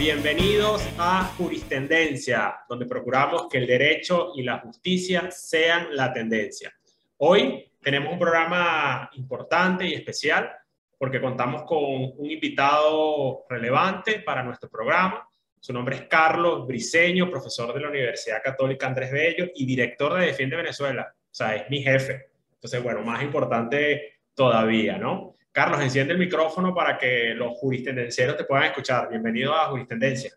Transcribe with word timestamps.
Bienvenidos 0.00 0.82
a 0.96 1.24
Juristendencia, 1.36 2.60
donde 2.66 2.86
procuramos 2.86 3.48
que 3.50 3.58
el 3.58 3.66
derecho 3.66 4.32
y 4.34 4.42
la 4.42 4.56
justicia 4.60 5.30
sean 5.30 5.88
la 5.94 6.10
tendencia. 6.10 6.72
Hoy 7.18 7.70
tenemos 7.82 8.10
un 8.10 8.18
programa 8.18 9.10
importante 9.12 9.86
y 9.86 9.92
especial 9.92 10.50
porque 10.96 11.20
contamos 11.20 11.64
con 11.64 12.14
un 12.16 12.30
invitado 12.30 13.44
relevante 13.46 14.20
para 14.20 14.42
nuestro 14.42 14.70
programa. 14.70 15.28
Su 15.60 15.74
nombre 15.74 15.96
es 15.96 16.02
Carlos 16.08 16.66
Briseño, 16.66 17.30
profesor 17.30 17.74
de 17.74 17.80
la 17.80 17.90
Universidad 17.90 18.42
Católica 18.42 18.86
Andrés 18.86 19.12
Bello 19.12 19.48
y 19.54 19.66
director 19.66 20.14
de 20.14 20.28
Defiende 20.28 20.56
Venezuela. 20.56 21.14
O 21.14 21.28
sea, 21.30 21.56
es 21.56 21.68
mi 21.68 21.82
jefe. 21.82 22.30
Entonces, 22.54 22.82
bueno, 22.82 23.02
más 23.02 23.22
importante 23.22 24.20
todavía, 24.34 24.96
¿no? 24.96 25.36
Carlos, 25.60 25.82
enciende 25.82 26.14
el 26.14 26.18
micrófono 26.18 26.74
para 26.74 26.96
que 26.96 27.34
los 27.34 27.58
juristendencieros 27.58 28.34
te 28.34 28.44
puedan 28.44 28.64
escuchar. 28.64 29.10
Bienvenido 29.10 29.54
a 29.54 29.66
Juristendencia. 29.66 30.32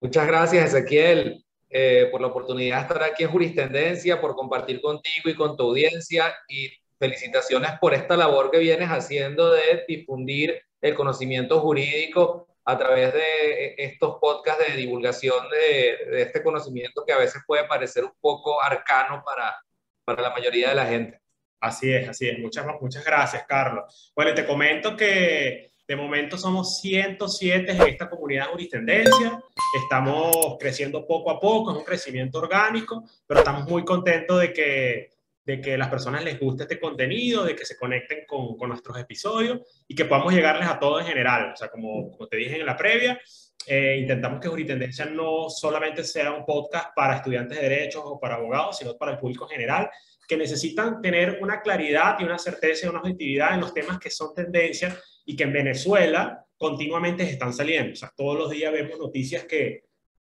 Muchas 0.00 0.26
gracias, 0.26 0.72
Ezequiel, 0.72 1.44
eh, 1.68 2.08
por 2.10 2.22
la 2.22 2.28
oportunidad 2.28 2.76
de 2.76 2.82
estar 2.84 3.02
aquí 3.02 3.24
en 3.24 3.30
Juristendencia, 3.30 4.22
por 4.22 4.34
compartir 4.34 4.80
contigo 4.80 5.28
y 5.28 5.34
con 5.34 5.58
tu 5.58 5.64
audiencia 5.64 6.34
y 6.48 6.70
felicitaciones 6.98 7.72
por 7.78 7.92
esta 7.92 8.16
labor 8.16 8.50
que 8.50 8.60
vienes 8.60 8.88
haciendo 8.88 9.52
de 9.52 9.84
difundir 9.86 10.58
el 10.80 10.94
conocimiento 10.94 11.60
jurídico 11.60 12.48
a 12.64 12.78
través 12.78 13.12
de 13.12 13.74
estos 13.76 14.16
podcasts 14.22 14.66
de 14.66 14.74
divulgación 14.74 15.50
de, 15.50 16.12
de 16.12 16.22
este 16.22 16.42
conocimiento 16.42 17.04
que 17.06 17.12
a 17.12 17.18
veces 17.18 17.42
puede 17.46 17.64
parecer 17.64 18.04
un 18.04 18.14
poco 18.22 18.62
arcano 18.62 19.22
para, 19.22 19.54
para 20.02 20.22
la 20.22 20.30
mayoría 20.30 20.70
de 20.70 20.74
la 20.76 20.86
gente. 20.86 21.23
Así 21.64 21.90
es, 21.90 22.06
así 22.06 22.28
es. 22.28 22.38
Muchas, 22.38 22.66
muchas 22.78 23.02
gracias, 23.02 23.46
Carlos. 23.48 24.12
Bueno, 24.14 24.34
te 24.34 24.44
comento 24.44 24.94
que 24.94 25.70
de 25.88 25.96
momento 25.96 26.36
somos 26.36 26.78
107 26.80 27.72
en 27.72 27.82
esta 27.88 28.10
comunidad 28.10 28.44
de 28.44 28.52
juristendencia. 28.52 29.42
Estamos 29.82 30.58
creciendo 30.60 31.06
poco 31.06 31.30
a 31.30 31.40
poco, 31.40 31.72
es 31.72 31.78
un 31.78 31.84
crecimiento 31.84 32.38
orgánico, 32.38 33.04
pero 33.26 33.40
estamos 33.40 33.66
muy 33.66 33.82
contentos 33.82 34.42
de 34.42 34.52
que, 34.52 35.10
de 35.42 35.60
que 35.62 35.78
las 35.78 35.88
personas 35.88 36.22
les 36.22 36.38
guste 36.38 36.64
este 36.64 36.78
contenido, 36.78 37.44
de 37.44 37.56
que 37.56 37.64
se 37.64 37.78
conecten 37.78 38.26
con, 38.26 38.58
con 38.58 38.68
nuestros 38.68 38.98
episodios 38.98 39.60
y 39.88 39.94
que 39.94 40.04
podamos 40.04 40.34
llegarles 40.34 40.68
a 40.68 40.78
todos 40.78 41.00
en 41.00 41.06
general. 41.06 41.52
O 41.54 41.56
sea, 41.56 41.68
como, 41.68 42.10
como 42.10 42.26
te 42.28 42.36
dije 42.36 42.60
en 42.60 42.66
la 42.66 42.76
previa, 42.76 43.18
eh, 43.66 43.96
intentamos 44.00 44.38
que 44.38 44.48
Juristendencia 44.48 45.06
no 45.06 45.48
solamente 45.48 46.04
sea 46.04 46.30
un 46.32 46.44
podcast 46.44 46.88
para 46.94 47.16
estudiantes 47.16 47.58
de 47.58 47.68
derechos 47.70 48.02
o 48.04 48.20
para 48.20 48.34
abogados, 48.34 48.76
sino 48.76 48.98
para 48.98 49.12
el 49.12 49.18
público 49.18 49.44
en 49.44 49.50
general 49.52 49.90
que 50.26 50.36
necesitan 50.36 51.00
tener 51.00 51.38
una 51.40 51.60
claridad 51.60 52.16
y 52.18 52.24
una 52.24 52.38
certeza 52.38 52.86
y 52.86 52.90
una 52.90 53.00
objetividad 53.00 53.54
en 53.54 53.60
los 53.60 53.74
temas 53.74 53.98
que 53.98 54.10
son 54.10 54.34
tendencias 54.34 55.22
y 55.24 55.36
que 55.36 55.44
en 55.44 55.52
Venezuela 55.52 56.44
continuamente 56.56 57.24
están 57.24 57.52
saliendo. 57.52 57.92
O 57.92 57.96
sea, 57.96 58.12
todos 58.16 58.38
los 58.38 58.50
días 58.50 58.72
vemos 58.72 58.98
noticias 58.98 59.44
que, 59.44 59.84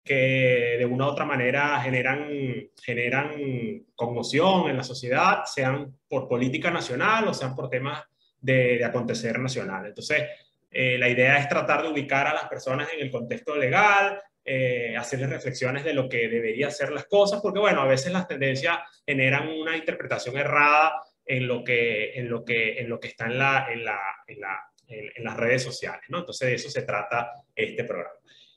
que 0.03 0.75
de 0.77 0.85
una 0.85 1.05
u 1.07 1.09
otra 1.09 1.25
manera 1.25 1.79
generan, 1.81 2.27
generan 2.81 3.85
conmoción 3.95 4.69
en 4.69 4.77
la 4.77 4.83
sociedad, 4.83 5.43
sean 5.45 5.95
por 6.07 6.27
política 6.27 6.71
nacional 6.71 7.27
o 7.27 7.33
sean 7.33 7.55
por 7.55 7.69
temas 7.69 8.03
de, 8.39 8.77
de 8.77 8.85
acontecer 8.85 9.39
nacional. 9.39 9.85
Entonces, 9.85 10.23
eh, 10.69 10.97
la 10.97 11.07
idea 11.07 11.37
es 11.37 11.47
tratar 11.47 11.83
de 11.83 11.89
ubicar 11.89 12.25
a 12.25 12.33
las 12.33 12.45
personas 12.45 12.89
en 12.93 13.01
el 13.01 13.11
contexto 13.11 13.55
legal, 13.55 14.19
eh, 14.45 14.95
hacerles 14.97 15.29
reflexiones 15.29 15.83
de 15.83 15.93
lo 15.93 16.09
que 16.09 16.27
debería 16.27 16.69
ser 16.69 16.91
las 16.91 17.05
cosas, 17.05 17.41
porque 17.41 17.59
bueno, 17.59 17.81
a 17.81 17.87
veces 17.87 18.11
las 18.11 18.27
tendencias 18.27 18.77
generan 19.05 19.47
una 19.47 19.77
interpretación 19.77 20.37
errada 20.37 21.01
en 21.25 21.47
lo 21.47 21.63
que, 21.63 22.13
en 22.13 22.29
lo 22.29 22.43
que, 22.43 22.79
en 22.79 22.89
lo 22.89 22.99
que 22.99 23.07
está 23.07 23.25
en, 23.25 23.37
la, 23.37 23.67
en, 23.71 23.85
la, 23.85 23.99
en, 24.27 24.41
la, 24.41 24.59
en, 24.87 25.23
las 25.23 25.37
redes 25.37 25.63
sociales, 25.63 26.03
¿no? 26.09 26.19
Entonces 26.19 26.49
de 26.49 26.55
eso 26.55 26.69
se 26.69 26.81
trata 26.81 27.31
este 27.55 27.85
programa. 27.85 28.15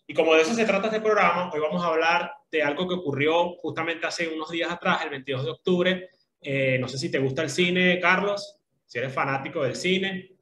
Y 0.08 0.14
como 0.14 0.34
de 0.34 0.42
eso 0.42 0.54
se 0.54 0.64
trata 0.64 0.88
este 0.88 1.00
programa, 1.00 1.50
hoy 1.52 1.60
vamos 1.60 1.84
a 1.84 1.88
hablar 1.88 2.32
de 2.50 2.62
algo 2.62 2.88
que 2.88 2.94
ocurrió 2.94 3.50
justamente 3.56 4.06
hace 4.06 4.28
unos 4.28 4.50
días 4.50 4.70
atrás, 4.70 5.02
el 5.04 5.10
22 5.10 5.44
de 5.44 5.50
octubre. 5.50 6.08
Eh, 6.40 6.78
no 6.80 6.88
sé 6.88 6.98
si 6.98 7.10
te 7.10 7.18
gusta 7.18 7.42
el 7.42 7.50
cine, 7.50 7.98
Carlos, 8.00 8.58
si 8.84 8.98
eres 8.98 9.12
fanático 9.12 9.62
del 9.62 9.76
cine. 9.76 10.32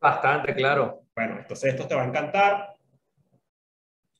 Bastante, 0.00 0.54
claro. 0.54 1.02
Bueno, 1.14 1.38
entonces 1.38 1.74
esto 1.74 1.86
te 1.86 1.94
va 1.94 2.02
a 2.02 2.06
encantar. 2.06 2.79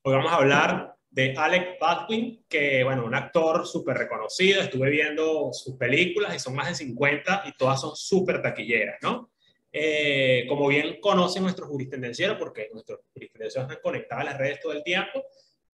Hoy 0.03 0.15
vamos 0.15 0.33
a 0.33 0.37
hablar 0.37 0.97
de 1.11 1.35
Alec 1.37 1.79
Baldwin, 1.79 2.47
que, 2.49 2.83
bueno, 2.85 3.05
un 3.05 3.15
actor 3.15 3.67
súper 3.67 3.99
reconocido. 3.99 4.63
Estuve 4.63 4.89
viendo 4.89 5.53
sus 5.53 5.77
películas 5.77 6.35
y 6.35 6.39
son 6.39 6.55
más 6.55 6.69
de 6.69 6.75
50 6.75 7.43
y 7.45 7.53
todas 7.53 7.83
son 7.83 7.95
súper 7.95 8.41
taquilleras, 8.41 8.97
¿no? 9.03 9.31
Eh, 9.71 10.47
como 10.49 10.69
bien 10.69 10.99
conocen 11.03 11.43
nuestros 11.43 11.69
juristendencieros, 11.69 12.39
porque 12.39 12.71
nuestros 12.73 13.01
juristendencieros 13.13 13.69
están 13.69 13.83
conectados 13.83 14.23
a 14.23 14.31
las 14.31 14.39
redes 14.39 14.61
todo 14.61 14.73
el 14.73 14.83
tiempo, 14.83 15.23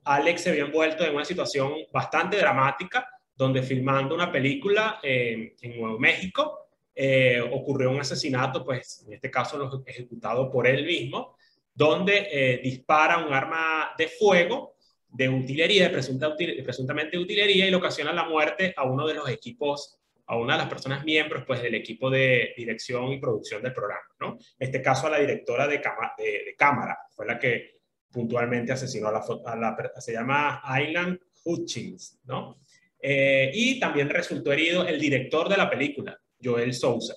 Alex 0.03 0.41
se 0.41 0.50
había 0.50 0.64
envuelto 0.64 1.04
en 1.04 1.14
una 1.14 1.25
situación 1.25 1.75
bastante 1.93 2.37
dramática, 2.37 3.08
donde 3.32 3.62
filmando 3.62 4.12
una 4.12 4.32
película 4.32 4.98
en 5.04 5.54
Nuevo 5.78 6.00
México, 6.00 6.66
eh, 6.93 7.41
ocurrió 7.53 7.91
un 7.91 8.00
asesinato, 8.00 8.64
pues 8.64 9.04
en 9.06 9.12
este 9.12 9.31
caso 9.31 9.84
ejecutado 9.87 10.50
por 10.50 10.66
él 10.66 10.84
mismo, 10.84 11.36
donde 11.76 12.28
eh, 12.32 12.60
dispara 12.62 13.19
un 13.19 13.32
arma 13.32 13.92
de 13.97 14.09
fuego 14.09 14.76
de 15.09 15.28
utilería, 15.28 15.84
de, 15.84 15.91
presunta, 15.91 16.34
presuntamente 16.34 17.19
utilería, 17.19 17.66
y 17.66 17.70
le 17.70 17.76
ocasiona 17.76 18.12
la 18.12 18.28
muerte 18.28 18.75
a 18.76 18.84
uno 18.84 19.06
de 19.06 19.14
los 19.14 19.28
equipos, 19.28 19.98
a 20.26 20.37
una 20.37 20.54
de 20.54 20.60
las 20.60 20.69
personas 20.69 21.04
miembros 21.04 21.44
pues, 21.47 21.62
del 21.62 21.75
equipo 21.75 22.10
de 22.10 22.54
dirección 22.56 23.12
y 23.12 23.20
producción 23.20 23.62
del 23.62 23.75
programa. 23.75 24.06
¿no? 24.20 24.38
En 24.59 24.66
este 24.66 24.82
caso, 24.82 25.06
a 25.06 25.10
la 25.10 25.19
directora 25.19 25.69
de, 25.69 25.81
cámara, 26.56 26.98
fue 27.10 27.26
la 27.26 27.38
que 27.38 27.76
puntualmente 28.10 28.72
asesinó 28.72 29.08
a 29.08 29.12
la, 29.12 29.69
a 29.69 30.00
se 30.00 30.12
llama 30.12 30.62
Aylan 30.64 31.20
Hutchins, 31.44 32.19
¿no? 32.25 32.58
Eh, 32.98 33.50
y 33.54 33.78
también 33.78 34.08
resultó 34.08 34.53
herido 34.53 34.87
el 34.87 34.98
director 34.98 35.48
de 35.48 35.56
la 35.58 35.69
película, 35.69 36.19
Joel 36.43 36.72
Sousa. 36.72 37.14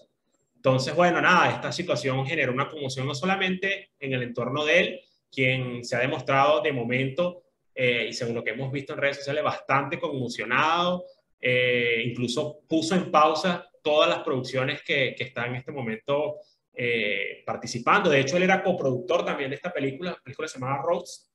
Entonces, 0.59 0.93
bueno, 0.93 1.21
nada, 1.21 1.51
esta 1.51 1.71
situación 1.71 2.25
generó 2.25 2.51
una 2.51 2.67
conmoción 2.67 3.07
no 3.07 3.15
solamente 3.15 3.91
en 3.97 4.11
el 4.11 4.23
entorno 4.23 4.65
de 4.65 4.79
él, 4.79 4.99
quien 5.31 5.85
se 5.85 5.95
ha 5.95 5.99
demostrado 5.99 6.59
de 6.61 6.73
momento, 6.73 7.43
eh, 7.73 8.07
y 8.09 8.13
según 8.13 8.35
lo 8.35 8.43
que 8.43 8.49
hemos 8.49 8.69
visto 8.69 8.91
en 8.91 8.99
redes 8.99 9.15
sociales, 9.17 9.41
bastante 9.41 9.97
conmocionado, 9.97 11.05
eh, 11.39 12.03
incluso 12.05 12.59
puso 12.67 12.93
en 12.93 13.09
pausa 13.09 13.69
todas 13.81 14.09
las 14.09 14.19
producciones 14.19 14.81
que, 14.83 15.15
que 15.17 15.23
están 15.23 15.51
en 15.51 15.55
este 15.55 15.71
momento 15.71 16.39
eh, 16.73 17.41
participando. 17.45 18.09
De 18.09 18.19
hecho, 18.19 18.35
él 18.35 18.43
era 18.43 18.61
coproductor 18.61 19.23
también 19.23 19.49
de 19.51 19.55
esta 19.55 19.71
película, 19.71 20.11
la 20.11 20.21
película 20.21 20.49
se 20.49 20.59
llamaba 20.59 20.83
Rhodes, 20.83 21.31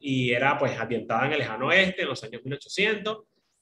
y 0.00 0.32
era 0.32 0.58
pues 0.58 0.76
ambientada 0.76 1.26
en 1.26 1.32
el 1.34 1.38
lejano 1.38 1.68
oeste, 1.68 2.02
en 2.02 2.08
los 2.08 2.24
años 2.24 2.42
1800, 2.42 3.18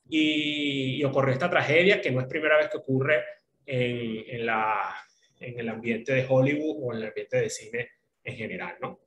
y, 0.09 0.97
y 0.97 1.04
ocurrió 1.04 1.34
esta 1.34 1.50
tragedia 1.50 2.00
que 2.00 2.10
no 2.10 2.22
es 2.22 2.26
primera 2.26 2.56
vez 2.56 2.70
que 2.70 2.78
ocurre 2.78 3.22
en, 3.69 4.47
la, 4.47 4.97
en 5.41 5.60
el 5.60 5.69
ambiente 5.69 6.13
de 6.13 6.27
Hollywood 6.28 6.77
o 6.83 6.92
en 6.92 6.98
el 6.98 7.09
ambiente 7.09 7.37
de 7.37 7.51
cine 7.51 7.91
en 8.25 8.37
general, 8.37 8.77
¿no? 8.81 9.01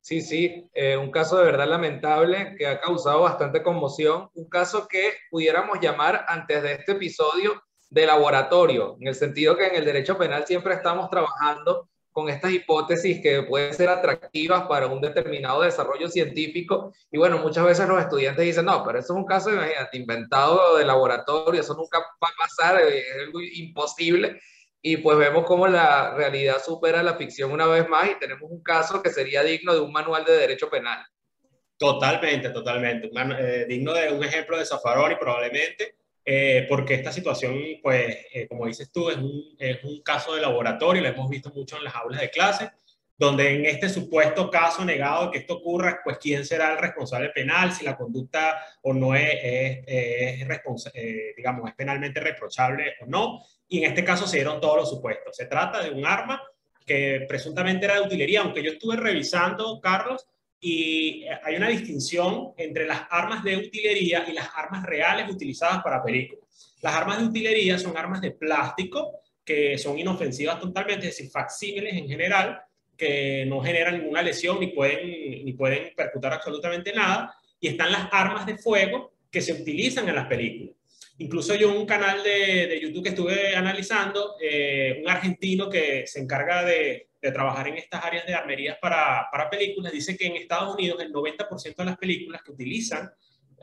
Sí, 0.00 0.20
sí, 0.20 0.68
eh, 0.74 0.96
un 0.96 1.12
caso 1.12 1.38
de 1.38 1.44
verdad 1.44 1.68
lamentable 1.68 2.56
que 2.58 2.66
ha 2.66 2.80
causado 2.80 3.20
bastante 3.20 3.62
conmoción, 3.62 4.30
un 4.34 4.48
caso 4.48 4.88
que 4.88 5.12
pudiéramos 5.30 5.78
llamar 5.80 6.24
antes 6.26 6.60
de 6.62 6.72
este 6.72 6.92
episodio 6.92 7.62
de 7.88 8.06
laboratorio, 8.06 8.96
en 9.00 9.06
el 9.06 9.14
sentido 9.14 9.56
que 9.56 9.66
en 9.66 9.76
el 9.76 9.84
derecho 9.84 10.18
penal 10.18 10.44
siempre 10.44 10.74
estamos 10.74 11.08
trabajando 11.08 11.88
con 12.12 12.28
estas 12.28 12.52
hipótesis 12.52 13.20
que 13.22 13.42
pueden 13.42 13.74
ser 13.74 13.88
atractivas 13.88 14.64
para 14.68 14.86
un 14.86 15.00
determinado 15.00 15.62
desarrollo 15.62 16.08
científico. 16.08 16.92
Y 17.10 17.18
bueno, 17.18 17.38
muchas 17.38 17.64
veces 17.64 17.88
los 17.88 18.00
estudiantes 18.00 18.44
dicen, 18.44 18.66
no, 18.66 18.84
pero 18.84 18.98
eso 18.98 19.14
es 19.14 19.16
un 19.16 19.24
caso, 19.24 19.50
inventado 19.92 20.76
de 20.76 20.84
laboratorio, 20.84 21.60
eso 21.60 21.74
nunca 21.74 21.98
va 21.98 22.28
a 22.28 22.46
pasar, 22.46 22.80
es 22.82 23.04
algo 23.26 23.40
imposible. 23.40 24.40
Y 24.82 24.98
pues 24.98 25.16
vemos 25.16 25.44
cómo 25.46 25.66
la 25.68 26.14
realidad 26.14 26.62
supera 26.62 27.02
la 27.02 27.14
ficción 27.14 27.52
una 27.52 27.66
vez 27.66 27.88
más 27.88 28.10
y 28.10 28.18
tenemos 28.18 28.50
un 28.50 28.62
caso 28.62 29.02
que 29.02 29.10
sería 29.10 29.42
digno 29.42 29.72
de 29.72 29.80
un 29.80 29.92
manual 29.92 30.24
de 30.24 30.36
derecho 30.36 30.68
penal. 30.68 31.04
Totalmente, 31.78 32.50
totalmente. 32.50 33.10
Eh, 33.38 33.66
digno 33.68 33.92
de 33.92 34.12
un 34.12 34.22
ejemplo 34.22 34.58
de 34.58 34.66
Zaffaroni 34.66 35.16
probablemente 35.16 35.96
eh, 36.24 36.66
porque 36.68 36.94
esta 36.94 37.12
situación, 37.12 37.58
pues, 37.82 38.16
eh, 38.32 38.46
como 38.48 38.66
dices 38.66 38.90
tú, 38.92 39.10
es 39.10 39.16
un, 39.16 39.56
es 39.58 39.82
un, 39.82 40.02
caso 40.02 40.34
de 40.34 40.40
laboratorio, 40.40 41.02
lo 41.02 41.08
hemos 41.08 41.28
visto 41.28 41.50
mucho 41.50 41.76
en 41.76 41.84
las 41.84 41.94
aulas 41.96 42.20
de 42.20 42.30
clase, 42.30 42.70
donde 43.18 43.54
en 43.54 43.66
este 43.66 43.88
supuesto 43.88 44.50
caso 44.50 44.84
negado 44.84 45.26
de 45.26 45.32
que 45.32 45.38
esto 45.38 45.54
ocurra, 45.54 46.00
pues, 46.04 46.18
¿quién 46.18 46.44
será 46.44 46.72
el 46.72 46.78
responsable 46.78 47.30
penal? 47.30 47.72
Si 47.72 47.84
la 47.84 47.96
conducta 47.96 48.56
o 48.82 48.92
no 48.92 49.14
es, 49.14 49.30
es, 49.42 49.84
es 49.86 50.90
eh, 50.94 51.34
digamos, 51.36 51.68
es 51.68 51.74
penalmente 51.74 52.20
reprochable 52.20 52.94
o 53.00 53.06
no. 53.06 53.42
Y 53.68 53.78
en 53.78 53.90
este 53.90 54.04
caso 54.04 54.26
se 54.26 54.36
dieron 54.36 54.60
todos 54.60 54.76
los 54.76 54.90
supuestos. 54.90 55.36
Se 55.36 55.46
trata 55.46 55.82
de 55.82 55.90
un 55.90 56.06
arma 56.06 56.42
que 56.84 57.24
presuntamente 57.28 57.84
era 57.84 57.94
de 57.94 58.02
utilería, 58.02 58.40
aunque 58.40 58.62
yo 58.62 58.72
estuve 58.72 58.96
revisando, 58.96 59.80
Carlos, 59.80 60.26
y 60.64 61.24
hay 61.42 61.56
una 61.56 61.68
distinción 61.68 62.52
entre 62.56 62.86
las 62.86 63.02
armas 63.10 63.42
de 63.42 63.56
utilería 63.56 64.24
y 64.28 64.32
las 64.32 64.48
armas 64.54 64.86
reales 64.86 65.28
utilizadas 65.28 65.82
para 65.82 66.04
películas. 66.04 66.44
Las 66.80 66.94
armas 66.94 67.18
de 67.18 67.24
utilería 67.24 67.76
son 67.80 67.96
armas 67.96 68.20
de 68.20 68.30
plástico 68.30 69.22
que 69.44 69.76
son 69.76 69.98
inofensivas 69.98 70.60
totalmente, 70.60 71.08
es 71.08 71.16
decir, 71.16 71.32
facsímiles 71.32 71.94
en 71.94 72.06
general, 72.06 72.60
que 72.96 73.44
no 73.44 73.60
generan 73.60 73.98
ninguna 73.98 74.22
lesión 74.22 74.60
ni 74.60 74.68
pueden, 74.68 75.44
ni 75.44 75.52
pueden 75.54 75.92
percutar 75.96 76.32
absolutamente 76.32 76.92
nada. 76.92 77.34
Y 77.58 77.66
están 77.66 77.90
las 77.90 78.08
armas 78.12 78.46
de 78.46 78.56
fuego 78.56 79.14
que 79.32 79.40
se 79.40 79.54
utilizan 79.54 80.08
en 80.08 80.14
las 80.14 80.28
películas. 80.28 80.76
Incluso 81.18 81.54
yo 81.54 81.72
un 81.72 81.86
canal 81.86 82.22
de, 82.22 82.66
de 82.66 82.80
YouTube 82.80 83.02
que 83.02 83.10
estuve 83.10 83.54
analizando, 83.54 84.36
eh, 84.40 84.98
un 85.02 85.08
argentino 85.08 85.68
que 85.68 86.06
se 86.06 86.20
encarga 86.20 86.64
de, 86.64 87.08
de, 87.20 87.32
trabajar 87.32 87.68
en 87.68 87.76
estas 87.76 88.04
áreas 88.04 88.26
de 88.26 88.34
armerías 88.34 88.78
para, 88.80 89.28
para 89.30 89.50
películas, 89.50 89.92
dice 89.92 90.16
que 90.16 90.26
en 90.26 90.36
Estados 90.36 90.74
Unidos 90.74 91.00
el 91.00 91.12
90% 91.12 91.76
de 91.76 91.84
las 91.84 91.96
películas 91.96 92.42
que 92.42 92.52
utilizan 92.52 93.10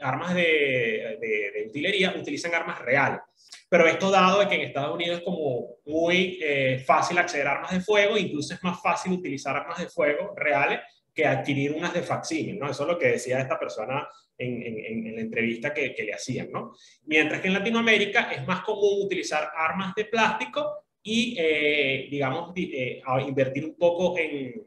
armas 0.01 0.34
de, 0.34 1.18
de, 1.19 1.66
utilería 1.68 2.13
utilizan 2.16 2.54
armas 2.54 2.80
reales. 2.80 3.19
Pero 3.68 3.88
esto 3.88 4.10
dado 4.10 4.40
de 4.40 4.48
que 4.48 4.56
en 4.56 4.62
Estados 4.62 4.95
Unidos 4.95 5.19
es 5.19 5.24
como 5.24 5.78
muy 5.86 6.40
eh, 6.42 6.84
fácil 6.86 7.18
acceder 7.18 7.48
a 7.48 7.52
armas 7.54 7.72
de 7.72 7.81
fuego, 7.81 8.18
incluso 8.18 8.54
es 8.54 8.63
más 8.63 8.81
fácil 8.81 9.12
utilizar 9.13 9.56
armas 9.56 9.80
de 9.80 9.90
fuego 9.90 10.34
reales 10.36 10.80
que 11.13 11.25
adquirir 11.25 11.74
unas 11.74 11.94
de 11.94 12.02
facsímil, 12.02 12.57
¿no? 12.57 12.69
Eso 12.69 12.84
es 12.84 12.90
lo 12.90 12.98
que 12.98 13.07
decía 13.07 13.40
esta 13.40 13.60
persona 13.60 14.07
en, 14.39 14.63
en, 14.63 15.07
en 15.07 15.15
la 15.15 15.21
entrevista 15.21 15.74
que, 15.74 15.94
que, 15.94 16.03
le 16.03 16.13
hacían, 16.13 16.50
¿no? 16.51 16.74
Mientras 17.06 17.41
que 17.41 17.47
en 17.47 17.53
Latinoamérica 17.53 18.31
es 18.31 18.47
más 18.47 18.62
común 18.62 19.06
utilizar 19.06 19.51
armas 19.56 19.94
de 19.95 20.06
plástico 20.06 20.86
y, 21.03 21.36
eh, 21.38 22.07
digamos, 22.09 22.53
eh, 22.56 23.01
invertir 23.27 23.65
un 23.65 23.75
poco 23.75 24.18
en, 24.18 24.63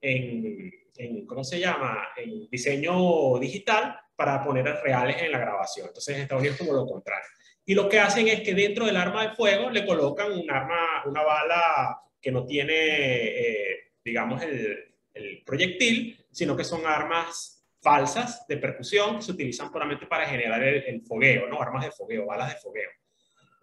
en, 0.00 1.26
¿cómo 1.26 1.42
se 1.42 1.58
llama?, 1.58 2.08
en 2.16 2.48
diseño 2.48 3.38
digital 3.40 3.98
para 4.14 4.44
poner 4.44 4.64
reales 4.64 5.16
en 5.20 5.32
la 5.32 5.38
grabación. 5.38 5.88
Entonces, 5.88 6.14
en 6.14 6.22
Estados 6.22 6.42
Unidos 6.42 6.58
como 6.58 6.72
lo 6.72 6.86
contrario. 6.86 7.26
Y 7.64 7.74
lo 7.74 7.88
que 7.88 7.98
hacen 7.98 8.28
es 8.28 8.40
que 8.42 8.54
dentro 8.54 8.86
del 8.86 8.96
arma 8.96 9.28
de 9.28 9.34
fuego 9.34 9.70
le 9.70 9.86
colocan 9.86 10.32
un 10.32 10.48
arma, 10.50 11.02
una 11.06 11.22
bala 11.22 12.00
que 12.20 12.30
no 12.30 12.44
tiene, 12.44 12.74
eh, 12.74 13.78
digamos, 14.04 14.42
el, 14.42 14.94
el 15.14 15.42
proyectil, 15.44 16.24
sino 16.30 16.56
que 16.56 16.64
son 16.64 16.86
armas 16.86 17.59
falsas 17.80 18.46
de 18.46 18.56
percusión 18.56 19.16
que 19.16 19.22
se 19.22 19.32
utilizan 19.32 19.70
puramente 19.70 20.06
para 20.06 20.26
generar 20.26 20.62
el, 20.62 21.02
fogueo, 21.02 21.48
¿no? 21.48 21.60
Armas 21.60 21.84
de 21.84 21.92
fogueo, 21.92 22.26
balas 22.26 22.54
de 22.54 22.60
fogueo, 22.60 22.90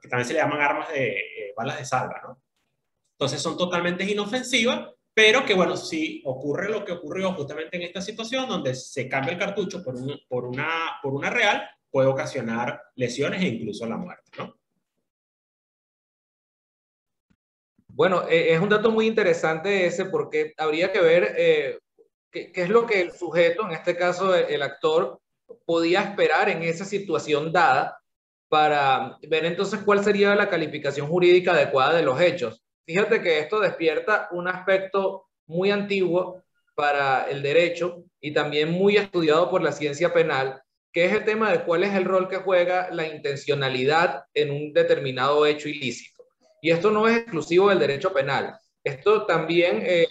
que 0.02 0.08
también 0.08 0.28
se 0.28 0.34
le 0.34 0.40
llaman 0.40 0.62
armas 0.62 0.90
de 0.90 1.18
eh, 1.18 1.54
balas 1.56 1.78
de 1.80 1.86
salva, 1.86 2.22
¿no? 2.24 2.42
Entonces 3.12 3.42
son 3.42 3.58
totalmente 3.58 4.04
inofensivas, 4.04 4.92
pero 5.14 5.46
que 5.46 5.54
bueno, 5.54 5.76
si 5.76 6.22
ocurre 6.26 6.70
lo 6.70 6.86
que 6.86 6.92
ocurrió 6.92 7.34
justamente 7.34 7.78
en 7.78 7.84
esta 7.84 8.02
situación, 8.02 8.48
donde 8.48 8.76
se 8.76 9.08
cambia 9.10 9.34
el 9.34 9.40
cartucho 9.40 9.84
por, 9.84 9.96
un, 9.96 10.20
por, 10.28 10.46
una, 10.46 11.00
por 11.02 11.14
una 11.14 11.30
real, 11.30 11.68
puede 11.90 12.08
ocasionar 12.08 12.82
lesiones 12.96 13.42
e 13.42 13.48
incluso 13.48 13.88
la 13.88 13.98
muerte, 13.98 14.32
¿no? 14.38 14.56
Bueno, 17.88 18.28
eh, 18.30 18.54
es 18.54 18.60
un 18.60 18.70
dato 18.70 18.92
muy 18.92 19.08
interesante 19.08 19.88
ese 19.88 20.06
porque 20.06 20.54
habría 20.58 20.92
que 20.92 21.02
ver 21.02 21.34
eh, 21.36 21.80
qué, 22.54 22.64
es 22.64 22.70
lo 22.70 22.86
que 22.86 23.02
el 23.02 23.12
sujeto, 23.12 23.66
en 23.66 23.72
este 23.72 23.96
caso 23.96 24.36
el, 24.36 24.46
el, 24.46 24.62
actor, 24.62 25.20
podía 25.66 26.02
esperar 26.02 26.50
en 26.50 26.64
esa 26.64 26.86
situación 26.86 27.52
dada 27.52 28.00
para 28.50 29.18
ver 29.28 29.46
entonces 29.46 29.82
cuál 29.84 30.04
sería 30.04 30.36
la 30.36 30.50
calificación 30.50 31.08
jurídica 31.08 31.52
adecuada 31.52 31.96
de 31.96 32.04
los 32.04 32.20
hechos. 32.20 32.64
Fíjate 32.86 33.22
que 33.22 33.40
esto 33.40 33.60
despierta 33.60 34.30
un 34.32 34.48
aspecto 34.48 35.28
muy 35.46 35.72
antiguo 35.72 36.44
para 36.76 37.28
el 37.30 37.42
derecho 37.42 38.04
y 38.22 38.32
también 38.34 38.72
muy 38.72 38.98
estudiado 38.98 39.50
por 39.50 39.62
la 39.62 39.72
ciencia 39.72 40.14
penal, 40.14 40.62
que 40.94 41.06
es 41.06 41.14
el 41.14 41.26
tema 41.26 41.52
de 41.52 41.64
cuál 41.64 41.84
es 41.84 41.94
el 41.94 42.06
rol 42.06 42.30
que 42.30 42.38
juega 42.38 42.90
la 42.92 43.08
intencionalidad 43.08 44.24
en 44.34 44.52
un 44.52 44.74
determinado 44.74 45.46
hecho 45.46 45.70
ilícito. 45.70 46.24
Y 46.62 46.72
esto 46.72 46.92
no 46.92 47.08
es 47.08 47.18
exclusivo 47.18 47.70
del 47.70 47.80
derecho 47.80 48.14
penal. 48.14 48.58
Esto 48.84 49.26
también 49.26 49.82
eh, 49.84 50.08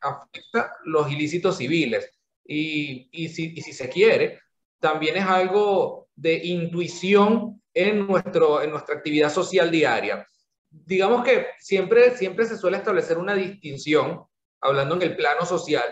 afecta 0.00 0.74
los 0.84 1.10
ilícitos 1.10 1.56
civiles. 1.58 2.10
Y, 2.44 3.08
y, 3.10 3.28
si, 3.28 3.52
y, 3.56 3.62
si, 3.62 3.72
se 3.72 3.88
quiere, 3.88 4.40
también 4.78 5.16
es 5.16 5.24
algo 5.24 6.08
de 6.14 6.34
intuición 6.44 7.60
en, 7.74 8.06
nuestro, 8.06 8.62
en 8.62 8.70
nuestra 8.70 8.96
actividad 8.96 9.32
social 9.32 9.70
diaria. 9.70 10.26
Digamos 10.70 11.24
que 11.24 11.46
siempre, 11.58 12.16
siempre 12.16 12.46
se 12.46 12.56
suele 12.56 12.76
establecer 12.76 13.18
una 13.18 13.34
distinción, 13.34 14.24
hablando 14.60 14.94
en 14.96 15.02
el 15.02 15.16
plano 15.16 15.44
social, 15.44 15.84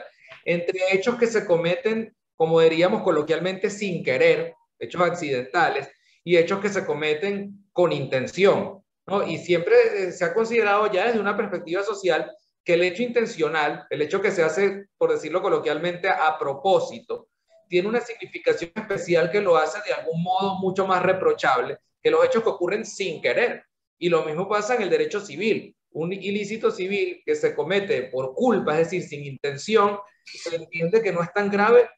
entre 0.45 0.81
hechos 0.93 1.17
que 1.17 1.27
se 1.27 1.45
cometen, 1.47 2.15
como 2.37 2.61
diríamos 2.61 3.03
coloquialmente, 3.03 3.71
sin 3.71 4.03
querer, 4.03 4.55
hechos 4.79 5.03
accidentales, 5.03 5.89
y 6.25 6.37
hechos 6.37 6.61
que 6.61 6.71
se 6.71 6.87
cometen 6.87 7.67
con 7.73 7.93
intención. 7.93 8.83
¿no? 9.07 9.27
Y 9.27 9.39
siempre 9.39 9.75
eh, 9.97 10.12
se 10.12 10.25
ha 10.25 10.35
considerado 10.35 10.91
ya 10.91 11.07
desde 11.07 11.21
una 11.21 11.37
perspectiva 11.37 11.83
social 11.83 12.31
que 12.64 12.75
el 12.75 12.82
hecho 12.82 13.02
intencional, 13.02 13.87
el 13.90 14.02
hecho 14.02 14.22
que 14.22 14.31
se 14.31 14.43
hace, 14.43 14.87
por 14.96 15.12
decirlo 15.12 15.43
coloquialmente, 15.43 16.08
a 16.08 16.38
propósito, 16.38 17.28
tiene 17.69 17.88
una 17.88 18.00
significación 18.00 18.72
especial 18.75 19.31
que 19.31 19.40
lo 19.40 19.56
hace 19.56 19.78
de 19.87 19.94
algún 19.94 20.22
modo 20.22 20.55
mucho 20.56 20.87
más 20.87 21.02
reprochable 21.02 21.78
que 22.02 22.11
los 22.11 22.25
hechos 22.25 22.43
que 22.43 22.50
ocurren 22.50 22.84
sin 22.84 23.20
querer. 23.22 23.64
Y 23.99 24.11
lo 24.11 24.25
mismo 24.25 24.49
pasa 24.49 24.75
en 24.75 24.82
el 24.82 24.90
derecho 24.90 25.20
civil. 25.20 25.75
Un 25.93 26.12
ilícito 26.12 26.70
civil 26.70 27.22
que 27.25 27.34
se 27.34 27.55
comete 27.55 28.05
por 28.05 28.34
culpa, 28.34 28.72
es 28.72 28.90
decir, 28.90 29.02
sin 29.02 29.25
intención, 29.25 29.99
se 30.25 30.56
entiende 30.56 31.02
que 31.02 31.12
no 31.12 31.22
es 31.22 31.32
tan 31.32 31.50
grave 31.50 31.88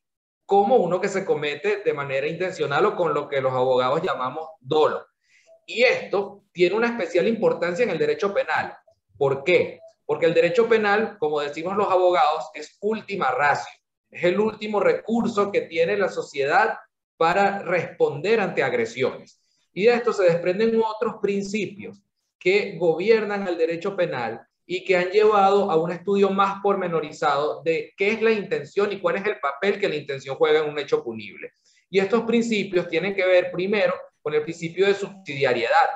como 0.44 0.76
uno 0.76 1.00
que 1.00 1.08
se 1.08 1.24
comete 1.24 1.82
de 1.84 1.92
manera 1.92 2.28
intencional 2.28 2.86
o 2.86 2.96
con 2.96 3.12
lo 3.12 3.28
que 3.28 3.40
los 3.40 3.52
abogados 3.52 4.02
llamamos 4.02 4.48
dolo. 4.60 5.04
Y 5.66 5.82
esto 5.82 6.44
tiene 6.52 6.76
una 6.76 6.88
especial 6.88 7.26
importancia 7.26 7.82
en 7.82 7.90
el 7.90 7.98
derecho 7.98 8.32
penal. 8.32 8.76
¿Por 9.18 9.42
qué? 9.42 9.80
Porque 10.06 10.26
el 10.26 10.34
derecho 10.34 10.68
penal, 10.68 11.18
como 11.18 11.40
decimos 11.40 11.76
los 11.76 11.90
abogados, 11.90 12.46
es 12.54 12.78
última 12.80 13.30
ratio. 13.32 13.72
Es 14.10 14.24
el 14.24 14.40
último 14.40 14.80
recurso 14.80 15.50
que 15.50 15.62
tiene 15.62 15.96
la 15.96 16.08
sociedad 16.08 16.78
para 17.16 17.58
responder 17.58 18.40
ante 18.40 18.62
agresiones. 18.62 19.42
Y 19.72 19.84
de 19.84 19.94
esto 19.94 20.12
se 20.12 20.24
desprenden 20.24 20.80
otros 20.80 21.16
principios 21.20 22.00
que 22.38 22.76
gobiernan 22.78 23.46
el 23.48 23.58
derecho 23.58 23.96
penal 23.96 24.46
y 24.64 24.84
que 24.84 24.96
han 24.96 25.10
llevado 25.10 25.70
a 25.70 25.76
un 25.76 25.92
estudio 25.92 26.30
más 26.30 26.60
pormenorizado 26.62 27.62
de 27.62 27.92
qué 27.96 28.12
es 28.12 28.22
la 28.22 28.32
intención 28.32 28.92
y 28.92 29.00
cuál 29.00 29.16
es 29.16 29.26
el 29.26 29.38
papel 29.38 29.78
que 29.78 29.88
la 29.88 29.96
intención 29.96 30.36
juega 30.36 30.60
en 30.60 30.70
un 30.70 30.78
hecho 30.78 31.02
punible. 31.02 31.52
Y 31.88 32.00
estos 32.00 32.22
principios 32.22 32.88
tienen 32.88 33.14
que 33.14 33.24
ver 33.24 33.50
primero 33.52 33.94
con 34.20 34.34
el 34.34 34.42
principio 34.42 34.86
de 34.86 34.94
subsidiariedad, 34.94 35.88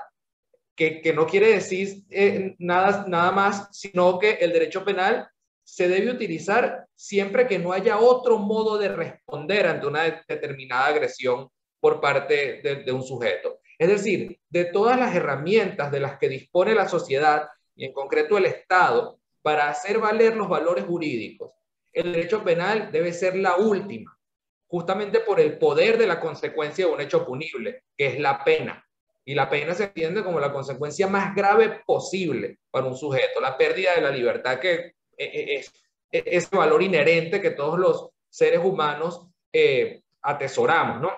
que, 1.03 1.13
no 1.13 1.27
quiere 1.27 1.49
decir 1.49 2.05
eh, 2.11 2.55
nada, 2.59 3.05
nada 3.07 3.33
más, 3.33 3.69
sino 3.73 4.19
que 4.19 4.33
el 4.33 4.53
derecho 4.53 4.85
penal 4.85 5.29
se 5.63 5.89
debe 5.89 6.11
utilizar 6.11 6.87
siempre 6.95 7.47
que 7.47 7.59
no 7.59 7.73
haya 7.73 7.99
otro 7.99 8.39
modo 8.39 8.79
de 8.79 8.89
responder 8.89 9.67
ante 9.67 9.87
una 9.87 10.25
determinada 10.27 10.87
agresión 10.87 11.49
por 11.81 12.01
parte 12.01 12.63
de 12.63 12.93
un 12.93 13.03
sujeto. 13.03 13.61
Es 13.79 13.89
decir, 13.89 14.39
de 14.51 14.67
todas 14.67 14.99
las 14.99 15.15
herramientas 15.15 15.91
de 15.91 16.01
las 16.01 16.19
que 16.19 16.29
dispone 16.29 16.75
la 16.75 16.87
sociedad 16.87 17.49
y 17.75 17.87
en 17.87 17.95
concreto 17.95 18.37
el 18.37 18.45
Estado 18.45 19.19
para 19.41 19.71
hacer 19.71 19.99
valer 19.99 20.37
los 20.37 20.51
valores 20.51 20.85
jurídicos, 20.85 21.53
el 21.93 22.13
derecho 22.13 22.45
penal 22.45 22.91
debe 22.93 23.13
ser 23.13 23.37
la 23.37 23.57
última, 23.57 24.17
justamente 24.67 25.21
por 25.21 25.41
el 25.41 25.59
poder 25.59 25.97
de 25.97 26.07
la 26.07 26.21
consecuencia 26.21 26.87
de 26.87 26.93
un 26.93 27.01
hecho 27.01 27.25
punible, 27.25 27.85
que 27.97 28.09
es 28.09 28.21
la 28.21 28.45
pena. 28.45 28.87
Y 29.31 29.35
la 29.37 29.49
pena 29.49 29.75
se 29.75 29.85
entiende 29.85 30.25
como 30.25 30.41
la 30.41 30.53
consecuencia 30.53 31.07
más 31.07 31.37
grave 31.37 31.83
posible 31.87 32.59
para 32.69 32.87
un 32.87 32.97
sujeto, 32.97 33.41
la 33.41 33.57
pérdida 33.57 33.95
de 33.95 34.01
la 34.01 34.11
libertad, 34.11 34.59
que 34.59 34.75
eh, 34.75 34.95
eh, 35.17 35.55
es, 35.55 35.73
es 36.11 36.25
ese 36.27 36.57
valor 36.57 36.83
inherente 36.83 37.41
que 37.41 37.53
todos 37.53 37.79
los 37.79 38.09
seres 38.29 38.59
humanos 38.59 39.29
eh, 39.53 40.03
atesoramos, 40.23 41.01
¿no? 41.01 41.13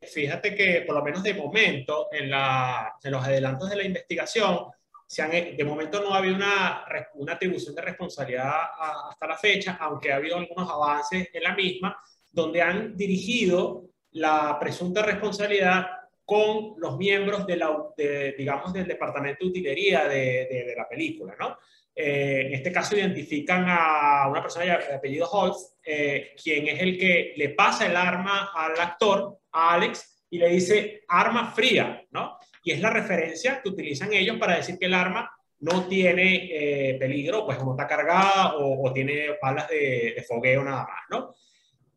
Fíjate 0.00 0.54
que 0.54 0.84
por 0.86 0.94
lo 0.94 1.02
menos 1.02 1.24
de 1.24 1.34
momento, 1.34 2.06
en, 2.12 2.30
la, 2.30 2.94
en 3.02 3.10
los 3.10 3.24
adelantos 3.24 3.68
de 3.70 3.74
la 3.74 3.84
investigación, 3.86 4.66
se 5.04 5.22
han, 5.22 5.32
de 5.32 5.64
momento 5.64 6.00
no 6.00 6.14
ha 6.14 6.18
habido 6.18 6.36
una, 6.36 6.84
una 7.14 7.32
atribución 7.32 7.74
de 7.74 7.82
responsabilidad 7.82 8.52
a, 8.54 9.08
hasta 9.10 9.26
la 9.26 9.36
fecha, 9.36 9.78
aunque 9.80 10.12
ha 10.12 10.16
habido 10.16 10.36
algunos 10.36 10.70
avances 10.70 11.28
en 11.32 11.42
la 11.42 11.56
misma, 11.56 12.00
donde 12.30 12.62
han 12.62 12.96
dirigido 12.96 13.86
la 14.12 14.58
presunta 14.60 15.02
responsabilidad 15.02 16.01
con 16.32 16.74
los 16.78 16.96
miembros 16.96 17.46
de 17.46 17.56
la, 17.56 17.76
de, 17.94 18.32
digamos, 18.38 18.72
del 18.72 18.86
departamento 18.86 19.44
de 19.44 19.50
utilería 19.50 20.08
de, 20.08 20.48
de, 20.50 20.64
de 20.64 20.74
la 20.74 20.88
película, 20.88 21.34
¿no? 21.38 21.58
Eh, 21.94 22.44
en 22.46 22.54
este 22.54 22.72
caso 22.72 22.96
identifican 22.96 23.66
a 23.68 24.26
una 24.30 24.40
persona 24.40 24.64
de 24.64 24.94
apellido 24.94 25.28
Holtz, 25.28 25.76
eh, 25.84 26.34
quien 26.42 26.68
es 26.68 26.80
el 26.80 26.98
que 26.98 27.34
le 27.36 27.50
pasa 27.50 27.84
el 27.84 27.94
arma 27.94 28.50
al 28.54 28.80
actor, 28.80 29.40
a 29.52 29.74
Alex, 29.74 30.24
y 30.30 30.38
le 30.38 30.48
dice 30.48 31.02
arma 31.06 31.52
fría, 31.52 32.02
¿no? 32.12 32.38
Y 32.64 32.72
es 32.72 32.80
la 32.80 32.88
referencia 32.88 33.60
que 33.60 33.68
utilizan 33.68 34.14
ellos 34.14 34.38
para 34.38 34.56
decir 34.56 34.78
que 34.78 34.86
el 34.86 34.94
arma 34.94 35.30
no 35.60 35.86
tiene 35.86 36.48
eh, 36.50 36.94
peligro, 36.98 37.44
pues 37.44 37.58
como 37.58 37.72
está 37.72 37.86
cargada 37.86 38.56
o, 38.56 38.88
o 38.88 38.92
tiene 38.94 39.36
balas 39.42 39.68
de, 39.68 40.14
de, 40.16 40.22
fogueo 40.22 40.64
nada 40.64 40.84
más, 40.84 41.02
¿no? 41.10 41.34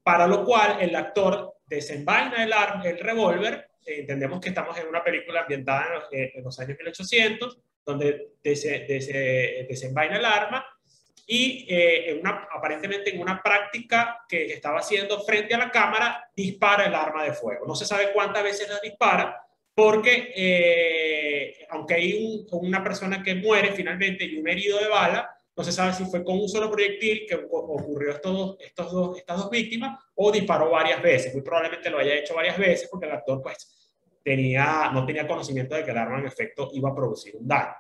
para 0.04 0.28
lo 0.28 0.46
cual 0.46 0.78
el 0.82 0.96
actor 0.96 1.56
desenvaina 1.66 2.44
el, 2.44 2.54
el 2.86 3.00
revólver, 3.00 3.68
entendemos 3.86 4.40
que 4.40 4.50
estamos 4.50 4.78
en 4.78 4.88
una 4.88 5.04
película 5.04 5.42
ambientada 5.42 5.88
en 5.88 5.94
los, 5.94 6.04
eh, 6.12 6.32
en 6.36 6.44
los 6.44 6.60
años 6.60 6.78
1800, 6.78 7.60
donde 7.86 8.30
des, 8.44 8.64
des, 8.64 9.08
desenvaina 9.68 10.18
el 10.18 10.26
arma 10.26 10.66
y 11.28 11.66
eh, 11.68 12.12
en 12.12 12.20
una, 12.20 12.48
aparentemente 12.52 13.14
en 13.14 13.20
una 13.20 13.42
práctica 13.42 14.26
que 14.28 14.46
estaba 14.54 14.80
haciendo 14.80 15.22
frente 15.24 15.56
a 15.56 15.58
la 15.58 15.72
cámara, 15.72 16.30
dispara 16.36 16.86
el 16.86 16.94
arma 16.94 17.24
de 17.24 17.34
fuego. 17.34 17.66
No 17.66 17.76
se 17.76 17.86
sabe 17.86 18.12
cuántas 18.14 18.44
veces 18.44 18.70
la 18.70 18.80
dispara, 18.80 19.44
porque 19.74 20.34
eh, 20.36 21.66
aunque 21.70 21.96
hay 21.96 22.46
una 22.52 22.84
persona 22.84 23.24
que 23.24 23.36
muere 23.36 23.72
finalmente 23.72 24.24
y 24.26 24.38
un 24.38 24.48
herido 24.48 24.80
de 24.80 24.88
bala, 24.88 25.32
no 25.58 25.64
se 25.64 25.72
sabe 25.72 25.94
si 25.94 26.06
fue 26.06 26.24
con 26.24 26.40
un 26.40 26.50
solo 26.50 26.70
proyectil 26.70 27.26
que 27.28 27.36
ocurrió 27.36 28.12
estos 28.12 28.58
estos 28.60 28.92
dos, 28.92 29.18
estas 29.18 29.38
dos 29.38 29.50
víctimas 29.50 29.98
o 30.16 30.32
disparó 30.32 30.70
varias 30.70 31.02
veces. 31.02 31.34
Muy 31.34 31.44
probablemente 31.44 31.90
lo 31.90 31.98
haya 31.98 32.16
hecho 32.16 32.36
varias 32.36 32.58
veces 32.58 32.90
porque 32.90 33.08
el 33.08 33.14
actor 33.14 33.42
pues 33.42 33.75
tenía, 34.26 34.90
no 34.92 35.06
tenía 35.06 35.28
conocimiento 35.28 35.76
de 35.76 35.86
que 35.86 35.92
el 35.92 35.98
arma 36.00 36.18
en 36.18 36.26
efecto 36.26 36.70
iba 36.74 36.90
a 36.90 36.96
producir 36.96 37.36
un 37.36 37.48
daño. 37.48 37.76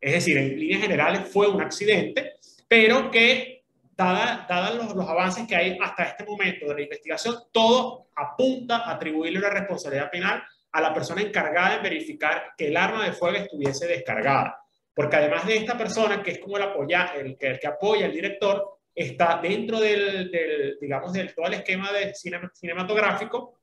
Es 0.00 0.12
decir, 0.12 0.38
en 0.38 0.58
líneas 0.58 0.82
generales 0.82 1.28
fue 1.28 1.48
un 1.48 1.60
accidente, 1.60 2.36
pero 2.68 3.10
que, 3.10 3.64
dadas 3.96 4.74
los, 4.76 4.94
los, 4.94 5.08
avances 5.08 5.46
que 5.46 5.56
hay 5.56 5.76
hasta 5.82 6.04
este 6.04 6.24
momento 6.24 6.66
de 6.68 6.74
la 6.74 6.82
investigación, 6.82 7.34
todo 7.52 8.06
apunta 8.14 8.76
a 8.78 8.92
atribuirle 8.92 9.40
una 9.40 9.50
responsabilidad 9.50 10.10
penal 10.10 10.42
a 10.72 10.80
la 10.80 10.94
persona 10.94 11.20
encargada 11.20 11.76
de 11.76 11.82
verificar 11.82 12.52
que 12.56 12.68
el 12.68 12.76
arma 12.76 13.04
de 13.04 13.12
fuego 13.12 13.36
estuviese 13.36 13.88
descargada. 13.88 14.62
Porque 14.94 15.16
además 15.16 15.44
de 15.44 15.56
esta 15.56 15.76
persona, 15.76 16.22
que 16.22 16.30
es 16.30 16.38
como 16.38 16.56
el, 16.56 16.62
apoya, 16.62 17.12
el 17.16 17.36
que 17.36 17.66
apoya 17.66 18.06
al 18.06 18.12
director, 18.12 18.78
está 18.94 19.40
dentro 19.42 19.80
del, 19.80 20.30
del, 20.30 20.78
digamos, 20.80 21.12
del 21.12 21.34
todo 21.34 21.46
el 21.46 21.54
esquema 21.54 21.92
de 21.92 22.14
cinematográfico, 22.14 23.59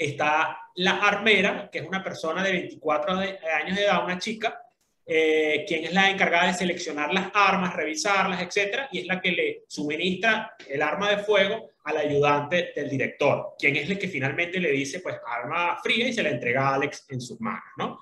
está 0.00 0.58
la 0.76 0.92
armera, 0.92 1.68
que 1.70 1.80
es 1.80 1.86
una 1.86 2.02
persona 2.02 2.42
de 2.42 2.52
24 2.52 3.12
años 3.12 3.76
de 3.76 3.84
edad, 3.84 4.04
una 4.04 4.18
chica, 4.18 4.60
eh, 5.04 5.64
quien 5.66 5.84
es 5.84 5.92
la 5.92 6.08
encargada 6.08 6.46
de 6.46 6.54
seleccionar 6.54 7.12
las 7.12 7.30
armas, 7.34 7.74
revisarlas, 7.74 8.40
etcétera, 8.42 8.88
y 8.92 9.00
es 9.00 9.06
la 9.06 9.20
que 9.20 9.32
le 9.32 9.64
suministra 9.66 10.54
el 10.68 10.80
arma 10.80 11.10
de 11.10 11.18
fuego 11.18 11.70
al 11.84 11.96
ayudante 11.96 12.72
del 12.74 12.88
director, 12.88 13.54
quien 13.58 13.76
es 13.76 13.90
el 13.90 13.98
que 13.98 14.08
finalmente 14.08 14.60
le 14.60 14.70
dice, 14.70 15.00
pues, 15.00 15.16
arma 15.26 15.76
fría 15.82 16.08
y 16.08 16.12
se 16.12 16.22
la 16.22 16.30
entrega 16.30 16.68
a 16.68 16.74
Alex 16.76 17.06
en 17.08 17.20
sus 17.20 17.40
manos, 17.40 17.64
¿no? 17.76 17.98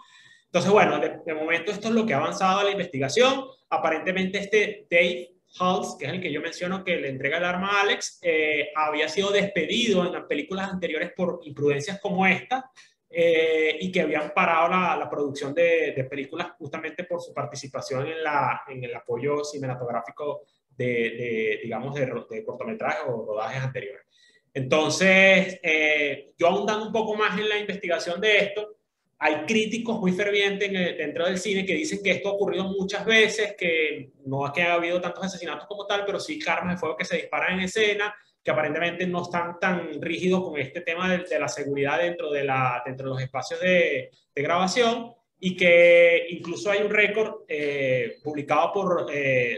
Entonces, 0.46 0.70
bueno, 0.70 0.98
de, 0.98 1.34
momento 1.34 1.72
esto 1.72 1.88
es 1.88 1.94
lo 1.94 2.06
que 2.06 2.14
ha 2.14 2.18
avanzado 2.18 2.62
la 2.62 2.70
investigación. 2.70 3.44
Aparentemente 3.68 4.38
este 4.38 4.86
Dave 4.90 5.37
Hulse, 5.60 5.96
que 5.98 6.06
es 6.06 6.12
el 6.12 6.20
que 6.20 6.32
yo 6.32 6.40
menciono 6.40 6.84
que 6.84 6.96
le 6.96 7.08
entrega 7.08 7.38
el 7.38 7.44
arma 7.44 7.78
a 7.78 7.80
Alex, 7.82 8.20
eh, 8.22 8.70
había 8.74 9.08
sido 9.08 9.30
despedido 9.30 10.06
en 10.06 10.12
las 10.12 10.24
películas 10.24 10.70
anteriores 10.70 11.12
por 11.16 11.40
imprudencias 11.42 12.00
como 12.00 12.26
esta, 12.26 12.70
eh, 13.10 13.78
y 13.80 13.90
que 13.90 14.02
habían 14.02 14.32
parado 14.34 14.68
la, 14.68 15.08
producción 15.10 15.54
de, 15.54 16.06
películas 16.10 16.48
justamente 16.58 17.04
por 17.04 17.22
su 17.22 17.32
participación 17.32 18.06
en, 18.06 18.84
el 18.84 18.94
apoyo 18.94 19.42
cinematográfico 19.44 20.42
de, 20.68 20.84
de 20.86 21.60
digamos, 21.62 21.94
de, 21.94 22.44
cortometrajes 22.44 23.04
o 23.08 23.24
rodajes 23.24 23.62
anteriores. 23.62 24.04
Entonces, 24.52 25.58
eh, 25.62 26.32
yo 26.36 26.48
ahondando 26.48 26.86
un 26.86 26.92
poco 26.92 27.14
más 27.14 27.38
en 27.38 27.48
la 27.48 27.58
investigación 27.58 28.20
de 28.20 28.38
esto, 28.38 28.77
hay 29.20 29.44
críticos 29.46 29.98
muy 29.98 30.12
fervientes 30.12 30.70
dentro 30.96 31.26
del 31.26 31.38
cine 31.38 31.66
que 31.66 31.74
dicen 31.74 32.00
que 32.02 32.12
esto 32.12 32.28
ha 32.28 32.32
ocurrido 32.32 32.64
muchas 32.64 33.04
veces, 33.04 33.56
que 33.58 34.12
no 34.24 34.46
es 34.46 34.52
que 34.52 34.62
haya 34.62 34.74
habido 34.74 35.00
tantos 35.00 35.24
asesinatos 35.24 35.66
como 35.66 35.86
tal, 35.86 36.04
pero 36.06 36.20
sí 36.20 36.38
armas 36.46 36.74
de 36.74 36.78
fuego 36.78 36.96
que 36.96 37.04
se 37.04 37.16
disparan 37.16 37.58
en 37.58 37.64
escena, 37.64 38.14
que 38.44 38.50
aparentemente 38.52 39.06
no 39.08 39.22
están 39.22 39.58
tan 39.58 40.00
rígidos 40.00 40.44
con 40.44 40.58
este 40.58 40.82
tema 40.82 41.16
de, 41.16 41.38
la 41.38 41.48
seguridad 41.48 41.98
dentro 41.98 42.30
de, 42.30 42.44
la, 42.44 42.80
dentro 42.86 43.08
de 43.08 43.14
los 43.14 43.22
espacios 43.22 43.60
de, 43.60 44.10
grabación 44.36 45.12
y 45.40 45.56
que 45.56 46.26
incluso 46.30 46.70
hay 46.70 46.80
un 46.80 46.90
récord 46.90 47.42
eh, 47.48 48.18
publicado 48.22 48.72
por 48.72 49.06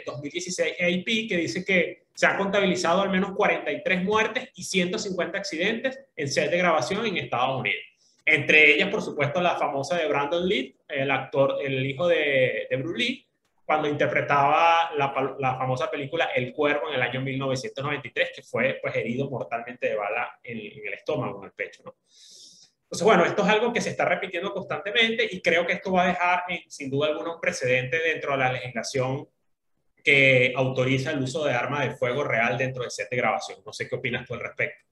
2016 0.06 0.74
eh, 0.78 1.00
AP 1.00 1.28
que 1.28 1.36
dice 1.36 1.62
que 1.62 2.06
se 2.14 2.26
han 2.26 2.38
contabilizado 2.38 3.02
al 3.02 3.10
menos 3.10 3.32
43 3.32 4.04
muertes 4.04 4.48
y 4.54 4.64
150 4.64 5.36
accidentes 5.36 6.00
en 6.16 6.28
set 6.28 6.50
de 6.50 6.56
grabación 6.56 7.04
en 7.04 7.18
Estados 7.18 7.60
Unidos. 7.60 7.84
Entre 8.34 8.72
ellas, 8.72 8.88
por 8.88 9.02
supuesto, 9.02 9.40
la 9.40 9.56
famosa 9.56 9.96
de 9.96 10.08
Brandon 10.08 10.46
Lee, 10.46 10.76
el 10.88 11.10
actor, 11.10 11.56
el 11.62 11.84
hijo 11.84 12.06
de, 12.06 12.66
de 12.70 12.76
Bruce 12.76 12.98
Lee, 12.98 13.26
cuando 13.64 13.88
interpretaba 13.88 14.90
la, 14.96 15.36
la, 15.38 15.56
famosa 15.56 15.90
película 15.90 16.26
El 16.34 16.52
Cuervo 16.52 16.88
en 16.88 16.94
el 16.94 17.02
año 17.02 17.20
1993, 17.20 18.32
que 18.34 18.42
fue 18.42 18.78
pues, 18.82 18.96
herido 18.96 19.30
mortalmente 19.30 19.88
de 19.88 19.94
bala 19.94 20.38
en, 20.42 20.58
en 20.58 20.86
el 20.86 20.94
estómago, 20.94 21.38
en 21.38 21.44
el 21.46 21.52
pecho. 21.52 21.82
¿no? 21.84 21.94
Entonces, 22.90 23.04
bueno, 23.04 23.24
esto 23.24 23.42
es 23.44 23.48
algo 23.48 23.72
que 23.72 23.80
se 23.80 23.90
está 23.90 24.04
repitiendo 24.04 24.52
constantemente 24.52 25.28
y 25.30 25.40
creo 25.40 25.64
que 25.64 25.74
esto 25.74 25.92
va 25.92 26.02
a 26.02 26.06
dejar, 26.08 26.42
sin 26.66 26.90
duda 26.90 27.06
alguna, 27.06 27.34
un 27.34 27.40
precedente 27.40 27.98
dentro 28.00 28.32
de 28.32 28.38
la 28.38 28.52
legislación 28.52 29.28
que 30.02 30.52
autoriza 30.56 31.12
el 31.12 31.22
uso 31.22 31.44
de 31.44 31.52
armas 31.52 31.88
de 31.88 31.94
fuego 31.94 32.24
real 32.24 32.58
dentro 32.58 32.82
del 32.82 32.90
set 32.90 33.08
de 33.08 33.16
grabación. 33.16 33.60
No 33.64 33.72
sé 33.72 33.88
qué 33.88 33.94
opinas 33.94 34.26
tú 34.26 34.34
al 34.34 34.40
respecto. 34.40 34.89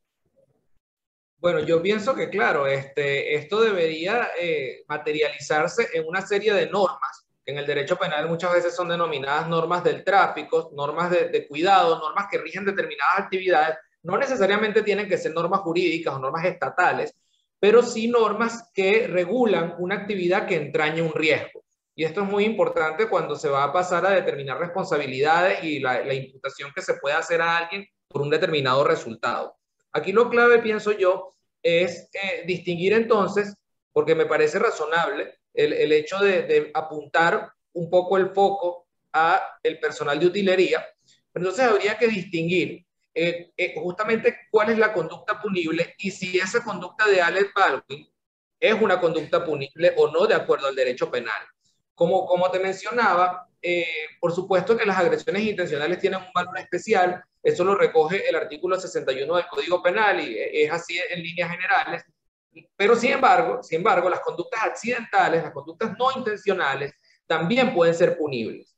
Bueno, 1.39 1.61
yo 1.61 1.81
pienso 1.81 2.15
que, 2.15 2.29
claro, 2.29 2.67
este, 2.67 3.35
esto 3.35 3.61
debería 3.61 4.31
eh, 4.39 4.85
materializarse 4.89 5.89
en 5.95 6.07
una 6.07 6.21
serie 6.27 6.53
de 6.53 6.69
normas 6.69 7.29
en 7.49 7.57
el 7.57 7.65
derecho 7.65 7.97
penal 7.97 8.29
muchas 8.29 8.53
veces 8.53 8.77
son 8.77 8.91
denominadas 8.91 9.49
normas 9.49 9.83
del 9.83 10.05
tráfico, 10.05 10.71
normas 10.75 11.11
de, 11.11 11.49
cuidado, 11.49 11.99
normas 11.99 12.27
que 12.31 12.37
rigen 12.37 12.67
determinadas 12.67 13.21
actividades. 13.21 13.79
No 14.03 14.19
necesariamente 14.19 14.83
tienen 14.83 15.09
que 15.09 15.17
ser 15.17 15.33
normas 15.33 15.61
jurídicas 15.61 16.15
o 16.15 16.19
normas 16.19 16.45
estatales, 16.45 17.15
pero 17.59 17.83
sí 17.83 18.07
normas 18.07 18.71
que 18.75 19.07
regulan 19.07 19.77
una 19.79 19.95
actividad 19.95 20.47
que 20.47 20.57
entraña 20.57 21.03
un 21.03 21.15
riesgo. 21.15 21.65
Y 21.95 22.05
esto 22.05 22.21
es 22.21 22.29
muy 22.29 22.45
importante 22.45 23.09
cuando 23.09 23.35
se 23.35 23.49
va 23.49 23.65
a 23.65 23.73
pasar 23.73 24.05
a 24.05 24.11
determinar 24.11 24.59
responsabilidades 24.59 25.65
y 25.65 25.81
la, 25.81 26.13
imputación 26.13 26.71
que 26.75 26.83
se 26.83 26.95
puede 26.95 27.17
hacer 27.17 27.41
a 27.41 27.57
alguien 27.57 27.87
por 28.09 28.21
un 28.21 28.29
determinado 28.29 28.85
resultado. 28.85 29.57
Aquí 29.93 30.13
lo 30.13 30.29
clave, 30.29 30.59
pienso 30.59 30.93
yo, 30.93 31.35
es 31.63 32.09
eh, 32.13 32.45
distinguir 32.47 32.93
entonces, 32.93 33.55
porque 33.93 34.15
me 34.15 34.27
parece 34.27 34.59
razonable, 34.59 35.39
el, 35.55 35.91
hecho 35.93 36.19
de, 36.19 36.71
apuntar 36.73 37.51
un 37.73 37.91
poco 37.91 38.17
el 38.17 38.31
foco 38.31 38.87
a 39.13 39.59
el 39.63 39.81
personal 39.81 40.21
de 40.21 40.27
utilería. 40.27 40.87
Entonces 41.35 41.65
habría 41.65 41.99
que 41.99 42.07
distinguir 42.07 42.87
eh, 43.13 43.51
eh, 43.57 43.75
justamente 43.77 44.37
cuál 44.51 44.71
es 44.71 44.79
la 44.79 44.93
conducta 44.93 45.41
punible 45.41 45.97
y 45.99 46.13
si 46.13 46.39
esa 46.39 46.63
conducta 46.63 47.09
de 47.09 47.21
Alex 47.21 47.51
Baldwin 47.55 48.09
es 48.61 48.81
una 48.81 49.01
conducta 49.01 49.45
punible 49.45 49.95
o 49.97 50.09
no 50.13 50.27
de 50.27 50.35
acuerdo 50.35 50.69
al 50.69 50.77
derecho 50.77 51.11
penal. 51.11 51.43
Como, 51.95 52.25
como 52.27 52.49
te 52.53 52.61
mencionaba, 52.61 53.49
por 54.21 54.33
supuesto 54.33 54.77
que 54.77 54.87
las 54.87 54.99
agresiones 54.99 55.43
intencionales 55.43 55.99
tienen 55.99 56.21
un 56.21 56.33
valor 56.33 56.57
especial, 56.59 57.25
eso 57.43 57.65
lo 57.65 57.75
recoge 57.75 58.29
el 58.29 58.37
artículo 58.37 58.79
61 58.79 59.37
del 59.37 59.47
Código 59.47 59.83
Penal 59.83 60.21
y 60.21 60.39
es 60.39 60.71
así 60.71 60.99
en 61.11 61.23
líneas 61.23 61.51
generales, 61.51 62.05
pero 62.77 62.97
sin 62.97 63.13
embargo, 63.13 63.63
sin 63.63 63.79
embargo, 63.79 64.09
las 64.09 64.21
conductas 64.21 64.65
accidentales, 64.65 65.43
las 65.43 65.53
conductas 65.53 65.97
no 65.99 66.11
intencionales, 66.17 66.93
también 67.27 67.75
pueden 67.75 67.95
ser 67.95 68.17
punibles. 68.17 68.75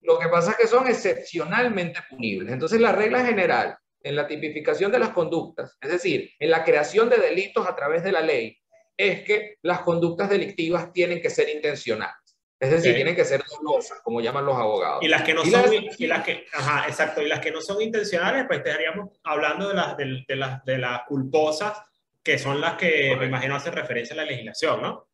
Lo 0.00 0.18
que 0.18 0.28
pasa 0.28 0.52
es 0.52 0.56
que 0.58 0.66
son 0.66 0.86
excepcionalmente 0.86 2.00
punibles. 2.08 2.52
Entonces, 2.52 2.80
la 2.80 2.92
regla 2.92 3.24
general 3.24 3.76
en 4.02 4.16
la 4.16 4.26
tipificación 4.26 4.92
de 4.92 4.98
las 4.98 5.10
conductas, 5.10 5.76
es 5.80 5.90
decir, 5.90 6.30
en 6.38 6.50
la 6.50 6.62
creación 6.62 7.08
de 7.08 7.16
delitos 7.16 7.66
a 7.66 7.74
través 7.74 8.04
de 8.04 8.12
la 8.12 8.20
ley, 8.20 8.56
es 8.96 9.24
que 9.24 9.56
las 9.62 9.80
conductas 9.80 10.28
delictivas 10.28 10.92
tienen 10.92 11.20
que 11.20 11.30
ser 11.30 11.48
intencionales. 11.48 12.23
Es 12.64 12.70
decir, 12.70 12.94
tienen 12.94 13.14
que 13.14 13.24
ser 13.24 13.42
dolosas, 13.58 14.00
como 14.02 14.20
llaman 14.20 14.46
los 14.46 14.56
abogados. 14.56 15.02
Y 15.02 15.08
las 15.08 15.22
que 15.22 15.34
no 15.34 15.44
son, 15.44 15.72
y 15.98 16.06
las 16.06 16.24
que, 16.24 16.46
ajá, 16.52 16.86
exacto, 16.88 17.20
y 17.20 17.28
las 17.28 17.40
que 17.40 17.50
no 17.50 17.60
son 17.60 17.82
intencionales, 17.82 18.44
pues 18.46 18.60
estaríamos 18.60 19.10
hablando 19.22 19.68
de 19.68 19.74
las, 19.74 19.96
de, 19.96 20.24
de 20.26 20.36
las, 20.36 20.64
de 20.64 20.78
las 20.78 21.02
culposas 21.06 21.78
que 22.22 22.38
son 22.38 22.60
las 22.60 22.76
que 22.76 23.14
me 23.16 23.26
imagino 23.26 23.54
hacen 23.54 23.74
referencia 23.74 24.14
a 24.14 24.16
la 24.16 24.24
legislación, 24.24 24.80
¿no? 24.80 25.08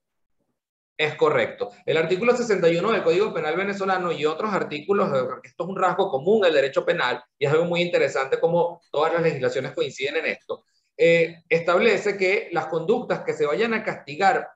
Es 0.97 1.15
correcto. 1.15 1.73
El 1.87 1.97
artículo 1.97 2.37
61 2.37 2.93
del 2.93 3.03
Código 3.03 3.33
Penal 3.35 3.57
venezolano 3.57 4.13
y 4.13 4.27
otros 4.27 4.53
artículos, 4.53 5.09
esto 5.43 5.65
es 5.65 5.69
un 5.69 5.77
rasgo 5.77 6.11
común 6.11 6.43
del 6.43 6.53
derecho 6.53 6.85
penal 6.85 7.25
y 7.39 7.47
es 7.47 7.53
algo 7.53 7.65
muy 7.65 7.81
interesante 7.81 8.39
como 8.39 8.83
todas 8.93 9.13
las 9.15 9.23
legislaciones 9.23 9.73
coinciden 9.73 10.17
en 10.17 10.27
esto, 10.27 10.65
eh, 10.97 11.43
establece 11.49 12.17
que 12.19 12.51
las 12.53 12.67
conductas 12.67 13.21
que 13.21 13.33
se 13.33 13.47
vayan 13.47 13.73
a 13.73 13.83
castigar 13.83 14.47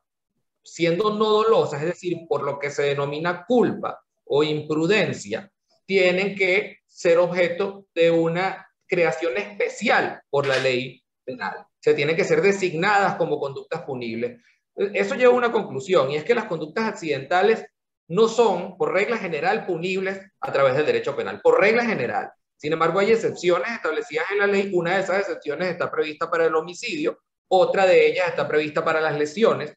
siendo 0.64 1.14
no 1.14 1.26
dolosas, 1.26 1.82
es 1.82 1.88
decir, 1.88 2.18
por 2.28 2.42
lo 2.42 2.58
que 2.58 2.70
se 2.70 2.82
denomina 2.82 3.44
culpa 3.46 4.02
o 4.24 4.42
imprudencia, 4.42 5.50
tienen 5.86 6.34
que 6.34 6.78
ser 6.86 7.18
objeto 7.18 7.86
de 7.94 8.10
una 8.10 8.66
creación 8.86 9.36
especial 9.36 10.22
por 10.30 10.46
la 10.46 10.58
ley 10.58 11.02
penal 11.24 11.66
se 11.84 11.92
tienen 11.92 12.16
que 12.16 12.24
ser 12.24 12.40
designadas 12.40 13.16
como 13.16 13.38
conductas 13.38 13.82
punibles. 13.82 14.40
Eso 14.74 15.16
lleva 15.16 15.34
a 15.34 15.36
una 15.36 15.52
conclusión, 15.52 16.10
y 16.10 16.16
es 16.16 16.24
que 16.24 16.34
las 16.34 16.46
conductas 16.46 16.86
accidentales 16.86 17.66
no 18.08 18.26
son, 18.26 18.78
por 18.78 18.94
regla 18.94 19.18
general, 19.18 19.66
punibles 19.66 20.18
a 20.40 20.50
través 20.50 20.76
del 20.76 20.86
derecho 20.86 21.14
penal, 21.14 21.42
por 21.42 21.60
regla 21.60 21.84
general. 21.84 22.30
Sin 22.56 22.72
embargo, 22.72 23.00
hay 23.00 23.12
excepciones 23.12 23.70
establecidas 23.70 24.24
en 24.30 24.38
la 24.38 24.46
ley. 24.46 24.70
Una 24.72 24.94
de 24.94 25.02
esas 25.02 25.18
excepciones 25.18 25.68
está 25.68 25.90
prevista 25.90 26.30
para 26.30 26.46
el 26.46 26.54
homicidio, 26.54 27.18
otra 27.48 27.84
de 27.84 28.06
ellas 28.06 28.28
está 28.28 28.48
prevista 28.48 28.82
para 28.82 29.02
las 29.02 29.18
lesiones. 29.18 29.74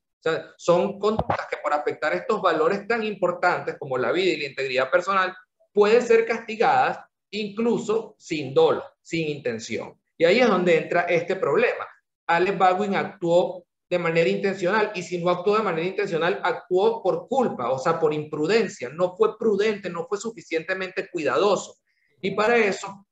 Son 0.58 1.00
conductas 1.00 1.48
que 1.50 1.58
por 1.58 1.74
afectar 1.74 2.14
estos 2.14 2.42
valores 2.42 2.88
tan 2.88 3.04
importantes 3.04 3.78
como 3.80 3.98
la 3.98 4.12
vida 4.12 4.34
y 4.34 4.38
la 4.38 4.48
integridad 4.48 4.92
personal 4.92 5.36
pueden 5.74 6.02
ser 6.02 6.26
castigadas 6.26 7.00
incluso 7.32 8.16
sin 8.18 8.54
dolo, 8.54 8.84
sin 9.02 9.28
intención. 9.30 10.00
Y 10.18 10.26
ahí 10.26 10.40
es 10.40 10.48
donde 10.48 10.78
entra 10.78 11.02
este 11.02 11.36
problema. 11.36 11.88
Alec 12.26 12.58
Baldwin 12.58 12.96
actuó 12.96 13.66
de 13.90 14.00
manera 14.00 14.30
intencional 14.30 14.92
y 14.96 15.04
si 15.04 15.18
no 15.18 15.30
actuó 15.30 15.58
de 15.58 15.64
manera 15.64 15.88
intencional, 15.88 16.42
actuó 16.44 17.02
por 17.02 17.28
culpa, 17.28 17.72
o 17.72 17.80
sea, 17.80 18.00
por 18.00 18.14
imprudencia. 18.14 18.90
No 18.90 19.16
fue 19.16 19.38
prudente, 19.38 19.90
no 19.90 20.06
fue 20.08 20.18
suficientemente 20.18 21.10
cuidadoso. 21.10 21.78
Y 22.22 22.32
para 22.32 22.58
eso, 22.58 23.06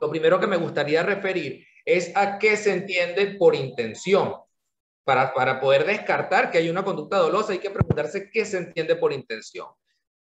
lo 0.00 0.10
primero 0.10 0.38
que 0.38 0.46
me 0.46 0.56
gustaría 0.56 1.02
referir 1.02 1.64
es 1.84 2.14
a 2.14 2.38
qué 2.38 2.56
se 2.56 2.72
entiende 2.72 3.36
por 3.38 3.54
intención. 3.54 4.34
Para, 5.04 5.34
para 5.34 5.60
poder 5.60 5.84
descartar 5.84 6.50
que 6.50 6.58
hay 6.58 6.68
una 6.68 6.84
conducta 6.84 7.18
dolosa, 7.18 7.52
hay 7.52 7.58
que 7.58 7.70
preguntarse 7.70 8.30
qué 8.30 8.44
se 8.44 8.58
entiende 8.58 8.96
por 8.96 9.12
intención. 9.12 9.66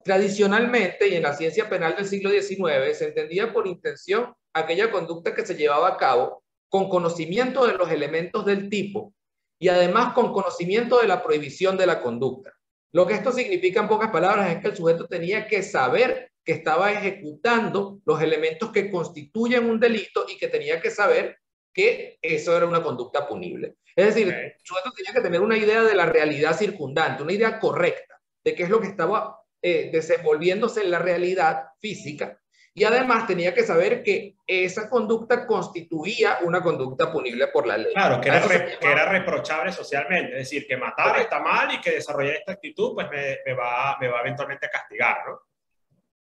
Tradicionalmente, 0.03 1.07
y 1.07 1.15
en 1.15 1.23
la 1.23 1.33
ciencia 1.33 1.69
penal 1.69 1.95
del 1.95 2.07
siglo 2.07 2.29
XIX, 2.29 2.95
se 2.95 3.05
entendía 3.05 3.53
por 3.53 3.67
intención 3.67 4.33
aquella 4.53 4.91
conducta 4.91 5.33
que 5.33 5.45
se 5.45 5.55
llevaba 5.55 5.89
a 5.89 5.97
cabo 5.97 6.43
con 6.69 6.89
conocimiento 6.89 7.65
de 7.65 7.73
los 7.73 7.89
elementos 7.89 8.45
del 8.45 8.69
tipo 8.69 9.13
y 9.59 9.69
además 9.69 10.13
con 10.13 10.33
conocimiento 10.33 10.99
de 10.99 11.07
la 11.07 11.23
prohibición 11.23 11.77
de 11.77 11.87
la 11.87 12.01
conducta. 12.01 12.53
Lo 12.91 13.07
que 13.07 13.13
esto 13.13 13.31
significa 13.31 13.81
en 13.81 13.87
pocas 13.87 14.11
palabras 14.11 14.49
es 14.51 14.61
que 14.61 14.67
el 14.67 14.75
sujeto 14.75 15.07
tenía 15.07 15.47
que 15.47 15.63
saber 15.63 16.31
que 16.43 16.53
estaba 16.53 16.91
ejecutando 16.91 17.99
los 18.05 18.21
elementos 18.21 18.71
que 18.71 18.91
constituyen 18.91 19.69
un 19.69 19.79
delito 19.79 20.25
y 20.29 20.37
que 20.37 20.47
tenía 20.47 20.79
que 20.79 20.91
saber 20.91 21.39
que 21.75 22.17
eso 22.21 22.55
era 22.55 22.65
una 22.65 22.81
conducta 22.81 23.27
punible. 23.27 23.75
Es 23.95 24.15
decir, 24.15 24.33
sujeto 24.63 24.91
tenía 24.95 25.13
que 25.13 25.21
tener 25.21 25.41
una 25.41 25.57
idea 25.57 25.83
de 25.83 25.93
la 25.93 26.05
realidad 26.05 26.57
circundante, 26.57 27.21
una 27.21 27.33
idea 27.33 27.59
correcta 27.59 28.19
de 28.43 28.55
qué 28.55 28.63
es 28.63 28.69
lo 28.69 28.79
que 28.79 28.87
estaba 28.87 29.41
eh, 29.61 29.89
desenvolviéndose 29.91 30.81
en 30.81 30.91
la 30.91 30.99
realidad 30.99 31.65
física 31.79 32.39
y 32.73 32.83
además 32.83 33.25
tenía 33.25 33.53
que 33.53 33.63
saber 33.63 34.03
que 34.03 34.35
esa 34.45 34.89
conducta 34.89 35.47
constituía 35.47 36.39
una 36.43 36.61
conducta 36.61 37.11
punible 37.11 37.47
por 37.47 37.65
la 37.65 37.77
ley. 37.77 37.93
Claro, 37.93 38.19
que 38.19 38.29
era, 38.29 39.09
reprochable 39.09 39.71
socialmente, 39.71 40.33
es 40.33 40.49
decir, 40.49 40.67
que 40.67 40.75
matar 40.75 41.19
está 41.19 41.39
mal 41.39 41.73
y 41.73 41.79
que 41.79 41.91
desarrollar 41.91 42.35
esta 42.35 42.51
actitud 42.51 42.93
pues 42.93 43.07
me, 43.09 43.53
va, 43.53 43.97
me 43.99 44.09
va 44.09 44.19
eventualmente 44.19 44.65
a 44.65 44.69
castigar, 44.69 45.19
¿no? 45.25 45.39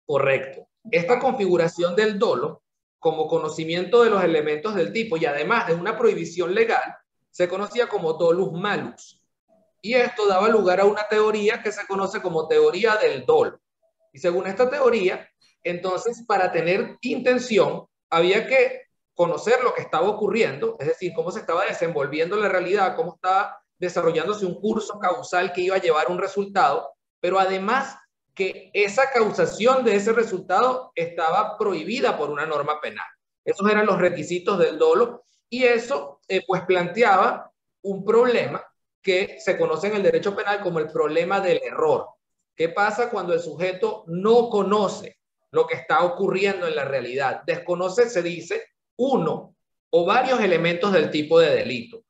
Correcto. 0.05 0.69
Esta 0.89 1.17
configuración 1.17 1.95
del 1.95 2.19
dolo, 2.19 2.61
como 2.99 3.27
conocimiento 3.27 4.03
de 4.03 4.09
los 4.09 4.23
elementos 4.23 4.75
del 4.75 4.91
tipo 4.91 5.17
y 5.17 5.25
además 5.25 5.67
de 5.67 5.75
una 5.75 5.97
prohibición 5.97 6.53
legal, 6.53 6.95
se 7.29 7.47
conocía 7.47 7.87
como 7.87 8.13
dolus 8.13 8.51
malus. 8.53 9.21
Y 9.81 9.93
esto 9.93 10.27
daba 10.27 10.47
lugar 10.47 10.79
a 10.79 10.85
una 10.85 11.07
teoría 11.07 11.61
que 11.61 11.71
se 11.71 11.85
conoce 11.85 12.21
como 12.21 12.47
teoría 12.47 12.95
del 12.95 13.25
dolo. 13.25 13.59
Y 14.11 14.19
según 14.19 14.47
esta 14.47 14.69
teoría, 14.69 15.29
entonces, 15.63 16.23
para 16.27 16.51
tener 16.51 16.97
intención, 17.01 17.85
había 18.09 18.47
que 18.47 18.83
conocer 19.13 19.61
lo 19.63 19.73
que 19.73 19.81
estaba 19.81 20.07
ocurriendo, 20.09 20.75
es 20.79 20.87
decir, 20.87 21.13
cómo 21.13 21.31
se 21.31 21.39
estaba 21.39 21.65
desenvolviendo 21.65 22.37
la 22.37 22.49
realidad, 22.49 22.95
cómo 22.95 23.15
estaba 23.15 23.59
desarrollándose 23.77 24.45
un 24.45 24.59
curso 24.59 24.99
causal 24.99 25.53
que 25.53 25.61
iba 25.61 25.75
a 25.75 25.81
llevar 25.81 26.09
un 26.09 26.17
resultado, 26.17 26.93
pero 27.19 27.39
además 27.39 27.97
que 28.35 28.69
esa 28.73 29.09
causación 29.11 29.83
de 29.83 29.95
ese 29.95 30.13
resultado 30.13 30.91
estaba 30.93 31.57
prohibida 31.57 32.17
por 32.17 32.29
una 32.29 32.45
norma 32.45 32.79
penal. 32.81 33.07
Esos 33.43 33.69
eran 33.69 33.85
los 33.85 33.97
requisitos 33.97 34.59
del 34.59 34.77
dolo 34.77 35.25
y 35.49 35.63
eso 35.63 36.19
eh, 36.27 36.43
pues 36.45 36.63
planteaba 36.63 37.51
un 37.83 38.03
problema 38.03 38.63
que 39.01 39.37
se 39.39 39.57
conoce 39.57 39.87
en 39.87 39.95
el 39.95 40.03
derecho 40.03 40.35
penal 40.35 40.61
como 40.61 40.79
el 40.79 40.87
problema 40.87 41.39
del 41.39 41.61
error. 41.63 42.07
¿Qué 42.55 42.69
pasa 42.69 43.09
cuando 43.09 43.33
el 43.33 43.39
sujeto 43.39 44.03
no 44.07 44.49
conoce 44.49 45.17
lo 45.55 45.65
que 45.65 45.75
está 45.75 46.03
ocurriendo 46.03 46.67
en 46.67 46.75
la 46.75 46.83
realidad. 46.83 47.43
Desconoce, 47.45 48.09
se 48.09 48.21
dice, 48.21 48.61
uno 48.97 49.55
o 49.89 50.05
varios 50.05 50.41
elementos 50.41 50.91
del 50.91 51.09
tipo 51.09 51.39
de 51.39 51.55
delito. 51.55 52.03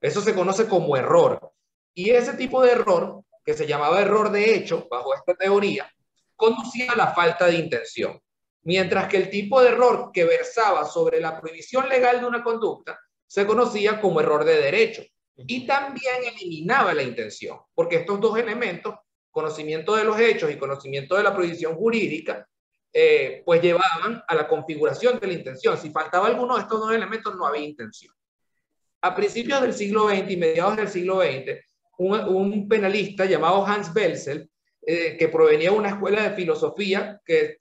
Eso 0.00 0.22
se 0.22 0.34
conoce 0.34 0.66
como 0.66 0.96
error. 0.96 1.52
Y 1.92 2.10
ese 2.10 2.32
tipo 2.32 2.62
de 2.62 2.72
error, 2.72 3.22
que 3.48 3.54
se 3.54 3.66
llamaba 3.66 4.02
error 4.02 4.30
de 4.30 4.54
hecho, 4.54 4.86
bajo 4.90 5.14
esta 5.14 5.32
teoría, 5.32 5.90
conducía 6.36 6.92
a 6.92 6.96
la 6.96 7.14
falta 7.14 7.46
de 7.46 7.54
intención. 7.54 8.20
Mientras 8.64 9.08
que 9.08 9.16
el 9.16 9.30
tipo 9.30 9.62
de 9.62 9.70
error 9.70 10.10
que 10.12 10.26
versaba 10.26 10.84
sobre 10.84 11.18
la 11.18 11.40
prohibición 11.40 11.88
legal 11.88 12.20
de 12.20 12.26
una 12.26 12.44
conducta 12.44 13.00
se 13.26 13.46
conocía 13.46 14.02
como 14.02 14.20
error 14.20 14.44
de 14.44 14.60
derecho 14.60 15.02
y 15.34 15.66
también 15.66 16.16
eliminaba 16.30 16.92
la 16.92 17.02
intención, 17.02 17.58
porque 17.74 17.96
estos 17.96 18.20
dos 18.20 18.38
elementos, 18.38 18.96
conocimiento 19.30 19.96
de 19.96 20.04
los 20.04 20.20
hechos 20.20 20.50
y 20.50 20.58
conocimiento 20.58 21.16
de 21.16 21.22
la 21.22 21.34
prohibición 21.34 21.74
jurídica, 21.74 22.46
eh, 22.92 23.42
pues 23.46 23.62
llevaban 23.62 24.22
a 24.28 24.34
la 24.34 24.46
configuración 24.46 25.18
de 25.18 25.26
la 25.26 25.32
intención. 25.32 25.78
Si 25.78 25.88
faltaba 25.88 26.26
alguno 26.26 26.56
de 26.56 26.64
estos 26.64 26.80
dos 26.80 26.92
elementos, 26.92 27.34
no 27.34 27.46
había 27.46 27.62
intención. 27.62 28.12
A 29.00 29.14
principios 29.14 29.62
del 29.62 29.72
siglo 29.72 30.06
XX 30.06 30.32
y 30.32 30.36
mediados 30.36 30.76
del 30.76 30.88
siglo 30.88 31.22
XX, 31.22 31.66
un, 31.98 32.68
penalista 32.68 33.24
llamado 33.24 33.66
Hans 33.66 33.92
Belzel, 33.92 34.50
eh, 34.80 35.16
que 35.18 35.28
provenía 35.28 35.70
de 35.70 35.76
una 35.76 35.90
escuela 35.90 36.22
de 36.22 36.36
filosofía 36.36 37.20
que, 37.24 37.58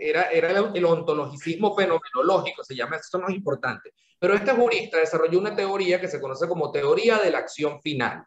era, 0.00 0.30
era 0.30 0.50
el, 0.50 0.84
ontologicismo 0.84 1.74
fenomenológico, 1.74 2.62
se 2.64 2.74
llama, 2.74 2.96
eso 2.96 3.18
no 3.18 3.28
es 3.28 3.34
importante, 3.34 3.94
pero 4.18 4.34
este 4.34 4.52
jurista 4.52 4.98
desarrolló 4.98 5.38
una 5.38 5.56
teoría 5.56 6.00
que 6.00 6.08
se 6.08 6.20
conoce 6.20 6.46
como 6.48 6.70
teoría 6.70 7.18
de 7.18 7.30
la 7.30 7.38
acción 7.38 7.80
final. 7.80 8.24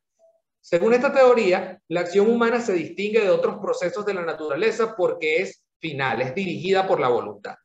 Según 0.60 0.94
esta 0.94 1.14
teoría, 1.14 1.80
la 1.90 2.02
acción 2.02 2.28
humana 2.28 2.60
se 2.60 2.74
distingue 2.74 3.22
de 3.22 3.30
otros 3.30 3.60
procesos 3.60 4.06
de 4.06 4.16
la 4.16 4.24
naturaleza 4.24 4.96
porque 4.96 5.38
es 5.42 5.64
final, 5.80 6.22
es 6.22 6.34
dirigida 6.34 6.88
por 6.88 7.00
la 7.00 7.10
voluntad. 7.10 7.56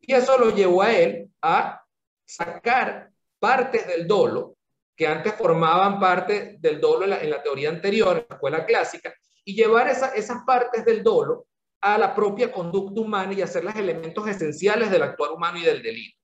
Y 0.00 0.12
eso 0.12 0.36
lo 0.38 0.54
llevó 0.54 0.82
a 0.82 0.92
él 0.92 1.30
a 1.40 1.84
sacar 2.24 3.10
partes 3.38 3.86
del 3.86 4.08
dolo 4.08 4.57
que 4.98 5.06
antes 5.06 5.32
formaban 5.34 6.00
parte 6.00 6.56
del 6.58 6.80
dolo 6.80 7.04
en 7.04 7.30
la, 7.30 7.40
teoría 7.40 7.68
anterior, 7.68 8.16
en 8.18 8.26
la 8.28 8.34
escuela 8.34 8.66
clásica, 8.66 9.14
y 9.44 9.54
llevar 9.54 9.86
esas 9.86 10.42
partes 10.44 10.84
del 10.84 11.04
dolo 11.04 11.46
a 11.80 11.96
la 11.96 12.12
propia 12.12 12.50
conducta 12.50 13.00
humana 13.00 13.32
y 13.32 13.40
hacerlas 13.40 13.76
elementos 13.76 14.26
esenciales 14.26 14.90
del 14.90 15.04
actuar 15.04 15.30
humano 15.30 15.56
y 15.58 15.62
del 15.62 15.84
delito. 15.84 16.18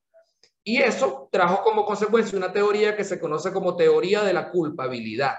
Y 0.64 0.78
eso 0.78 1.28
trajo 1.30 1.62
como 1.62 1.84
consecuencia 1.84 2.36
una 2.36 2.52
teoría 2.52 2.96
que 2.96 3.04
se 3.04 3.20
conoce 3.20 3.52
como 3.52 3.76
teoría 3.76 4.24
de 4.24 4.32
la 4.32 4.50
culpabilidad, 4.50 5.36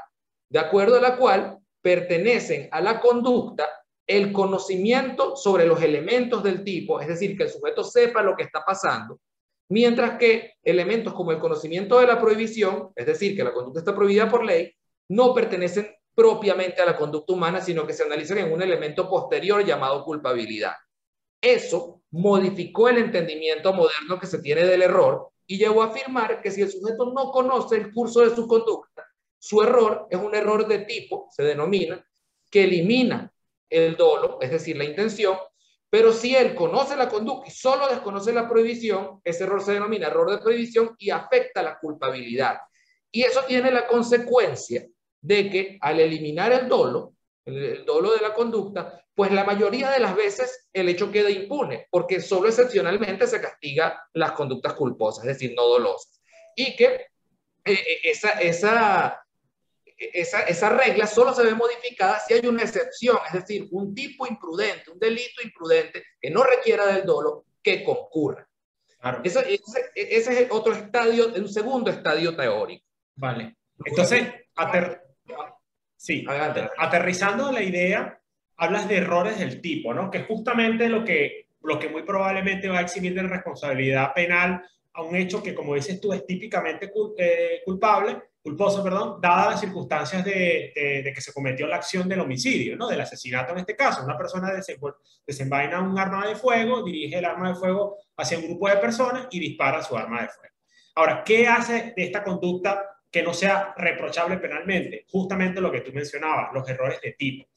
de 0.49 0.59
acuerdo 0.59 0.95
a 0.95 1.01
la 1.01 1.17
cual 1.17 1.57
pertenecen 1.81 2.69
a 2.71 2.79
la 2.79 3.01
conducta 3.01 3.67
el 4.07 4.31
conocimiento 4.31 5.35
sobre 5.35 5.65
los 5.65 5.81
elementos 5.81 6.41
del 6.41 6.63
tipo, 6.63 7.01
es 7.01 7.09
decir, 7.09 7.35
que 7.35 7.43
el 7.43 7.49
sujeto 7.49 7.83
sepa 7.83 8.21
lo 8.21 8.33
que 8.37 8.43
está 8.43 8.63
pasando, 8.63 9.19
mientras 9.69 10.17
que 10.17 10.53
elementos 10.63 11.13
como 11.13 11.31
el 11.31 11.39
conocimiento 11.39 11.99
de 11.99 12.07
la 12.07 12.19
prohibición, 12.19 12.91
es 12.95 13.05
decir, 13.05 13.35
que 13.35 13.43
la 13.43 13.53
conducta 13.53 13.79
está 13.79 13.95
prohibida 13.95 14.29
por 14.29 14.43
ley, 14.43 14.73
no 15.09 15.33
pertenecen 15.33 15.87
propiamente 16.13 16.81
a 16.81 16.85
la 16.85 16.95
conducta 16.95 17.33
humana, 17.33 17.61
sino 17.61 17.85
que 17.85 17.93
se 17.93 18.03
analizan 18.03 18.37
en 18.39 18.51
un 18.51 18.61
elemento 18.61 19.09
posterior 19.09 19.63
llamado 19.65 20.03
culpabilidad. 20.03 20.73
Eso 21.41 22.01
modificó 22.11 22.89
el 22.89 22.97
entendimiento 22.97 23.73
moderno 23.73 24.19
que 24.19 24.27
se 24.27 24.39
tiene 24.39 24.65
del 24.65 24.81
error 24.81 25.29
y 25.45 25.57
llevó 25.57 25.83
a 25.83 25.87
afirmar 25.87 26.41
que 26.41 26.49
si 26.49 26.61
el 26.61 26.71
sujeto 26.71 27.11
no 27.13 27.31
conoce 27.31 27.75
el 27.75 27.93
curso 27.93 28.21
de 28.21 28.33
su 28.33 28.47
conducta, 28.47 29.05
su 29.37 29.61
error 29.61 30.07
es 30.09 30.17
un 30.17 30.33
error 30.33 30.67
de 30.67 30.79
tipo, 30.79 31.27
se 31.29 31.43
denomina, 31.43 32.03
que 32.49 32.63
elimina 32.63 33.31
el 33.69 33.95
dolo, 33.95 34.39
es 34.41 34.49
decir, 34.49 34.77
la 34.77 34.85
intención, 34.85 35.37
pero 35.95 36.11
si 36.11 36.35
él 36.35 36.55
conoce 36.55 36.97
la 36.97 37.07
conducta 37.07 37.47
y 37.47 37.51
solo 37.51 37.87
desconoce 37.87 38.33
la 38.33 38.49
prohibición, 38.49 39.21
ese 39.23 39.45
error 39.45 39.63
se 39.63 39.71
denomina 39.71 40.07
error 40.07 40.29
de 40.29 40.39
prohibición 40.39 40.93
y 40.97 41.09
afecta 41.09 41.63
la 41.63 41.79
culpabilidad. 41.79 42.57
Y 43.09 43.21
eso 43.21 43.45
tiene 43.47 43.71
la 43.71 43.87
consecuencia 43.87 44.85
de 45.21 45.49
que 45.49 45.77
al 45.79 46.01
eliminar 46.01 46.51
el 46.51 46.67
dolo, 46.67 47.13
el, 47.45 47.85
dolo 47.85 48.11
de 48.11 48.19
la 48.19 48.33
conducta, 48.33 49.05
pues 49.13 49.31
la 49.31 49.45
mayoría 49.45 49.89
de 49.89 50.01
las 50.01 50.17
veces 50.17 50.67
el 50.73 50.89
hecho 50.89 51.09
queda 51.13 51.29
impune, 51.29 51.87
porque 51.89 52.19
solo 52.19 52.49
excepcionalmente 52.49 53.25
se 53.25 53.39
castiga 53.39 53.97
las 54.11 54.33
conductas 54.33 54.73
culposas, 54.73 55.23
es 55.23 55.39
decir, 55.39 55.53
no 55.55 55.65
dolosas. 55.65 56.21
Y 56.57 56.75
que 56.75 56.87
eh, 56.87 57.07
eh, 57.63 57.99
esa, 58.03 58.31
esa 58.31 59.24
esa, 59.97 60.41
esa, 60.41 60.69
regla 60.69 61.07
solo 61.07 61.33
se 61.33 61.43
ve 61.43 61.55
modificada 61.55 62.19
si 62.19 62.33
hay 62.33 62.45
una 62.45 62.63
excepción, 62.63 63.17
es 63.27 63.33
decir, 63.33 63.67
un 63.71 63.93
tipo 63.93 64.27
imprudente, 64.27 64.91
un 64.91 64.99
delito 64.99 65.41
imprudente 65.43 66.03
que 66.19 66.29
no 66.29 66.43
requiera 66.43 66.85
del 66.87 67.05
dolo 67.05 67.45
que 67.61 67.83
concurra. 67.83 68.47
Ese, 69.23 69.59
ese, 69.93 70.43
es 70.43 70.47
otro 70.49 70.73
estadio, 70.73 71.27
un 71.35 71.47
segundo 71.47 71.91
estadio 71.91 72.35
teórico. 72.35 72.85
Vale. 73.15 73.55
Entonces, 73.83 74.27
sí, 75.95 76.25
aterrizando 76.77 77.51
la 77.51 77.61
idea, 77.61 78.19
hablas 78.57 78.87
de 78.87 78.97
errores 78.97 79.37
del 79.37 79.61
tipo, 79.61 79.93
¿no? 79.93 80.09
Que 80.09 80.19
es 80.19 80.25
justamente 80.25 80.89
lo 80.89 81.03
que, 81.05 81.49
lo 81.61 81.77
que 81.77 81.89
muy 81.89 82.01
probablemente 82.03 82.67
va 82.67 82.79
a 82.79 82.81
eximir 82.81 83.13
de 83.13 83.23
responsabilidad 83.23 84.13
penal 84.13 84.63
a 84.93 85.01
un 85.03 85.15
hecho 85.15 85.43
que, 85.43 85.53
como 85.53 85.75
dices 85.75 86.01
tú, 86.01 86.11
es 86.11 86.25
típicamente 86.25 86.91
eh, 87.17 87.61
culpable 87.63 88.21
culposo, 88.45 88.83
perdón, 88.83 89.19
dadas 89.19 89.53
las 89.53 89.59
circunstancias 89.59 90.23
de, 90.23 90.71
de, 91.03 91.11
que 91.11 91.19
se 91.19 91.33
cometió 91.33 91.65
la 91.65 91.77
acción 91.77 92.07
del 92.07 92.19
homicidio, 92.19 92.77
¿no? 92.77 92.87
Del 92.87 93.01
asesinato 93.01 93.53
en 93.53 93.57
este 93.57 93.75
caso. 93.75 94.03
Una 94.03 94.15
persona 94.15 94.53
desenvaina 95.25 95.81
un 95.81 95.97
arma 95.97 96.27
de 96.27 96.35
fuego, 96.35 96.83
dirige 96.83 97.17
el 97.17 97.25
arma 97.25 97.49
de 97.49 97.55
fuego 97.55 97.97
hacia 98.15 98.37
un 98.37 98.45
grupo 98.45 98.69
de 98.69 98.77
personas 98.77 99.27
y 99.31 99.39
dispara 99.39 99.81
su 99.81 99.97
arma 99.97 100.21
de 100.21 100.27
fuego. 100.27 100.53
Ahora, 100.93 101.23
¿qué 101.23 101.47
hace 101.47 101.93
de 101.97 102.03
esta 102.03 102.23
conducta 102.23 102.87
que 103.11 103.23
no 103.23 103.33
sea 103.33 103.73
reprochable 103.75 104.37
penalmente? 104.37 105.07
Justamente 105.11 105.59
lo 105.59 105.71
que 105.71 105.81
tú 105.81 105.91
mencionabas, 105.91 106.53
los 106.53 106.69
errores 106.69 107.01
de 107.01 107.13
tipo. 107.13 107.47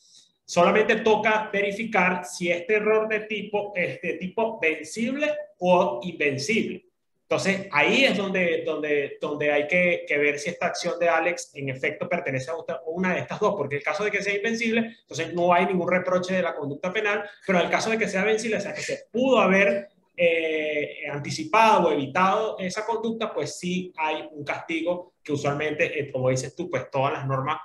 Solamente 0.43 0.97
toca 1.01 1.51
verificar 1.53 2.25
si 2.25 2.51
este 2.51 2.77
error 2.77 3.07
de 3.09 3.21
tipo 3.21 3.75
es 3.77 4.01
de 4.01 4.15
tipo 4.15 4.59
vencible 4.59 5.35
o 5.59 6.01
invencible. 6.03 6.88
Entonces, 7.31 7.69
ahí 7.73 8.07
es 8.07 8.17
donde, 8.17 8.63
donde, 8.65 9.19
donde 9.21 9.53
hay 9.53 9.67
que, 9.67 10.07
que, 10.09 10.17
ver 10.17 10.39
si 10.39 10.49
esta 10.49 10.65
acción 10.65 10.99
de 10.99 11.11
Alex 11.11 11.51
en 11.53 11.69
efecto 11.69 12.09
pertenece 12.09 12.51
a 12.51 12.55
una 12.87 13.13
de 13.13 13.21
estas 13.21 13.39
dos, 13.39 13.55
porque 13.55 13.77
el 13.77 13.83
caso 13.83 14.03
de 14.03 14.11
que 14.11 14.23
sea 14.23 14.35
invencible, 14.35 14.97
entonces 15.03 15.35
no 15.35 15.53
hay 15.53 15.67
ningún 15.67 15.91
reproche 15.91 16.35
de 16.35 16.41
la 16.41 16.55
conducta 16.55 16.91
penal, 16.91 17.29
pero 17.47 17.61
el 17.61 17.69
caso 17.69 17.91
de 17.91 17.99
que 17.99 18.09
sea 18.09 18.25
vencible, 18.25 18.57
o 18.57 18.61
sea, 18.63 18.73
que 18.73 18.81
se 18.81 19.09
pudo 19.13 19.41
haber 19.41 19.89
eh, 20.17 21.03
anticipado 21.13 21.89
o 21.89 21.93
evitado 21.93 22.59
esa 22.61 22.87
conducta, 22.87 23.31
pues 23.35 23.59
sí 23.59 23.93
hay 23.99 24.27
un 24.33 24.43
castigo 24.43 25.13
que 25.23 25.33
usualmente, 25.35 26.01
eh, 26.01 26.11
como 26.11 26.31
dices 26.31 26.57
tú, 26.57 26.71
pues 26.71 26.91
todas 26.91 27.13
las 27.13 27.27
normas 27.27 27.59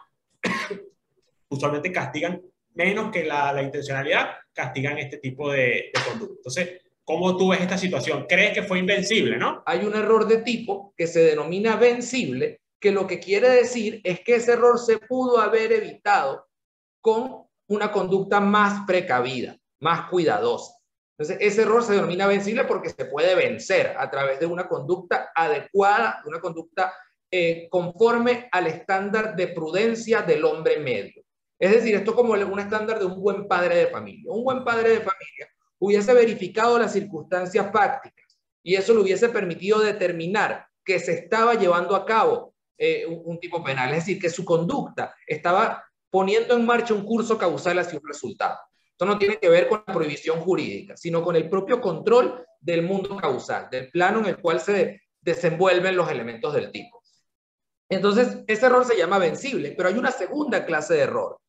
usualmente 1.47 1.89
castigan 1.89 2.41
menos 2.73 3.13
que 3.13 3.23
la, 3.23 3.53
la 3.53 3.63
intencionalidad, 3.63 4.31
castigan 4.51 4.97
este 4.97 5.19
tipo 5.19 5.49
de, 5.49 5.89
de 5.93 5.99
conducta. 6.05 6.35
Entonces, 6.35 6.82
¿Cómo 7.05 7.35
tú 7.35 7.49
ves 7.49 7.59
esta 7.59 7.77
situación? 7.77 8.25
¿Crees 8.29 8.53
que 8.53 8.63
fue 8.63 8.79
invencible, 8.79 9.37
no? 9.37 9.61
Hay 9.65 9.85
un 9.85 9.93
error 9.93 10.25
de 10.25 10.37
tipo 10.37 10.93
que 10.95 11.05
se 11.05 11.23
denomina 11.23 11.75
vencible, 11.75 12.61
que 12.79 12.91
lo 12.91 13.07
que 13.07 13.19
quiere 13.19 13.49
decir 13.49 13.99
es 14.05 14.21
que 14.21 14.35
ese 14.35 14.53
error 14.53 14.79
se 14.79 14.99
pudo 14.99 15.39
haber 15.39 15.73
evitado 15.73 16.47
con 17.01 17.45
una 17.67 17.91
conducta 17.91 18.39
más 18.39 18.85
precavida, 18.87 19.57
más 19.81 20.09
cuidadosa. 20.09 20.75
Entonces, 21.17 21.45
ese 21.45 21.63
error 21.63 21.83
se 21.83 21.93
denomina 21.93 22.25
vencible 22.25 22.63
porque 22.63 22.89
se 22.89 23.05
puede 23.05 23.35
vencer 23.35 23.95
a 23.97 24.09
través 24.09 24.39
de 24.39 24.45
una 24.45 24.67
conducta 24.69 25.29
adecuada, 25.35 26.21
una 26.25 26.39
conducta 26.39 26.93
eh, 27.29 27.67
conforme 27.69 28.47
al 28.51 28.67
estándar 28.67 29.35
de 29.35 29.49
prudencia 29.49 30.21
del 30.21 30.45
hombre 30.45 30.79
medio. 30.79 31.21
Es 31.59 31.71
decir, 31.71 31.95
esto 31.95 32.15
como 32.15 32.31
un 32.33 32.59
estándar 32.59 32.97
de 32.97 33.05
un 33.05 33.21
buen 33.21 33.47
padre 33.47 33.75
de 33.75 33.87
familia. 33.87 34.31
Un 34.31 34.43
buen 34.43 34.63
padre 34.63 34.89
de 34.89 35.01
familia 35.01 35.52
hubiese 35.85 36.13
verificado 36.13 36.79
las 36.79 36.93
circunstancias 36.93 37.69
prácticas 37.69 38.39
y 38.63 38.75
eso 38.75 38.93
le 38.93 39.01
hubiese 39.01 39.27
permitido 39.27 39.81
determinar 39.81 40.65
que 40.85 40.97
se 40.97 41.11
estaba 41.11 41.55
llevando 41.55 41.93
a 41.93 42.05
cabo 42.05 42.53
eh, 42.77 43.05
un, 43.05 43.37
tipo 43.37 43.61
penal, 43.61 43.89
es 43.89 44.05
decir, 44.05 44.19
que 44.19 44.29
su 44.29 44.45
conducta 44.45 45.13
estaba 45.27 45.83
poniendo 46.09 46.55
en 46.55 46.65
marcha 46.65 46.93
un 46.93 47.03
curso 47.03 47.37
causal 47.37 47.79
hacia 47.79 47.99
un 47.99 48.07
resultado. 48.07 48.57
Esto 48.91 49.05
no 49.05 49.17
tiene 49.17 49.37
que 49.37 49.49
ver 49.49 49.67
con 49.67 49.83
la 49.85 49.93
prohibición 49.93 50.39
jurídica, 50.39 50.95
sino 50.95 51.21
con 51.21 51.35
el 51.35 51.49
propio 51.49 51.81
control 51.81 52.45
del 52.61 52.83
mundo 52.83 53.17
causal, 53.17 53.67
del 53.69 53.89
plano 53.89 54.19
en 54.19 54.27
el 54.27 54.37
cual 54.37 54.61
se 54.61 55.01
desenvuelven 55.19 55.97
los 55.97 56.09
elementos 56.09 56.53
del 56.53 56.71
tipo. 56.71 57.01
Entonces, 57.89 58.43
ese 58.47 58.65
error 58.65 58.85
se 58.85 58.95
llama 58.95 59.17
vencible, 59.17 59.73
pero 59.75 59.89
hay 59.89 59.97
una 59.97 60.11
segunda 60.11 60.65
clase 60.65 60.93
de 60.93 61.01
error. 61.01 61.39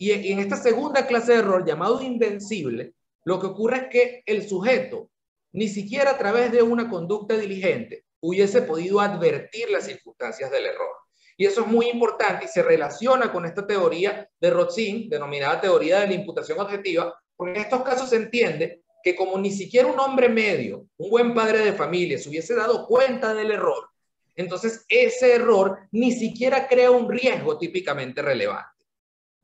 Y 0.00 0.10
en 0.10 0.40
esta 0.40 0.56
segunda 0.56 1.06
clase 1.06 1.32
de 1.32 1.38
error, 1.38 1.64
llamado 1.64 2.02
invencible, 2.02 2.94
lo 3.24 3.40
que 3.40 3.46
ocurre 3.46 3.76
es 3.76 3.86
que 3.88 4.22
el 4.26 4.48
sujeto, 4.48 5.10
ni 5.52 5.68
siquiera 5.68 6.12
a 6.12 6.18
través 6.18 6.52
de 6.52 6.62
una 6.62 6.88
conducta 6.88 7.36
diligente, 7.36 8.04
hubiese 8.20 8.62
podido 8.62 9.00
advertir 9.00 9.70
las 9.70 9.86
circunstancias 9.86 10.50
del 10.50 10.66
error. 10.66 10.94
Y 11.36 11.46
eso 11.46 11.62
es 11.62 11.66
muy 11.66 11.88
importante 11.88 12.44
y 12.44 12.48
se 12.48 12.62
relaciona 12.62 13.32
con 13.32 13.44
esta 13.44 13.66
teoría 13.66 14.28
de 14.40 14.50
Rotzin, 14.50 15.08
denominada 15.08 15.60
teoría 15.60 16.00
de 16.00 16.08
la 16.08 16.14
imputación 16.14 16.60
objetiva, 16.60 17.18
porque 17.36 17.54
en 17.54 17.62
estos 17.62 17.82
casos 17.82 18.10
se 18.10 18.16
entiende 18.16 18.82
que 19.02 19.16
como 19.16 19.38
ni 19.38 19.50
siquiera 19.50 19.88
un 19.88 19.98
hombre 19.98 20.28
medio, 20.28 20.86
un 20.96 21.10
buen 21.10 21.34
padre 21.34 21.58
de 21.58 21.72
familia, 21.72 22.18
se 22.18 22.28
hubiese 22.28 22.54
dado 22.54 22.86
cuenta 22.86 23.34
del 23.34 23.50
error, 23.50 23.90
entonces 24.36 24.84
ese 24.88 25.34
error 25.34 25.78
ni 25.92 26.12
siquiera 26.12 26.66
crea 26.66 26.90
un 26.90 27.10
riesgo 27.10 27.58
típicamente 27.58 28.22
relevante. 28.22 28.84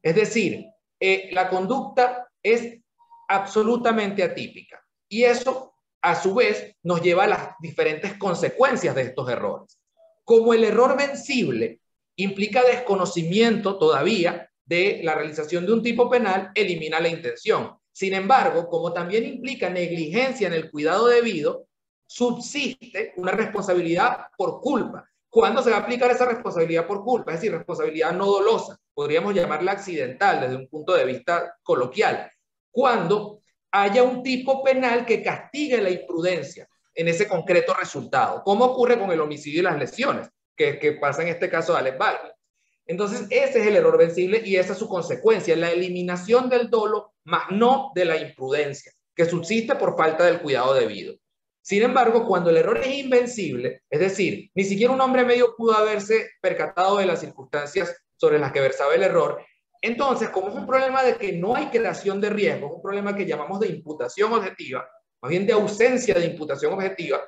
Es 0.02 0.14
decir, 0.14 0.66
eh, 0.98 1.28
la 1.32 1.48
conducta 1.48 2.28
es 2.42 2.78
absolutamente 3.30 4.24
atípica. 4.24 4.84
Y 5.08 5.22
eso, 5.22 5.74
a 6.02 6.20
su 6.20 6.34
vez, 6.34 6.74
nos 6.82 7.00
lleva 7.00 7.24
a 7.24 7.28
las 7.28 7.48
diferentes 7.60 8.18
consecuencias 8.18 8.94
de 8.94 9.02
estos 9.02 9.30
errores. 9.30 9.80
Como 10.24 10.52
el 10.52 10.64
error 10.64 10.96
vencible 10.96 11.80
implica 12.16 12.64
desconocimiento 12.64 13.78
todavía 13.78 14.50
de 14.64 15.00
la 15.04 15.14
realización 15.14 15.64
de 15.64 15.72
un 15.72 15.82
tipo 15.82 16.10
penal, 16.10 16.50
elimina 16.54 16.98
la 16.98 17.08
intención. 17.08 17.76
Sin 17.92 18.14
embargo, 18.14 18.68
como 18.68 18.92
también 18.92 19.24
implica 19.24 19.70
negligencia 19.70 20.48
en 20.48 20.54
el 20.54 20.70
cuidado 20.70 21.06
debido, 21.06 21.66
subsiste 22.06 23.12
una 23.16 23.30
responsabilidad 23.30 24.26
por 24.36 24.60
culpa. 24.60 25.08
¿Cuándo 25.28 25.62
se 25.62 25.70
va 25.70 25.76
a 25.76 25.80
aplicar 25.80 26.10
esa 26.10 26.26
responsabilidad 26.26 26.84
por 26.84 27.04
culpa? 27.04 27.32
Es 27.32 27.40
decir, 27.40 27.52
responsabilidad 27.52 28.12
no 28.12 28.26
dolosa. 28.26 28.76
Podríamos 28.92 29.34
llamarla 29.34 29.72
accidental 29.72 30.40
desde 30.40 30.56
un 30.56 30.68
punto 30.68 30.94
de 30.94 31.04
vista 31.04 31.56
coloquial 31.62 32.28
cuando 32.70 33.40
haya 33.72 34.02
un 34.02 34.22
tipo 34.22 34.62
penal 34.62 35.06
que 35.06 35.22
castigue 35.22 35.80
la 35.80 35.90
imprudencia 35.90 36.68
en 36.94 37.08
ese 37.08 37.28
concreto 37.28 37.74
resultado, 37.74 38.42
como 38.42 38.64
ocurre 38.64 38.98
con 38.98 39.10
el 39.10 39.20
homicidio 39.20 39.60
y 39.60 39.64
las 39.64 39.78
lesiones, 39.78 40.28
que, 40.56 40.98
pasa 41.00 41.22
en 41.22 41.28
este 41.28 41.48
caso 41.48 41.72
de 41.72 41.78
Alex 41.78 41.98
Baldwin. 41.98 42.32
Entonces, 42.86 43.26
ese 43.30 43.60
es 43.60 43.66
el 43.66 43.76
error 43.76 43.96
vencible 43.96 44.42
y 44.44 44.56
esa 44.56 44.72
es 44.72 44.78
su 44.78 44.88
consecuencia, 44.88 45.56
la 45.56 45.70
eliminación 45.70 46.50
del 46.50 46.68
dolo, 46.68 47.14
más 47.24 47.44
no 47.50 47.92
de 47.94 48.04
la 48.04 48.16
imprudencia, 48.16 48.92
que 49.14 49.24
subsiste 49.24 49.76
por 49.76 49.96
falta 49.96 50.24
del 50.24 50.40
cuidado 50.40 50.74
debido. 50.74 51.14
Sin 51.62 51.82
embargo, 51.82 52.26
cuando 52.26 52.50
el 52.50 52.56
error 52.56 52.78
es 52.78 52.98
invencible, 52.98 53.82
es 53.88 54.00
decir, 54.00 54.50
ni 54.54 54.64
siquiera 54.64 54.92
un 54.92 55.00
hombre 55.00 55.24
medio 55.24 55.54
pudo 55.56 55.74
haberse 55.74 56.30
percatado 56.40 56.98
de 56.98 57.06
las 57.06 57.20
circunstancias 57.20 57.94
sobre 58.16 58.38
las 58.38 58.52
que 58.52 58.60
versaba 58.60 58.94
el 58.94 59.02
error, 59.02 59.42
entonces, 59.82 60.28
como 60.28 60.48
es 60.48 60.54
un 60.54 60.66
problema 60.66 61.02
de 61.02 61.16
que 61.16 61.32
no 61.32 61.56
hay 61.56 61.66
creación 61.66 62.20
de 62.20 62.30
riesgo, 62.30 62.66
es 62.66 62.72
un 62.74 62.82
problema 62.82 63.16
que 63.16 63.26
llamamos 63.26 63.60
de 63.60 63.68
imputación 63.68 64.32
objetiva, 64.32 64.88
más 65.22 65.30
bien 65.30 65.46
de 65.46 65.54
ausencia 65.54 66.14
de 66.14 66.26
imputación 66.26 66.72
objetiva, 66.74 67.20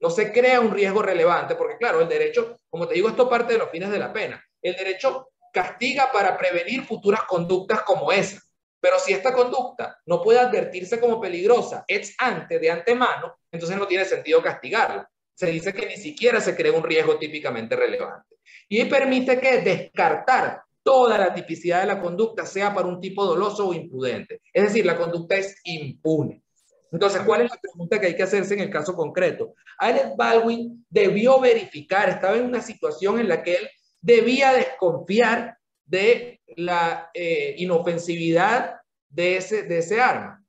no 0.00 0.10
se 0.10 0.32
crea 0.32 0.60
un 0.60 0.72
riesgo 0.72 1.00
relevante, 1.00 1.54
porque 1.54 1.76
claro, 1.76 2.00
el 2.00 2.08
derecho, 2.08 2.56
como 2.68 2.88
te 2.88 2.94
digo, 2.94 3.08
esto 3.08 3.28
parte 3.28 3.52
de 3.52 3.60
los 3.60 3.70
fines 3.70 3.90
de 3.90 4.00
la 4.00 4.12
pena. 4.12 4.44
El 4.60 4.74
derecho 4.74 5.28
castiga 5.52 6.10
para 6.12 6.36
prevenir 6.36 6.84
futuras 6.84 7.22
conductas 7.22 7.82
como 7.82 8.10
esa. 8.10 8.40
Pero 8.80 8.98
si 8.98 9.12
esta 9.12 9.32
conducta 9.32 10.00
no 10.06 10.20
puede 10.20 10.40
advertirse 10.40 10.98
como 10.98 11.20
peligrosa 11.20 11.84
ex 11.86 12.16
ante, 12.18 12.58
de 12.58 12.68
antemano, 12.68 13.36
entonces 13.52 13.78
no 13.78 13.86
tiene 13.86 14.04
sentido 14.04 14.42
castigarla. 14.42 15.08
Se 15.34 15.46
dice 15.46 15.72
que 15.72 15.86
ni 15.86 15.96
siquiera 15.96 16.40
se 16.40 16.56
crea 16.56 16.72
un 16.72 16.82
riesgo 16.82 17.16
típicamente 17.16 17.76
relevante. 17.76 18.36
Y 18.68 18.84
permite 18.86 19.38
que 19.38 19.58
descartar 19.58 20.62
toda 20.82 21.18
la 21.18 21.32
tipicidad 21.32 21.80
de 21.80 21.86
la 21.86 22.00
conducta 22.00 22.44
sea 22.44 22.74
para 22.74 22.88
un 22.88 23.00
tipo 23.00 23.24
doloso 23.24 23.68
o 23.68 23.74
imprudente. 23.74 24.40
Es 24.52 24.64
decir, 24.64 24.84
la 24.84 24.96
conducta 24.96 25.36
es 25.36 25.56
impune. 25.64 26.42
Entonces, 26.90 27.22
¿cuál 27.22 27.42
es 27.42 27.50
la 27.50 27.56
pregunta 27.56 27.98
que 27.98 28.08
hay 28.08 28.16
que 28.16 28.22
hacerse 28.22 28.54
en 28.54 28.60
el 28.60 28.70
caso 28.70 28.94
concreto? 28.94 29.54
Alex 29.78 30.14
Baldwin 30.16 30.84
debió 30.90 31.40
verificar, 31.40 32.08
estaba 32.10 32.36
en 32.36 32.44
una 32.44 32.60
situación 32.60 33.18
en 33.18 33.28
la 33.28 33.42
que 33.42 33.54
él 33.54 33.70
debía 34.00 34.52
desconfiar 34.52 35.56
de 35.86 36.42
la 36.56 37.10
eh, 37.14 37.54
inofensividad 37.58 38.76
de 39.08 39.36
ese, 39.36 39.62
de 39.62 39.78
ese 39.78 40.00
arma. 40.00 40.44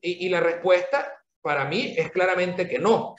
Y, 0.00 0.26
y, 0.26 0.28
la 0.28 0.40
respuesta 0.40 1.12
para 1.40 1.64
mí 1.64 1.94
es 1.96 2.12
claramente 2.12 2.68
que 2.68 2.78
no. 2.78 3.16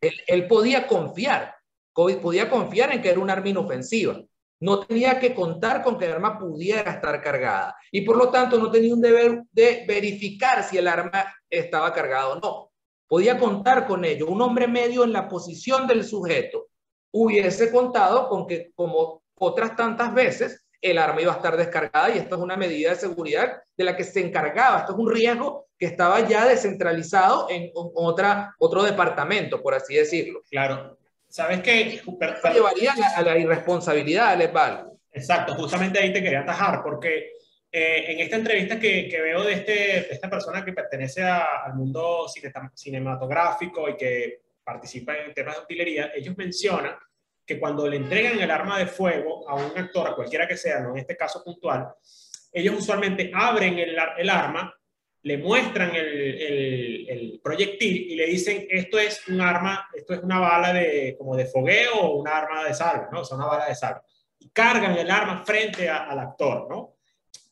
Él, 0.00 0.14
él 0.28 0.46
podía 0.46 0.86
confiar, 0.86 1.56
podía 1.92 2.48
confiar 2.48 2.92
en 2.92 3.02
que 3.02 3.10
era 3.10 3.18
un 3.18 3.30
arma 3.30 3.48
inofensiva 3.48 4.22
no 4.64 4.80
tenía 4.80 5.20
que 5.20 5.34
contar 5.34 5.82
con 5.82 5.98
que 5.98 6.06
el 6.06 6.12
arma 6.12 6.38
pudiera 6.38 6.90
estar 6.90 7.20
cargada 7.20 7.76
y 7.92 8.00
por 8.00 8.16
lo 8.16 8.30
tanto 8.30 8.58
no 8.58 8.70
tenía 8.70 8.94
un 8.94 9.00
deber 9.02 9.42
de 9.52 9.84
verificar 9.86 10.64
si 10.64 10.78
el 10.78 10.88
arma 10.88 11.22
estaba 11.50 11.92
cargada 11.92 12.28
o 12.28 12.40
no. 12.40 12.72
Podía 13.06 13.38
contar 13.38 13.86
con 13.86 14.06
ello. 14.06 14.26
Un 14.26 14.40
hombre 14.40 14.66
medio 14.66 15.04
en 15.04 15.12
la 15.12 15.28
posición 15.28 15.86
del 15.86 16.02
sujeto 16.02 16.68
hubiese 17.12 17.70
contado 17.70 18.26
con 18.30 18.46
que, 18.46 18.72
como 18.74 19.22
otras 19.38 19.76
tantas 19.76 20.14
veces, 20.14 20.64
el 20.80 20.96
arma 20.96 21.20
iba 21.20 21.34
a 21.34 21.36
estar 21.36 21.58
descargada 21.58 22.08
y 22.08 22.18
esto 22.18 22.36
es 22.36 22.40
una 22.40 22.56
medida 22.56 22.88
de 22.88 22.96
seguridad 22.96 23.58
de 23.76 23.84
la 23.84 23.94
que 23.94 24.04
se 24.04 24.26
encargaba. 24.26 24.78
Esto 24.78 24.92
es 24.92 24.98
un 24.98 25.10
riesgo 25.10 25.66
que 25.78 25.84
estaba 25.84 26.26
ya 26.26 26.46
descentralizado 26.46 27.48
en 27.50 27.70
otro 27.74 28.82
departamento, 28.82 29.62
por 29.62 29.74
así 29.74 29.94
decirlo. 29.94 30.40
Claro. 30.50 30.96
¿Sabes 31.34 31.62
qué? 31.62 32.00
llevaría 32.52 32.94
a 33.16 33.20
la, 33.20 33.36
irresponsabilidad, 33.36 34.28
Alex 34.28 34.52
Exacto, 35.10 35.56
justamente 35.56 35.98
ahí 35.98 36.12
te 36.12 36.22
quería 36.22 36.42
atajar, 36.42 36.80
porque 36.80 37.32
eh, 37.72 38.04
en 38.06 38.20
esta 38.20 38.36
entrevista 38.36 38.78
que, 38.78 39.08
que 39.08 39.20
veo 39.20 39.42
de, 39.42 39.54
este, 39.54 39.72
de, 39.72 40.08
esta 40.12 40.30
persona 40.30 40.64
que 40.64 40.72
pertenece 40.72 41.24
al 41.24 41.74
mundo 41.74 42.26
cinematográfico 42.72 43.88
y 43.88 43.96
que 43.96 44.42
participa 44.62 45.16
en 45.16 45.34
temas 45.34 45.56
de 45.56 45.62
utilería, 45.62 46.12
ellos 46.14 46.36
mencionan 46.36 46.94
que 47.44 47.58
cuando 47.58 47.88
le 47.88 47.96
entregan 47.96 48.38
el 48.38 48.52
arma 48.52 48.78
de 48.78 48.86
fuego 48.86 49.48
a 49.48 49.56
un 49.56 49.76
actor, 49.76 50.06
a 50.06 50.14
cualquiera 50.14 50.46
que 50.46 50.56
sea, 50.56 50.78
no 50.78 50.92
en 50.92 50.98
este 50.98 51.16
caso 51.16 51.42
puntual, 51.42 51.88
ellos 52.52 52.76
usualmente 52.78 53.32
abren 53.34 53.76
el, 53.76 53.96
el 54.18 54.30
arma, 54.30 54.72
le 55.24 55.38
muestran 55.38 55.94
el, 55.96 56.06
el, 56.06 57.06
el, 57.08 57.40
proyectil 57.42 58.10
y 58.10 58.14
le 58.14 58.26
dicen 58.26 58.66
esto 58.68 58.98
es 58.98 59.26
un 59.26 59.40
arma, 59.40 59.88
esto 59.94 60.12
es 60.12 60.22
una 60.22 60.38
bala 60.38 60.72
de 60.72 61.16
como 61.18 61.34
de 61.34 61.46
fogueo 61.46 61.94
o 61.94 62.20
una 62.20 62.36
arma 62.36 62.64
de 62.64 62.74
salva, 62.74 63.08
¿no? 63.10 63.20
O 63.20 63.24
sea, 63.24 63.38
una 63.38 63.46
bala 63.46 63.66
de 63.66 63.74
salva. 63.74 64.02
Y 64.38 64.50
cargan 64.50 64.96
el 64.98 65.10
arma 65.10 65.42
frente 65.44 65.88
a, 65.88 66.04
al 66.04 66.18
actor, 66.18 66.66
¿no? 66.68 66.96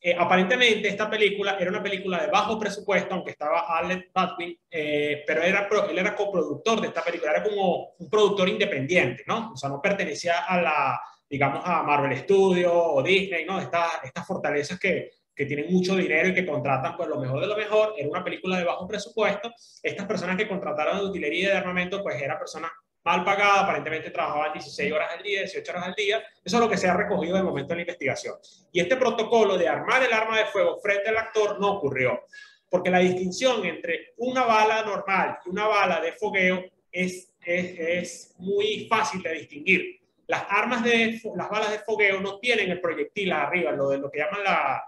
Eh, 0.05 0.15
aparentemente 0.19 0.89
esta 0.89 1.09
película 1.09 1.57
era 1.59 1.71
una 1.71 1.83
película 1.83 2.21
de 2.21 2.27
bajo 2.31 2.59
presupuesto, 2.59 3.15
aunque 3.15 3.31
estaba 3.31 3.79
Alec 3.79 4.11
Baldwin, 4.13 4.59
eh, 4.71 5.23
pero 5.27 5.43
era, 5.43 5.67
él 5.89 5.99
era 5.99 6.15
coproductor 6.15 6.81
de 6.81 6.89
esta 6.89 7.03
película, 7.03 7.31
era 7.31 7.43
como 7.43 7.95
un 7.99 8.11
productor 8.11 8.51
independiente, 8.51 9.25
¿no? 9.27 9.53
O 9.53 9.57
sea, 9.57 9.71
no 9.71 9.81
pertenecía 9.81 10.41
a 10.41 10.61
la, 10.61 11.01
digamos, 11.31 11.63
a 11.65 11.83
Marvel 11.85 12.19
Studios 12.19 12.73
o 12.75 13.03
Disney, 13.03 13.47
¿no? 13.47 13.61
Estas, 13.61 14.01
estas 14.03 14.27
fortalezas 14.27 14.79
que, 14.79 15.22
que 15.35 15.47
tienen 15.47 15.73
mucho 15.73 15.97
dinero 15.97 16.29
y 16.29 16.35
que 16.35 16.47
contratan 16.47 16.97
pues 16.97 17.09
lo 17.09 17.19
mejor 17.19 17.41
de 17.41 17.47
lo 17.47 17.57
mejor. 17.57 17.95
Era 17.97 18.09
una 18.09 18.25
película 18.25 18.59
de 18.59 18.65
bajo 18.65 18.87
presupuesto. 18.87 19.53
Estas 19.83 20.07
personas 20.07 20.37
que 20.37 20.49
contrataron 20.49 20.99
de 20.99 21.07
utilería 21.07 21.49
y 21.49 21.51
de 21.51 21.57
armamento, 21.57 22.03
pues 22.03 22.21
eran 22.21 22.39
personas 22.39 22.71
mal 23.05 23.25
pagada, 23.25 23.63
aparentemente 23.63 24.11
trabajaban 24.11 24.53
16 24.53 24.93
horas 24.93 25.11
al 25.17 25.23
día, 25.23 25.41
18 25.41 25.73
horas 25.73 25.87
al 25.87 25.95
día. 25.95 26.23
Eso 26.45 26.57
es 26.57 26.63
lo 26.63 26.69
que 26.69 26.77
se 26.77 26.89
ha 26.89 26.97
recogido 26.97 27.37
de 27.37 27.43
momento 27.43 27.73
en 27.73 27.79
la 27.79 27.83
investigación. 27.83 28.37
Y 28.71 28.81
este 28.81 28.97
protocolo 28.97 29.57
de 29.59 29.69
armar 29.69 30.03
el 30.03 30.13
arma 30.13 30.39
de 30.39 30.47
fuego 30.47 30.79
frente 30.81 31.09
al 31.09 31.17
actor 31.17 31.59
no 31.61 31.73
ocurrió, 31.73 32.25
porque 32.69 32.91
la 32.91 33.01
distinción 33.01 33.65
entre 33.65 34.13
una 34.19 34.45
bala 34.45 34.83
normal 34.83 35.39
y 35.45 35.51
una 35.51 35.67
bala 35.67 36.01
de 36.01 36.13
fogueo 36.13 36.65
es, 36.91 37.35
es, 37.45 37.79
es 37.79 38.35
muy 38.39 38.87
fácil 38.89 39.23
de 39.23 39.33
distinguir. 39.33 40.01
Las 40.29 40.45
armas 40.49 40.85
de 40.85 41.21
las 41.37 41.51
balas 41.51 41.73
de 41.73 41.81
fogueo 41.81 42.21
no 42.21 42.39
tienen 42.39 42.71
el 42.71 42.81
proyectil 42.81 43.33
arriba, 43.33 43.73
lo 43.73 43.89
de 43.89 43.99
lo 43.99 44.11
que 44.11 44.21
llaman 44.21 44.45
la, 44.45 44.85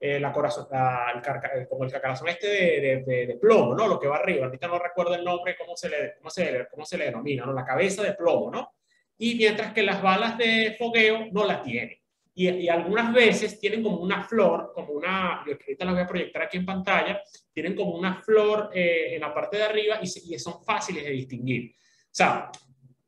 eh, 0.00 0.20
la 0.20 0.32
corazón, 0.32 0.68
la, 0.70 1.12
el 1.12 1.68
como 1.68 1.84
el 1.84 1.90
cacarazón 1.90 2.28
este 2.28 2.46
de, 2.46 3.02
de, 3.04 3.26
de, 3.26 3.36
plomo, 3.36 3.74
¿no? 3.74 3.88
Lo 3.88 3.98
que 3.98 4.06
va 4.06 4.18
arriba. 4.18 4.46
Ahorita 4.46 4.68
no 4.68 4.78
recuerdo 4.78 5.14
el 5.14 5.24
nombre, 5.24 5.56
cómo 5.56 5.76
se 5.76 5.88
le, 5.88 6.14
cómo 6.18 6.30
se, 6.30 6.68
cómo 6.70 6.84
se 6.84 6.98
le 6.98 7.06
denomina, 7.06 7.44
¿no? 7.44 7.52
La 7.52 7.64
cabeza 7.64 8.02
de 8.02 8.14
plomo, 8.14 8.50
¿no? 8.50 8.74
Y 9.16 9.34
mientras 9.34 9.72
que 9.72 9.82
las 9.82 10.00
balas 10.00 10.38
de 10.38 10.76
fogueo 10.78 11.26
no 11.32 11.44
la 11.44 11.60
tienen. 11.62 11.98
Y, 12.32 12.48
y, 12.48 12.68
algunas 12.68 13.12
veces 13.12 13.58
tienen 13.58 13.82
como 13.82 13.96
una 13.96 14.22
flor, 14.22 14.70
como 14.72 14.92
una, 14.92 15.42
yo 15.44 15.54
ahorita 15.54 15.84
las 15.84 15.94
voy 15.94 16.02
a 16.04 16.06
proyectar 16.06 16.42
aquí 16.42 16.58
en 16.58 16.66
pantalla, 16.66 17.20
tienen 17.52 17.74
como 17.74 17.96
una 17.96 18.22
flor 18.22 18.70
eh, 18.72 19.16
en 19.16 19.20
la 19.20 19.34
parte 19.34 19.56
de 19.56 19.64
arriba 19.64 19.98
y, 20.00 20.34
y 20.34 20.38
son 20.38 20.62
fáciles 20.62 21.02
de 21.02 21.10
distinguir. 21.10 21.72
O 21.72 22.10
sea, 22.12 22.52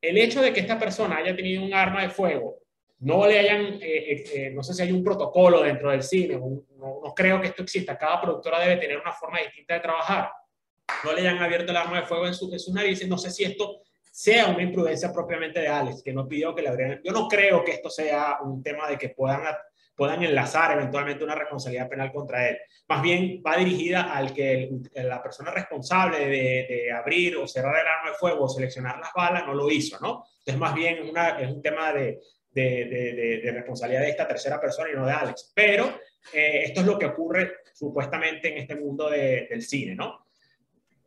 el 0.01 0.19
hecho 0.19 0.43
de 0.43 0.53
que 0.53 0.59
esta 0.59 0.77
persona 0.77 1.19
haya 1.19 1.37
tenido 1.37 1.63
un 1.63 1.73
arma 1.73 2.03
de 2.03 2.11
fuego 2.11 2.61
no 3.01 3.27
le 3.27 3.39
hayan, 3.39 3.61
eh, 3.75 3.81
eh, 3.83 4.25
eh, 4.35 4.51
no 4.51 4.63
sé 4.63 4.75
si 4.75 4.83
hay 4.83 4.93
un 4.93 5.03
protocolo 5.03 5.63
dentro 5.63 5.91
del 5.91 6.03
cine, 6.03 6.37
no, 6.37 7.15
creo 7.17 7.41
que 7.41 7.49
esto 7.49 7.63
exista, 7.63 7.97
cada 7.97 8.21
productora 8.21 8.61
debe 8.61 8.77
tener 8.77 8.99
una 8.99 9.13
forma 9.13 9.41
distinta 9.41 9.75
de 9.75 9.81
trabajar, 9.81 10.31
no 11.05 11.13
le 11.13 11.23
hayan 11.23 11.39
abierto 11.39 11.71
el 11.71 11.79
arma 11.79 12.01
de 12.01 12.07
fuego 12.07 12.27
en, 12.27 12.35
su, 12.35 12.53
en 12.53 12.75
narices, 12.75 13.09
no 13.09 13.17
sé 13.17 13.31
si 13.31 13.45
esto 13.45 13.81
sea 14.13 14.49
una 14.49 14.63
imprudencia 14.63 15.13
propiamente 15.13 15.61
de 15.61 15.69
Alex, 15.69 16.03
que 16.03 16.13
no 16.13 16.29
pidió 16.29 16.55
que 16.55 16.63
le 16.63 16.69
abrieran, 16.69 17.01
yo 17.03 17.13
no 17.13 17.27
creo 17.27 17.65
que 17.65 17.73
esto 17.73 17.89
sea 17.89 18.39
un 18.43 18.63
tema 18.63 18.87
de 18.87 18.99
que 18.99 19.09
puedan, 19.11 19.45
puedan 19.97 20.23
enlazar 20.23 20.73
eventualmente 20.73 21.25
una 21.25 21.35
responsabilidad 21.35 21.89
penal 21.89 22.13
contra 22.13 22.51
él, 22.51 22.59
más 22.87 23.01
bien 23.01 23.43
va 23.47 23.57
dirigida 23.57 24.13
al 24.13 24.35
que 24.35 24.69
la 24.95 25.23
persona 25.23 25.53
responsable 25.53 26.27
de, 26.27 26.93
abrir 26.93 27.39
o 27.39 27.47
cerrar 27.47 27.81
el 27.81 27.87
arma 27.87 28.11
de 28.11 28.17
fuego 28.17 28.45
o 28.45 28.49
seleccionar 28.49 28.99
las 28.99 29.11
balas 29.15 29.47
no 29.47 29.55
lo 29.55 29.71
hizo, 29.71 29.99
¿no? 30.01 30.27
Entonces 30.41 30.59
más 30.59 30.75
bien 30.75 30.99
es 30.99 31.51
un 31.51 31.63
tema 31.63 31.93
de, 31.93 32.19
de, 32.53 33.41
de, 33.43 33.53
responsabilidad 33.53 34.03
de 34.03 34.11
esta 34.11 34.27
tercera 34.27 34.61
persona 34.61 34.91
y 34.91 34.97
no 34.97 35.07
de 35.07 35.13
Alex. 35.13 35.53
Pero 35.55 36.01
eh, 36.33 36.63
esto 36.65 36.81
es 36.81 36.87
lo 36.87 36.99
que 36.99 37.07
ocurre 37.07 37.59
supuestamente 37.73 38.49
en 38.49 38.59
este 38.59 38.77
mundo 38.77 39.09
del 39.11 39.63
cine, 39.63 39.95
¿no? 39.95 40.25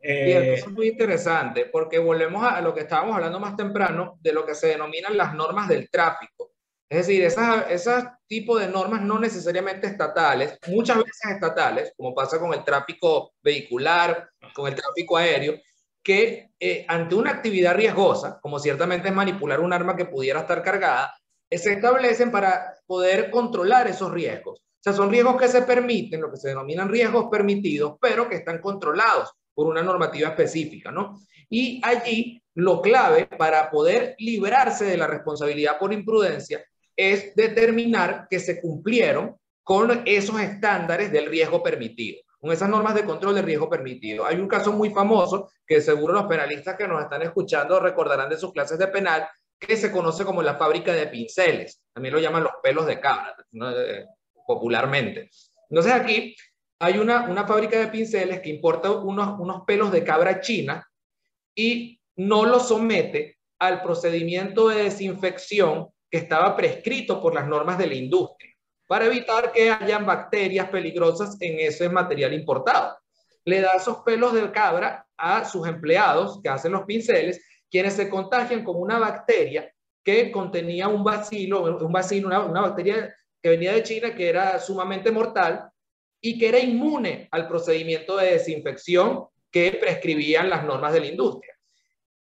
Eh, 0.06 0.54
es 0.54 0.68
muy 0.68 0.88
interesante 0.88 1.64
porque 1.64 1.98
volvemos 1.98 2.44
a 2.44 2.60
lo 2.60 2.74
que 2.74 2.80
estábamos 2.80 3.16
hablando 3.16 3.40
más 3.40 3.56
temprano 3.56 4.18
de 4.20 4.32
lo 4.34 4.44
que 4.44 4.54
se 4.54 4.66
denominan 4.66 5.16
las 5.16 5.34
normas 5.34 5.66
del 5.66 5.88
tráfico. 5.88 6.52
Es 6.90 7.06
decir, 7.06 7.24
esas, 7.24 7.70
esas 7.70 8.04
tipos 8.26 8.60
de 8.60 8.68
normas 8.68 9.00
no 9.00 9.18
necesariamente 9.18 9.86
estatales, 9.86 10.58
muchas 10.68 10.98
veces 10.98 11.32
estatales, 11.32 11.94
como 11.96 12.14
pasa 12.14 12.38
con 12.38 12.52
el 12.52 12.62
tráfico 12.62 13.32
vehicular, 13.42 14.28
con 14.54 14.68
el 14.68 14.74
tráfico 14.74 15.16
aéreo, 15.16 15.54
que 16.02 16.50
eh, 16.60 16.84
ante 16.86 17.14
una 17.14 17.30
actividad 17.30 17.74
riesgosa, 17.74 18.38
como 18.42 18.58
ciertamente 18.58 19.08
es 19.08 19.14
manipular 19.14 19.60
un 19.60 19.72
arma 19.72 19.96
que 19.96 20.04
pudiera 20.04 20.40
estar 20.40 20.62
cargada, 20.62 21.14
se 21.50 21.74
establecen 21.74 22.30
para 22.30 22.74
poder 22.86 23.30
controlar 23.30 23.86
esos 23.88 24.10
riesgos. 24.12 24.60
O 24.60 24.82
sea, 24.82 24.92
son 24.92 25.10
riesgos 25.10 25.40
que 25.40 25.48
se 25.48 25.62
permiten, 25.62 26.20
lo 26.20 26.30
que 26.30 26.36
se 26.36 26.48
denominan 26.48 26.88
riesgos 26.88 27.26
permitidos, 27.30 27.96
pero 28.00 28.28
que 28.28 28.36
están 28.36 28.58
controlados 28.60 29.32
por 29.54 29.66
una 29.66 29.82
normativa 29.82 30.28
específica, 30.28 30.90
¿no? 30.90 31.18
Y 31.48 31.80
allí 31.84 32.42
lo 32.54 32.82
clave 32.82 33.26
para 33.26 33.70
poder 33.70 34.14
librarse 34.18 34.84
de 34.84 34.96
la 34.96 35.06
responsabilidad 35.06 35.78
por 35.78 35.92
imprudencia 35.92 36.64
es 36.96 37.34
determinar 37.34 38.26
que 38.28 38.38
se 38.38 38.60
cumplieron 38.60 39.36
con 39.62 40.02
esos 40.04 40.40
estándares 40.40 41.10
del 41.10 41.26
riesgo 41.26 41.62
permitido, 41.62 42.20
con 42.38 42.52
esas 42.52 42.68
normas 42.68 42.94
de 42.94 43.04
control 43.04 43.34
de 43.34 43.42
riesgo 43.42 43.68
permitido. 43.68 44.26
Hay 44.26 44.36
un 44.36 44.46
caso 44.46 44.72
muy 44.72 44.90
famoso 44.90 45.50
que 45.66 45.80
seguro 45.80 46.12
los 46.12 46.26
penalistas 46.26 46.76
que 46.76 46.86
nos 46.86 47.02
están 47.02 47.22
escuchando 47.22 47.80
recordarán 47.80 48.28
de 48.28 48.36
sus 48.36 48.52
clases 48.52 48.78
de 48.78 48.88
penal, 48.88 49.26
que 49.58 49.76
se 49.76 49.90
conoce 49.90 50.24
como 50.24 50.42
la 50.42 50.56
fábrica 50.56 50.92
de 50.92 51.06
pinceles. 51.06 51.82
También 51.92 52.14
lo 52.14 52.20
llaman 52.20 52.44
los 52.44 52.52
pelos 52.62 52.86
de 52.86 53.00
cabra, 53.00 53.34
eh, 53.52 54.06
popularmente. 54.46 55.30
Entonces 55.70 55.92
aquí 55.92 56.36
hay 56.78 56.98
una, 56.98 57.28
una 57.28 57.46
fábrica 57.46 57.78
de 57.78 57.88
pinceles 57.88 58.40
que 58.40 58.50
importa 58.50 58.90
unos, 58.90 59.38
unos 59.38 59.62
pelos 59.64 59.90
de 59.92 60.04
cabra 60.04 60.40
china 60.40 60.86
y 61.54 62.00
no 62.16 62.44
los 62.44 62.68
somete 62.68 63.38
al 63.58 63.82
procedimiento 63.82 64.68
de 64.68 64.84
desinfección 64.84 65.88
que 66.10 66.18
estaba 66.18 66.56
prescrito 66.56 67.20
por 67.20 67.34
las 67.34 67.46
normas 67.46 67.78
de 67.78 67.86
la 67.86 67.94
industria 67.94 68.54
para 68.86 69.06
evitar 69.06 69.52
que 69.52 69.70
hayan 69.70 70.04
bacterias 70.04 70.68
peligrosas 70.68 71.36
en 71.40 71.58
ese 71.60 71.88
material 71.88 72.32
importado. 72.34 72.96
Le 73.44 73.60
da 73.60 73.72
esos 73.72 73.98
pelos 73.98 74.32
de 74.32 74.50
cabra 74.50 75.06
a 75.16 75.44
sus 75.44 75.66
empleados 75.66 76.40
que 76.42 76.48
hacen 76.48 76.72
los 76.72 76.84
pinceles 76.84 77.44
quienes 77.74 77.94
se 77.94 78.08
contagian 78.08 78.62
con 78.62 78.80
una 78.80 79.00
bacteria 79.00 79.68
que 80.04 80.30
contenía 80.30 80.86
un 80.86 81.02
bacilo, 81.02 81.76
un 81.84 81.90
bacilo 81.90 82.28
una, 82.28 82.44
una 82.44 82.60
bacteria 82.60 83.12
que 83.42 83.48
venía 83.48 83.72
de 83.72 83.82
China 83.82 84.14
que 84.14 84.28
era 84.28 84.60
sumamente 84.60 85.10
mortal 85.10 85.68
y 86.20 86.38
que 86.38 86.50
era 86.50 86.60
inmune 86.60 87.26
al 87.32 87.48
procedimiento 87.48 88.16
de 88.16 88.34
desinfección 88.34 89.24
que 89.50 89.72
prescribían 89.72 90.48
las 90.48 90.64
normas 90.64 90.92
de 90.92 91.00
la 91.00 91.06
industria. 91.06 91.52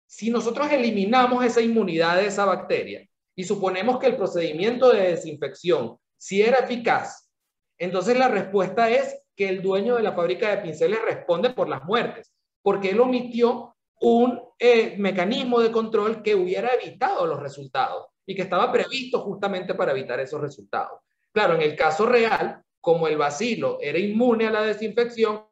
Si 0.06 0.30
nosotros 0.30 0.70
eliminamos 0.74 1.46
esa 1.46 1.62
inmunidad 1.62 2.18
de 2.18 2.28
esa 2.28 2.44
bacteria 2.44 3.08
y 3.34 3.46
suponemos 3.46 3.98
que 3.98 4.08
el 4.08 4.18
procedimiento 4.18 4.92
de 4.92 5.12
desinfección 5.12 5.98
si 6.18 6.42
era 6.42 6.58
eficaz, 6.58 7.32
entonces 7.78 8.18
la 8.18 8.28
respuesta 8.28 8.90
es 8.90 9.18
que 9.38 9.48
el 9.48 9.62
dueño 9.62 9.96
de 9.96 10.04
la 10.04 10.12
fábrica 10.12 10.50
de 10.50 10.64
pinceles 10.64 11.00
responde 11.02 11.52
por 11.52 11.70
las 11.70 11.86
muertes, 11.86 12.34
porque 12.62 12.90
él 12.90 13.00
omitió 13.00 13.78
un 14.02 14.40
eh, 14.58 14.96
mecanismo 14.98 15.60
de 15.60 15.72
control 15.72 16.22
que 16.22 16.36
hubiera 16.36 16.74
evitado 16.74 17.26
los 17.26 17.40
resultados 17.40 18.08
y 18.26 18.36
que 18.36 18.44
estaba 18.44 18.72
previsto 18.72 19.22
justamente 19.22 19.74
para 19.74 19.92
evitar 19.92 20.20
esos 20.20 20.40
resultados. 20.40 21.00
Claro, 21.32 21.56
en 21.56 21.62
el 21.62 21.76
caso 21.76 22.06
real, 22.06 22.62
como 22.80 23.08
el 23.08 23.18
bacilo 23.18 23.78
era 23.82 24.00
inmune 24.00 24.48
a 24.48 24.52
la 24.52 24.62
desinfección, 24.62 25.46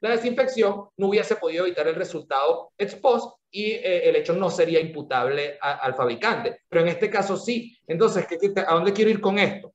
la 0.00 0.10
desinfección 0.10 0.88
no 0.96 1.08
hubiese 1.08 1.36
podido 1.36 1.64
evitar 1.64 1.88
el 1.88 1.94
resultado 1.94 2.72
ex 2.76 2.94
post 2.96 3.38
y 3.50 3.70
eh, 3.70 4.08
el 4.08 4.16
hecho 4.16 4.34
no 4.34 4.50
sería 4.50 4.80
imputable 4.80 5.56
al 5.60 5.94
fabricante. 5.94 6.60
Pero 6.68 6.82
en 6.82 6.88
este 6.88 7.08
caso 7.08 7.36
sí. 7.36 7.76
Entonces, 7.86 8.26
¿a 8.66 8.74
dónde 8.74 8.92
quiero 8.92 9.10
ir 9.10 9.20
con 9.20 9.38
esto? 9.38 9.72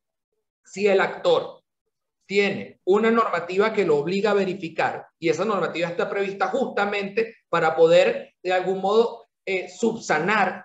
Si 0.63 0.87
el 0.87 1.01
actor 1.01 1.58
tiene 2.29 2.79
una 2.85 3.09
normativa 3.09 3.73
que 3.73 3.83
lo 3.83 3.97
obliga 3.97 4.29
a 4.29 4.35
verificar 4.35 5.07
y 5.17 5.29
esa 5.29 5.45
normativa 5.45 5.89
está 5.89 6.07
prevista 6.07 6.49
justamente 6.49 7.37
para 7.49 7.75
poder 7.75 8.35
de 8.43 8.53
algún 8.53 8.81
modo 8.81 9.25
eh, 9.43 9.67
subsanar 9.67 10.63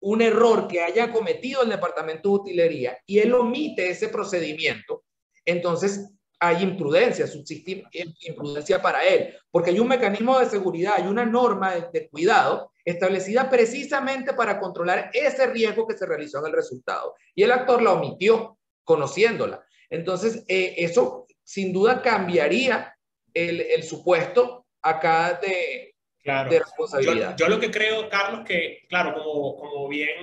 un 0.00 0.22
error 0.22 0.66
que 0.66 0.82
haya 0.82 1.12
cometido 1.12 1.62
el 1.62 1.68
departamento 1.68 2.30
de 2.30 2.34
utilería 2.34 2.98
y 3.06 3.20
él 3.20 3.32
omite 3.32 3.88
ese 3.88 4.08
procedimiento, 4.08 5.04
entonces 5.44 6.10
hay 6.40 6.64
imprudencia, 6.64 7.28
subsiste 7.28 7.84
imprudencia 8.22 8.82
para 8.82 9.04
él, 9.04 9.36
porque 9.52 9.70
hay 9.70 9.78
un 9.78 9.86
mecanismo 9.86 10.40
de 10.40 10.46
seguridad, 10.46 10.94
hay 10.96 11.06
una 11.06 11.24
norma 11.24 11.76
de, 11.92 12.08
cuidado 12.08 12.72
establecida 12.84 13.48
precisamente 13.48 14.34
para 14.34 14.58
controlar 14.58 15.10
ese 15.14 15.46
riesgo 15.46 15.86
que 15.86 15.96
se 15.96 16.06
realizó 16.06 16.40
en 16.40 16.46
el 16.46 16.52
resultado. 16.52 17.14
Y 17.36 17.44
el 17.44 17.52
actor 17.52 17.80
la 17.80 17.92
omitió, 17.92 18.58
conociéndola. 18.82 19.64
Entonces, 19.94 20.44
eh, 20.48 20.74
eso 20.78 21.26
sin 21.42 21.72
duda 21.72 22.02
cambiaría 22.02 22.96
el, 23.32 23.60
el, 23.60 23.82
supuesto 23.82 24.66
acá 24.82 25.38
de, 25.42 25.94
de 26.24 26.58
responsabilidad. 26.58 27.36
Yo, 27.36 27.48
lo 27.48 27.60
que 27.60 27.70
creo, 27.70 28.08
Carlos, 28.08 28.44
que, 28.46 28.84
claro, 28.88 29.14
como, 29.14 29.56
como 29.56 29.88
bien 29.88 30.16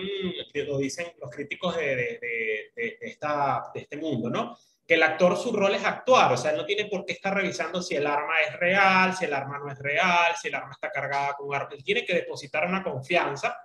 lo 0.53 0.77
dicen 0.77 1.07
los 1.19 1.29
críticos 1.29 1.77
de, 1.77 1.95
de, 1.95 2.71
de, 2.75 2.97
esta, 3.01 3.71
de 3.73 3.81
este 3.81 3.97
mundo, 3.97 4.29
¿no? 4.29 4.57
Que 4.87 4.95
el 4.95 5.03
actor 5.03 5.37
su 5.37 5.55
rol 5.55 5.75
es 5.75 5.85
actuar, 5.85 6.33
o 6.33 6.37
sea, 6.37 6.53
no 6.53 6.65
tiene 6.65 6.85
por 6.85 7.05
qué 7.05 7.13
estar 7.13 7.33
revisando 7.33 7.81
si 7.81 7.95
el 7.95 8.07
arma 8.07 8.41
es 8.41 8.59
real, 8.59 9.15
si 9.15 9.25
el 9.25 9.33
arma 9.33 9.59
no 9.59 9.71
es 9.71 9.79
real, 9.79 10.33
si 10.41 10.47
el 10.47 10.55
arma 10.55 10.71
está 10.71 10.89
cargada 10.89 11.33
con 11.37 11.53
arma. 11.55 11.69
Él 11.71 11.83
tiene 11.83 12.03
que 12.03 12.15
depositar 12.15 12.67
una 12.67 12.83
confianza 12.83 13.55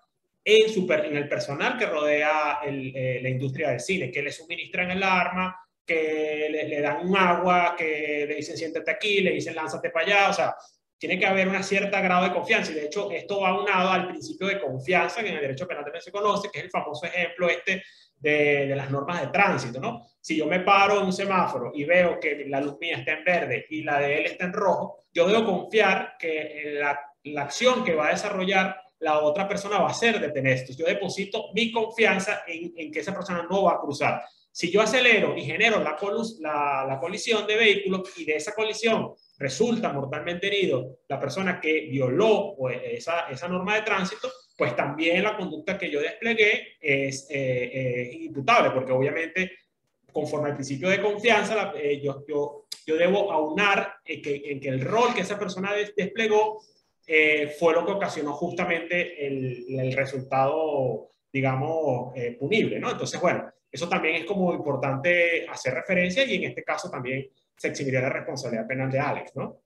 en, 0.44 0.72
su, 0.72 0.86
en 0.92 1.16
el 1.16 1.28
personal 1.28 1.76
que 1.76 1.86
rodea 1.86 2.60
el, 2.64 2.94
eh, 2.94 3.18
la 3.20 3.28
industria 3.28 3.70
del 3.70 3.80
cine, 3.80 4.10
que 4.12 4.22
le 4.22 4.30
suministran 4.30 4.90
el 4.92 5.02
arma, 5.02 5.56
que 5.86 6.48
le, 6.50 6.68
le, 6.68 6.80
dan 6.80 7.06
un 7.06 7.16
agua, 7.16 7.74
que 7.76 8.26
le 8.28 8.34
dicen 8.34 8.56
siéntate 8.56 8.90
aquí, 8.90 9.20
le 9.20 9.30
dicen 9.30 9.54
lánzate 9.54 9.90
para 9.90 10.06
allá, 10.06 10.30
o 10.30 10.32
sea, 10.32 10.56
tiene 10.98 11.18
que 11.18 11.26
haber 11.26 11.48
un 11.48 11.62
cierto 11.62 11.96
grado 12.02 12.24
de 12.24 12.32
confianza. 12.32 12.72
Y 12.72 12.76
de 12.76 12.86
hecho, 12.86 13.10
esto 13.10 13.40
va 13.40 13.60
unado 13.60 13.90
al 13.90 14.08
principio 14.08 14.46
de 14.48 14.60
confianza 14.60 15.22
que 15.22 15.28
en 15.28 15.36
el 15.36 15.42
derecho 15.42 15.66
penal 15.66 15.84
también 15.84 16.02
se 16.02 16.10
conoce, 16.10 16.50
que 16.50 16.58
es 16.58 16.64
el 16.64 16.70
famoso 16.70 17.06
ejemplo 17.06 17.48
este 17.48 17.82
de, 18.18 18.66
de, 18.66 18.76
las 18.76 18.90
normas 18.90 19.20
de 19.20 19.28
tránsito, 19.28 19.78
¿no? 19.78 20.06
Si 20.20 20.36
yo 20.36 20.46
me 20.46 20.60
paro 20.60 21.00
en 21.00 21.06
un 21.06 21.12
semáforo 21.12 21.70
y 21.74 21.84
veo 21.84 22.18
que 22.18 22.46
la 22.48 22.60
luz 22.60 22.78
mía 22.80 22.96
está 22.98 23.12
en 23.12 23.24
verde 23.24 23.66
y 23.68 23.82
la 23.82 24.00
de 24.00 24.18
él 24.18 24.26
está 24.26 24.46
en 24.46 24.52
rojo, 24.54 25.04
yo 25.12 25.28
debo 25.28 25.44
confiar 25.44 26.16
que 26.18 26.78
la, 26.80 26.98
la 27.24 27.42
acción 27.42 27.84
que 27.84 27.94
va 27.94 28.08
a 28.08 28.10
desarrollar 28.10 28.80
la 29.00 29.20
otra 29.20 29.46
persona 29.46 29.78
va 29.78 29.90
a 29.90 29.94
ser 29.94 30.20
detener 30.20 30.54
esto. 30.54 30.72
Yo 30.72 30.86
deposito 30.86 31.50
mi 31.52 31.70
confianza 31.70 32.42
en, 32.46 32.72
en, 32.76 32.90
que 32.90 33.00
esa 33.00 33.14
persona 33.14 33.46
no 33.48 33.64
va 33.64 33.72
a 33.72 33.80
cruzar. 33.80 34.22
Si 34.56 34.70
yo 34.70 34.80
acelero 34.80 35.36
y 35.36 35.44
genero 35.44 35.82
la, 35.82 35.98
la, 36.40 36.86
la 36.88 36.98
colisión 36.98 37.46
de 37.46 37.56
vehículos 37.56 38.10
y 38.16 38.24
de 38.24 38.36
esa 38.36 38.54
colisión 38.54 39.12
resulta 39.36 39.92
mortalmente 39.92 40.46
herido 40.46 41.00
la 41.08 41.20
persona 41.20 41.60
que 41.60 41.82
violó 41.90 42.54
pues, 42.56 42.80
esa, 42.82 43.28
esa 43.28 43.48
norma 43.48 43.74
de 43.74 43.82
tránsito, 43.82 44.32
pues 44.56 44.74
también 44.74 45.22
la 45.24 45.36
conducta 45.36 45.76
que 45.76 45.90
yo 45.90 46.00
desplegué 46.00 46.68
es 46.80 47.26
eh, 47.28 48.10
imputable, 48.22 48.70
porque 48.70 48.92
obviamente 48.92 49.52
conforme 50.10 50.48
al 50.48 50.54
principio 50.54 50.88
de 50.88 51.02
confianza, 51.02 51.74
eh, 51.76 52.00
yo, 52.02 52.24
yo, 52.26 52.64
yo, 52.86 52.96
debo 52.96 53.30
aunar 53.30 53.96
en 54.06 54.22
que, 54.22 54.58
que, 54.58 54.68
el 54.70 54.80
rol 54.80 55.12
que 55.14 55.20
esa 55.20 55.38
persona 55.38 55.74
desplegó 55.74 56.62
eh, 57.06 57.54
fue 57.58 57.74
lo 57.74 57.84
que 57.84 57.92
ocasionó 57.92 58.32
justamente 58.32 59.26
el, 59.26 59.66
el 59.78 59.92
resultado, 59.92 61.10
digamos, 61.30 62.16
eh, 62.16 62.38
punible, 62.40 62.80
¿no? 62.80 62.92
Entonces, 62.92 63.20
bueno, 63.20 63.52
eso 63.70 63.88
también 63.88 64.16
es 64.16 64.24
como 64.24 64.52
importante 64.52 65.46
hacer 65.48 65.74
referencia 65.74 66.24
y 66.24 66.36
en 66.36 66.44
este 66.44 66.64
caso 66.64 66.90
también 66.90 67.28
se 67.56 67.68
eximiría 67.68 68.00
la 68.00 68.10
responsabilidad 68.10 68.66
penal 68.66 68.90
de 68.90 69.00
Alex, 69.00 69.36
¿no? 69.36 69.60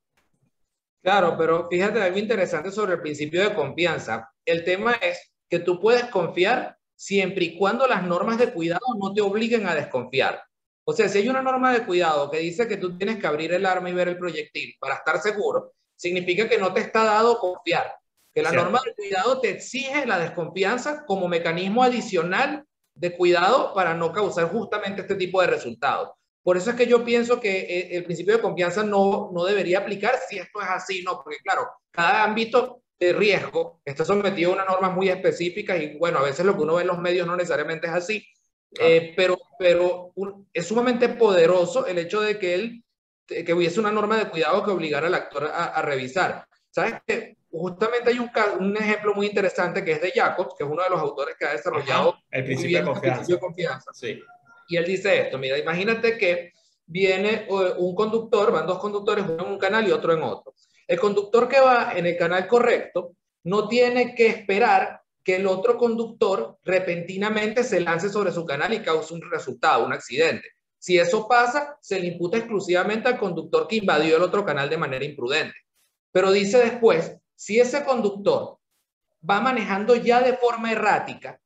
Claro, 1.03 1.37
pero 1.39 1.69
fíjate 1.69 2.03
algo 2.03 2.19
interesante 2.19 2.71
sobre 2.71 2.95
el 2.95 3.01
principio 3.01 3.43
de 3.43 3.55
confianza. 3.55 4.31
El 4.45 4.65
tema 4.65 4.93
es 4.95 5.33
que 5.49 5.61
tú 5.61 5.81
puedes 5.81 6.05
confiar 6.05 6.77
siempre 6.95 7.47
y 7.47 7.57
cuando 7.57 7.87
las 7.87 8.03
normas 8.03 8.39
de 8.39 8.53
cuidado 8.53 8.85
no 8.99 9.15
te 9.15 9.23
obliguen 9.23 9.67
a 9.67 9.75
desconfiar. 9.75 10.43
O 10.85 10.93
sea, 10.93 11.09
si 11.09 11.19
hay 11.19 11.29
una 11.29 11.43
norma 11.43 11.73
de 11.73 11.87
cuidado 11.87 12.31
que 12.31 12.39
dice 12.39 12.69
que 12.69 12.77
tú 12.77 12.97
tienes 12.99 13.19
que 13.19 13.27
abrir 13.27 13.53
el 13.53 13.65
arma 13.65 13.89
y 13.89 13.95
ver 13.95 14.09
el 14.09 14.19
proyectil 14.19 14.75
para 14.79 14.97
estar 14.97 15.21
seguro, 15.21 15.73
significa 15.97 16.49
que 16.49 16.59
no 16.59 16.73
te 16.75 16.81
está 16.81 17.05
dado 17.05 17.39
confiar. 17.39 17.95
Que 18.33 18.43
la 18.43 18.53
norma 18.53 18.81
de 18.85 18.95
cuidado 18.95 19.41
te 19.41 19.51
exige 19.51 20.07
la 20.07 20.19
desconfianza 20.19 21.05
como 21.05 21.27
mecanismo 21.27 21.83
adicional 21.83 22.65
de 23.01 23.17
cuidado 23.17 23.73
para 23.73 23.95
no 23.95 24.13
causar 24.13 24.51
justamente 24.51 25.01
este 25.01 25.15
tipo 25.15 25.41
de 25.41 25.47
resultados. 25.47 26.11
Por 26.43 26.59
eso 26.59 26.71
es 26.71 26.77
que 26.77 26.87
yo 26.87 27.03
pienso 27.03 27.41
que 27.41 27.61
eh, 27.61 27.97
el 27.97 28.05
principio 28.05 28.37
de 28.37 28.43
confianza 28.43 28.83
no, 28.83 29.31
no 29.33 29.45
debería 29.45 29.79
aplicar 29.79 30.17
si 30.29 30.39
esto 30.39 30.61
es 30.61 30.69
así, 30.69 31.03
¿no? 31.03 31.23
Porque 31.23 31.39
claro, 31.43 31.67
cada 31.91 32.23
ámbito 32.23 32.83
de 32.99 33.15
riesgo 33.15 33.81
está 33.87 34.05
sometido 34.05 34.51
a 34.51 34.55
unas 34.55 34.69
normas 34.69 34.95
muy 34.95 35.09
específicas 35.09 35.81
y 35.81 35.97
bueno, 35.97 36.19
a 36.19 36.23
veces 36.23 36.45
lo 36.45 36.55
que 36.55 36.63
uno 36.63 36.75
ve 36.75 36.83
en 36.83 36.89
los 36.89 36.99
medios 36.99 37.27
no 37.27 37.37
necesariamente 37.37 37.87
es 37.87 37.93
así, 37.95 38.27
eh, 38.79 39.15
pero, 39.17 39.39
pero 39.59 40.13
es 40.53 40.67
sumamente 40.67 41.09
poderoso 41.09 41.87
el 41.87 41.99
hecho 41.99 42.21
de 42.21 42.39
que 42.39 42.55
él, 42.55 42.85
que 43.27 43.55
hubiese 43.55 43.81
una 43.81 43.93
norma 43.93 44.19
de 44.19 44.29
cuidado 44.29 44.63
que 44.63 44.73
obligara 44.73 45.07
al 45.07 45.15
actor 45.15 45.45
a, 45.45 45.65
a 45.67 45.83
revisar. 45.83 46.47
¿Sabes 46.71 46.97
que 47.07 47.37
Justamente 47.51 48.11
hay 48.11 48.19
un, 48.19 48.31
un, 48.61 48.77
ejemplo 48.77 49.13
muy 49.15 49.27
interesante 49.27 49.85
que 49.85 49.93
es 49.93 50.01
de 50.01 50.13
Jacobs, 50.13 50.55
que 50.57 50.65
es 50.65 50.71
uno 50.71 50.83
de 50.83 50.91
los 50.91 51.01
autores 51.01 51.35
que 51.37 51.47
ha 51.47 51.53
desarrollado 51.53 52.17
el 52.31 52.45
principio, 52.45 52.79
de 52.79 52.85
confianza. 52.85 53.09
el 53.09 53.15
principio 53.15 53.37
de 53.37 53.41
confianza. 53.41 53.91
Sí. 53.93 54.21
Y 54.69 54.77
él 54.77 54.85
dice 54.85 55.23
esto, 55.23 55.37
mira, 55.37 55.59
imagínate 55.59 56.17
que 56.17 56.53
viene 56.87 57.47
un 57.49 57.95
conductor, 57.95 58.53
van 58.53 58.67
dos 58.67 58.79
conductores, 58.79 59.25
uno 59.25 59.45
en 59.45 59.53
un 59.53 59.59
canal 59.59 59.87
y 59.87 59.91
otro 59.91 60.13
en 60.13 60.23
otro. 60.23 60.55
El 60.87 60.99
conductor 60.99 61.49
que 61.49 61.61
va 61.61 61.93
en 61.95 62.07
el 62.07 62.17
canal 62.17 62.47
correcto 62.47 63.17
no 63.45 63.69
tiene 63.69 64.15
que 64.15 64.29
esperar 64.29 65.01
que 65.23 65.37
el 65.37 65.47
otro 65.47 65.77
conductor 65.77 66.59
repentinamente 66.65 67.63
se 67.65 67.81
lance 67.81 68.09
sobre 68.09 68.33
su 68.33 68.45
canal 68.45 68.73
y 68.73 68.81
cause 68.81 69.15
un 69.15 69.23
resultado, 69.31 69.85
un 69.85 69.93
accidente. 69.93 70.49
Si 70.79 70.99
eso 70.99 71.29
pasa, 71.29 71.77
se 71.81 72.01
le 72.01 72.07
imputa 72.07 72.39
exclusivamente 72.39 73.09
al 73.09 73.19
conductor 73.19 73.69
que 73.69 73.77
invadió 73.77 74.17
el 74.17 74.23
otro 74.23 74.45
canal 74.45 74.71
de 74.71 74.79
manera 74.79 75.05
imprudente. 75.05 75.55
Pero 76.11 76.33
dice 76.33 76.59
después, 76.59 77.17
si 77.41 77.59
ese 77.59 77.83
conductor 77.85 78.59
va 79.29 79.41
manejando 79.41 79.97
ya 79.97 80.21
de 80.21 80.37
forma 80.37 80.73
errática, 80.73 81.41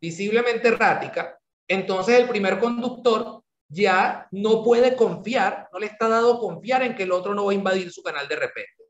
visiblemente 0.00 0.68
errática, 0.68 1.38
entonces 1.68 2.18
el 2.18 2.26
primer 2.26 2.58
conductor 2.58 3.42
ya 3.68 4.26
no 4.30 4.64
puede 4.64 4.96
confiar, 4.96 5.68
no 5.70 5.78
le 5.78 5.86
está 5.86 6.08
dado 6.08 6.38
confiar 6.38 6.82
en 6.82 6.94
que 6.94 7.02
el 7.02 7.12
otro 7.12 7.34
no 7.34 7.44
va 7.44 7.52
a 7.52 7.56
invadir 7.56 7.92
su 7.92 8.02
canal 8.02 8.26
de 8.26 8.36
repente. 8.36 8.84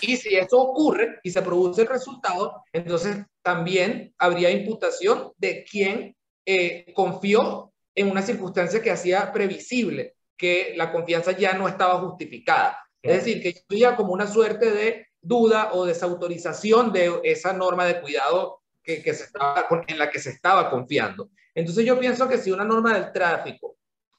Y 0.00 0.16
si 0.16 0.36
eso 0.36 0.56
ocurre 0.60 1.18
y 1.24 1.32
se 1.32 1.42
produce 1.42 1.82
el 1.82 1.88
resultado, 1.88 2.62
entonces 2.72 3.26
también 3.42 4.14
habría 4.18 4.50
imputación 4.50 5.32
de 5.36 5.64
quien 5.64 6.14
eh, 6.44 6.92
confió 6.94 7.72
en 7.92 8.08
una 8.08 8.22
circunstancia 8.22 8.80
que 8.80 8.92
hacía 8.92 9.32
previsible 9.32 10.14
que 10.36 10.74
la 10.76 10.92
confianza 10.92 11.32
ya 11.32 11.54
no 11.54 11.66
estaba 11.66 11.98
justificada. 11.98 12.78
Es 13.02 13.24
decir, 13.24 13.42
que 13.42 13.64
había 13.68 13.96
como 13.96 14.12
una 14.12 14.28
suerte 14.28 14.70
de 14.70 15.05
duda 15.26 15.70
o 15.72 15.84
desautorización 15.84 16.92
de 16.92 17.20
esa 17.24 17.52
norma 17.52 17.84
de 17.84 18.00
cuidado 18.00 18.60
que, 18.82 19.02
se 19.02 19.24
estaba, 19.24 19.66
en 19.88 19.98
la 19.98 20.10
que 20.10 20.20
se 20.20 20.30
estaba 20.30 20.70
confiando. 20.70 21.30
Entonces 21.54 21.84
yo 21.84 21.98
pienso 21.98 22.28
que 22.28 22.38
si 22.38 22.52
una 22.52 22.64
norma 22.64 22.94
del 22.94 23.12
tráfico 23.12 23.76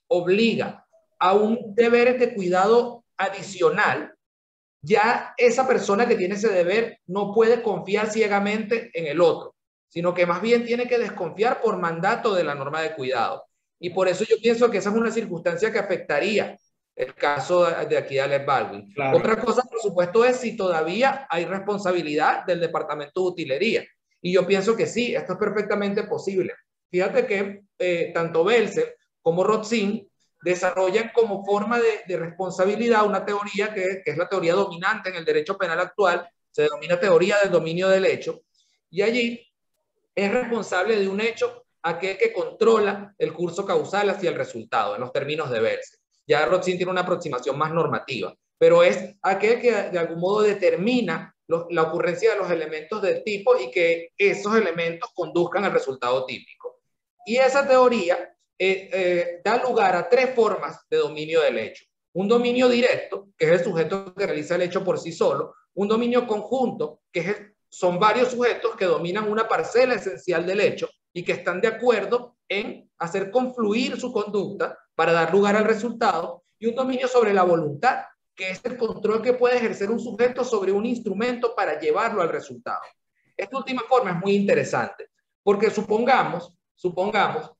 obliga 0.07 0.85
a 1.19 1.33
un 1.33 1.73
deber 1.73 2.19
de 2.19 2.33
cuidado 2.33 3.05
adicional, 3.15 4.13
ya 4.81 5.33
esa 5.37 5.67
persona 5.67 6.07
que 6.07 6.15
tiene 6.15 6.35
ese 6.35 6.49
deber 6.49 6.99
no 7.07 7.33
puede 7.33 7.61
confiar 7.61 8.09
ciegamente 8.09 8.91
en 8.93 9.07
el 9.07 9.21
otro, 9.21 9.55
sino 9.87 10.13
que 10.13 10.25
más 10.25 10.41
bien 10.41 10.65
tiene 10.65 10.87
que 10.87 10.99
desconfiar 10.99 11.61
por 11.61 11.77
mandato 11.77 12.33
de 12.33 12.43
la 12.43 12.55
norma 12.55 12.81
de 12.81 12.93
cuidado. 12.93 13.45
Y 13.79 13.91
por 13.91 14.07
eso 14.07 14.25
yo 14.25 14.37
pienso 14.41 14.69
que 14.69 14.79
esa 14.79 14.89
es 14.89 14.95
una 14.95 15.11
circunstancia 15.11 15.71
que 15.71 15.79
afectaría 15.79 16.57
el 16.97 17.13
caso 17.13 17.65
de 17.65 17.95
aquí 17.95 18.15
de 18.15 18.21
Alex 18.21 18.45
Baldwin. 18.45 18.93
Otra 19.13 19.39
cosa, 19.39 19.62
por 19.62 19.79
supuesto, 19.79 20.25
es 20.25 20.38
si 20.38 20.57
todavía 20.57 21.27
hay 21.29 21.45
responsabilidad 21.45 22.43
del 22.43 22.60
Departamento 22.60 23.21
de 23.21 23.27
Utilería. 23.27 23.86
Y 24.19 24.33
yo 24.33 24.47
pienso 24.47 24.75
que 24.75 24.88
sí, 24.88 25.15
esto 25.15 25.33
es 25.33 25.39
perfectamente 25.39 26.04
posible. 26.04 26.56
Fíjate 26.89 27.27
que 27.27 27.62
eh, 27.77 28.12
tanto 28.15 28.43
Belser 28.43 28.98
como 29.21 29.43
Rotzin 29.43 30.10
desarrollan 30.41 31.12
como 31.13 31.45
forma 31.45 31.79
de, 31.79 32.17
responsabilidad 32.17 33.06
una 33.06 33.23
teoría 33.23 33.73
que, 33.73 34.02
es 34.04 34.17
la 34.17 34.27
teoría 34.27 34.56
dominante 34.56 35.10
en 35.10 35.17
el 35.17 35.25
derecho 35.25 35.56
penal 35.56 35.79
actual, 35.79 36.27
se 36.50 36.63
denomina 36.63 37.00
teoría 37.00 37.37
del 37.43 37.52
dominio 37.52 37.89
del 37.89 38.06
hecho, 38.06 38.41
y 38.89 39.04
allí 39.04 39.48
es 40.15 40.31
responsable 40.31 41.00
de 41.00 41.08
un 41.08 41.21
hecho 41.21 41.65
aquel 41.83 42.17
que 42.17 42.33
controla 42.33 43.13
el 43.19 43.33
curso 43.33 43.65
causal 43.65 44.10
hacia 44.10 44.29
el 44.29 44.35
resultado, 44.35 44.95
en 44.95 45.02
los 45.02 45.12
términos 45.12 45.52
de 45.52 45.60
Belser. 45.60 45.96
Ya 46.28 46.46
Rotzin 46.46 46.78
tiene 46.78 46.92
una 46.92 47.02
aproximación 47.02 47.58
más 47.58 47.71
normativa, 47.73 48.36
pero 48.58 48.84
es 48.84 49.15
aquel 49.21 49.62
que 49.62 49.71
de 49.71 49.98
algún 49.98 50.19
modo 50.19 50.42
determina 50.42 51.34
la 51.48 51.84
ocurrencia 51.84 52.32
de 52.34 52.38
los 52.38 52.52
elementos 52.52 53.02
del 53.02 53.23
tipo 53.23 53.58
y 53.58 53.71
que 53.71 54.10
esos 54.17 54.56
elementos 54.56 55.10
conduzcan 55.13 55.63
al 55.63 55.71
resultado 55.71 56.25
típico. 56.25 56.82
Y 57.25 57.38
esa 57.38 57.67
teoría 57.67 58.36
eh, 58.60 58.90
eh, 58.92 59.42
da 59.44 59.62
lugar 59.63 59.96
a 59.96 60.10
tres 60.10 60.34
formas 60.34 60.86
de 60.90 60.98
dominio 60.98 61.42
del 61.42 61.60
hecho. 61.60 61.86
Un 62.13 62.28
dominio 62.28 62.67
directo, 62.67 63.30
que 63.38 63.46
es 63.46 63.52
el 63.52 63.63
sujeto 63.63 64.13
que 64.15 64.25
realiza 64.25 64.56
el 64.56 64.63
hecho 64.63 64.84
por 64.84 65.00
sí 65.00 65.12
solo. 65.12 65.54
Un 65.75 65.88
dominio 65.88 66.25
conjunto, 66.25 67.02
que 67.12 67.19
es, 67.19 67.38
son 67.69 68.00
varios 68.00 68.32
sujetos 68.32 68.75
que 68.75 68.86
dominan 68.86 69.30
una 69.30 69.48
parcela 69.48 69.96
esencial 69.96 70.46
del 70.46 70.62
hecho 70.62 70.90
y 71.13 71.23
que 71.23 71.34
están 71.34 71.62
de 71.62 71.67
acuerdo 71.67 72.37
en 72.50 72.89
hacer 72.98 73.31
confluir 73.31 74.00
su 74.00 74.12
conducta 74.12 74.77
para 74.95 75.12
dar 75.12 75.31
lugar 75.33 75.56
al 75.56 75.65
resultado. 75.65 76.43
Y 76.60 76.67
un 76.67 76.75
dominio 76.75 77.08
sobre 77.08 77.33
la 77.33 77.43
voluntad, 77.43 78.04
que 78.35 78.50
es 78.52 78.62
el 78.63 78.77
control 78.77 79.21
que 79.21 79.33
puede 79.33 79.58
ejercer 79.58 79.91
un 79.91 80.00
sujeto 80.00 80.43
sobre 80.43 80.71
un 80.71 80.85
instrumento 80.85 81.54
para 81.56 81.79
llevarlo 81.79 82.21
al 82.21 82.29
resultado. 82.29 82.81
Esta 83.35 83.58
última 83.58 83.83
forma 83.87 84.12
es 84.12 84.17
muy 84.17 84.35
interesante, 84.35 85.10
porque 85.43 85.69
supongamos 85.69 86.58
supongamos 86.77 87.52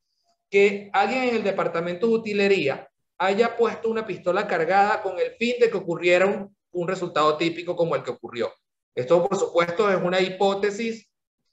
que 0.50 0.90
alguien 0.94 1.24
en 1.24 1.36
el 1.36 1.44
departamento 1.44 2.08
de 2.08 2.14
utilería 2.14 2.90
haya 3.18 3.58
puesto 3.58 3.90
una 3.90 4.06
pistola 4.06 4.48
cargada 4.48 5.02
con 5.02 5.20
el 5.20 5.32
fin 5.32 5.56
de 5.60 5.70
que 5.70 5.78
ocurriera 5.78 6.26
un, 6.72 6.88
resultado 6.88 7.36
típico 7.38 7.76
como 7.76 7.96
el 7.96 8.04
que 8.04 8.12
ocurrió. 8.12 8.54
Esto, 8.94 9.28
por 9.28 9.38
supuesto, 9.38 9.90
es 9.90 9.98
una 10.02 10.22
hipótesis 10.22 11.07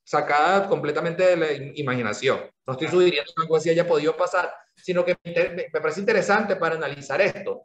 sacada 0.04 0.68
completamente 0.68 1.24
de 1.24 1.36
la 1.36 1.52
imaginación. 1.74 2.40
No 2.66 2.74
estoy 2.74 2.88
sugiriendo 2.88 3.32
que 3.34 3.42
algo 3.42 3.56
así 3.56 3.70
haya 3.70 3.88
podido 3.88 4.16
pasar, 4.16 4.54
sino 4.76 5.04
que 5.04 5.16
me 5.24 5.80
parece 5.80 6.00
interesante 6.00 6.56
para 6.56 6.76
analizar 6.76 7.20
esto. 7.20 7.62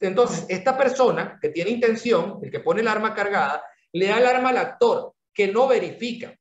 Entonces, 0.00 0.46
esta 0.48 0.76
persona 0.76 1.38
que 1.40 1.50
tiene 1.50 1.70
intención, 1.70 2.40
el 2.42 2.50
que 2.50 2.60
pone 2.60 2.80
el 2.80 2.88
arma 2.88 3.14
cargada, 3.14 3.62
le 3.92 4.06
da 4.08 4.18
el 4.18 4.26
arma 4.26 4.50
al 4.50 4.58
actor 4.58 5.14
que 5.32 5.48
no 5.48 5.68
verifica 5.68 6.34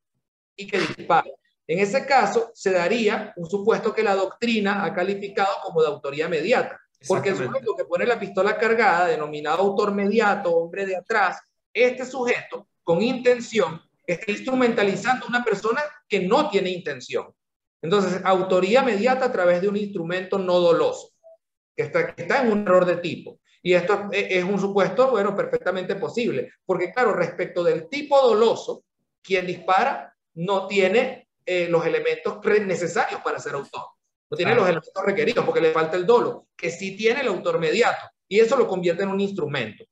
y 0.55 0.67
que 0.67 0.79
dispara. 0.79 1.29
En 1.67 1.79
ese 1.79 2.05
caso, 2.05 2.51
se 2.53 2.71
daría 2.71 3.33
un 3.37 3.49
supuesto 3.49 3.93
que 3.93 4.03
la 4.03 4.15
doctrina 4.15 4.85
ha 4.85 4.93
calificado 4.93 5.55
como 5.63 5.81
de 5.81 5.87
autoría 5.87 6.29
mediata, 6.29 6.79
porque 7.07 7.29
el 7.29 7.37
sujeto 7.37 7.75
que 7.75 7.85
pone 7.85 8.05
la 8.05 8.19
pistola 8.19 8.57
cargada, 8.57 9.07
denominado 9.07 9.59
autor 9.59 9.93
mediato, 9.93 10.55
hombre 10.55 10.85
de 10.85 10.95
atrás, 10.95 11.39
este 11.73 12.05
sujeto 12.05 12.67
con 12.83 13.01
intención 13.01 13.81
está 14.07 14.31
instrumentalizando 14.31 15.25
a 15.25 15.29
una 15.29 15.43
persona 15.43 15.81
que 16.07 16.21
no 16.21 16.49
tiene 16.49 16.69
intención. 16.69 17.33
Entonces, 17.81 18.21
autoría 18.23 18.81
mediata 18.81 19.25
a 19.25 19.31
través 19.31 19.61
de 19.61 19.67
un 19.67 19.77
instrumento 19.77 20.39
no 20.39 20.59
doloso, 20.59 21.11
que 21.75 21.83
está, 21.83 22.15
que 22.15 22.23
está 22.23 22.41
en 22.41 22.51
un 22.51 22.61
error 22.61 22.85
de 22.85 22.97
tipo. 22.97 23.39
Y 23.61 23.73
esto 23.73 24.09
es 24.11 24.43
un 24.43 24.59
supuesto, 24.59 25.09
bueno, 25.09 25.35
perfectamente 25.35 25.95
posible, 25.95 26.53
porque 26.65 26.93
claro, 26.93 27.13
respecto 27.13 27.63
del 27.63 27.89
tipo 27.89 28.19
doloso, 28.21 28.83
quien 29.23 29.47
dispara 29.47 30.15
no 30.35 30.67
tiene 30.67 31.29
eh, 31.45 31.67
los 31.69 31.85
elementos 31.85 32.39
necesarios 32.65 33.21
para 33.21 33.39
ser 33.39 33.53
autor. 33.53 33.83
No 34.29 34.37
tiene 34.37 34.55
los 34.55 34.65
elementos 34.65 35.03
requeridos 35.05 35.45
porque 35.45 35.61
le 35.61 35.71
falta 35.71 35.97
el 35.97 36.05
dolo, 36.05 36.47
que 36.55 36.69
sí 36.71 36.95
tiene 36.95 37.21
el 37.21 37.27
autor 37.27 37.59
mediato. 37.59 38.07
Y 38.27 38.39
eso 38.39 38.55
lo 38.57 38.67
convierte 38.67 39.03
en 39.03 39.09
un 39.09 39.21
instrumento. 39.21 39.83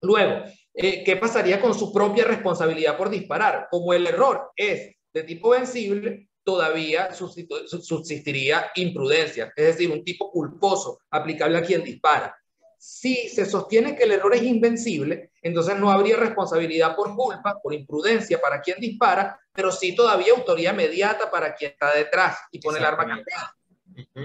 Luego, 0.00 0.44
eh, 0.74 1.04
¿qué 1.04 1.16
pasaría 1.16 1.60
con 1.60 1.74
su 1.74 1.92
propia 1.92 2.24
responsabilidad 2.24 2.96
por 2.96 3.10
disparar? 3.10 3.68
Como 3.70 3.92
el 3.92 4.06
error 4.06 4.50
es 4.56 4.96
de 5.12 5.22
tipo 5.24 5.50
vencible, 5.50 6.28
todavía 6.44 7.10
subsistiría 7.14 8.70
imprudencia, 8.74 9.52
es 9.54 9.66
decir, 9.66 9.90
un 9.90 10.04
tipo 10.04 10.30
culposo 10.30 11.00
aplicable 11.10 11.58
a 11.58 11.62
quien 11.62 11.84
dispara. 11.84 12.36
Si 12.78 13.28
se 13.28 13.46
sostiene 13.46 13.94
que 13.94 14.04
el 14.04 14.12
error 14.12 14.34
es 14.34 14.42
invencible, 14.42 15.30
entonces 15.40 15.78
no 15.78 15.90
habría 15.90 16.16
responsabilidad 16.16 16.96
por 16.96 17.14
culpa, 17.14 17.60
por 17.62 17.74
imprudencia 17.74 18.40
para 18.40 18.60
quien 18.60 18.80
dispara, 18.80 19.38
pero 19.52 19.70
sí 19.70 19.94
todavía 19.94 20.32
autoría 20.32 20.72
mediata 20.72 21.30
para 21.30 21.54
quien 21.54 21.72
está 21.72 21.94
detrás 21.94 22.38
y 22.50 22.58
pone 22.60 22.78
el 22.78 22.84
arma 22.84 23.06
cargada. 23.06 23.56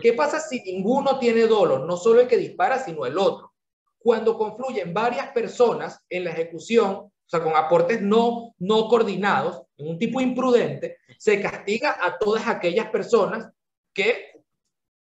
¿Qué 0.01 0.13
pasa 0.13 0.39
si 0.39 0.61
ninguno 0.61 1.19
tiene 1.19 1.45
dolo? 1.45 1.85
No 1.85 1.97
solo 1.97 2.21
el 2.21 2.27
que 2.27 2.37
dispara, 2.37 2.79
sino 2.79 3.05
el 3.05 3.17
otro. 3.17 3.53
Cuando 3.99 4.37
confluyen 4.37 4.93
varias 4.93 5.29
personas 5.29 5.99
en 6.09 6.23
la 6.23 6.31
ejecución, 6.31 6.89
o 6.89 7.29
sea, 7.29 7.41
con 7.41 7.55
aportes 7.55 8.01
no, 8.01 8.55
no 8.59 8.87
coordinados, 8.87 9.63
en 9.77 9.89
un 9.89 9.99
tipo 9.99 10.21
imprudente, 10.21 10.97
se 11.17 11.41
castiga 11.41 11.97
a 12.01 12.17
todas 12.17 12.47
aquellas 12.47 12.89
personas 12.89 13.49
que, 13.93 14.31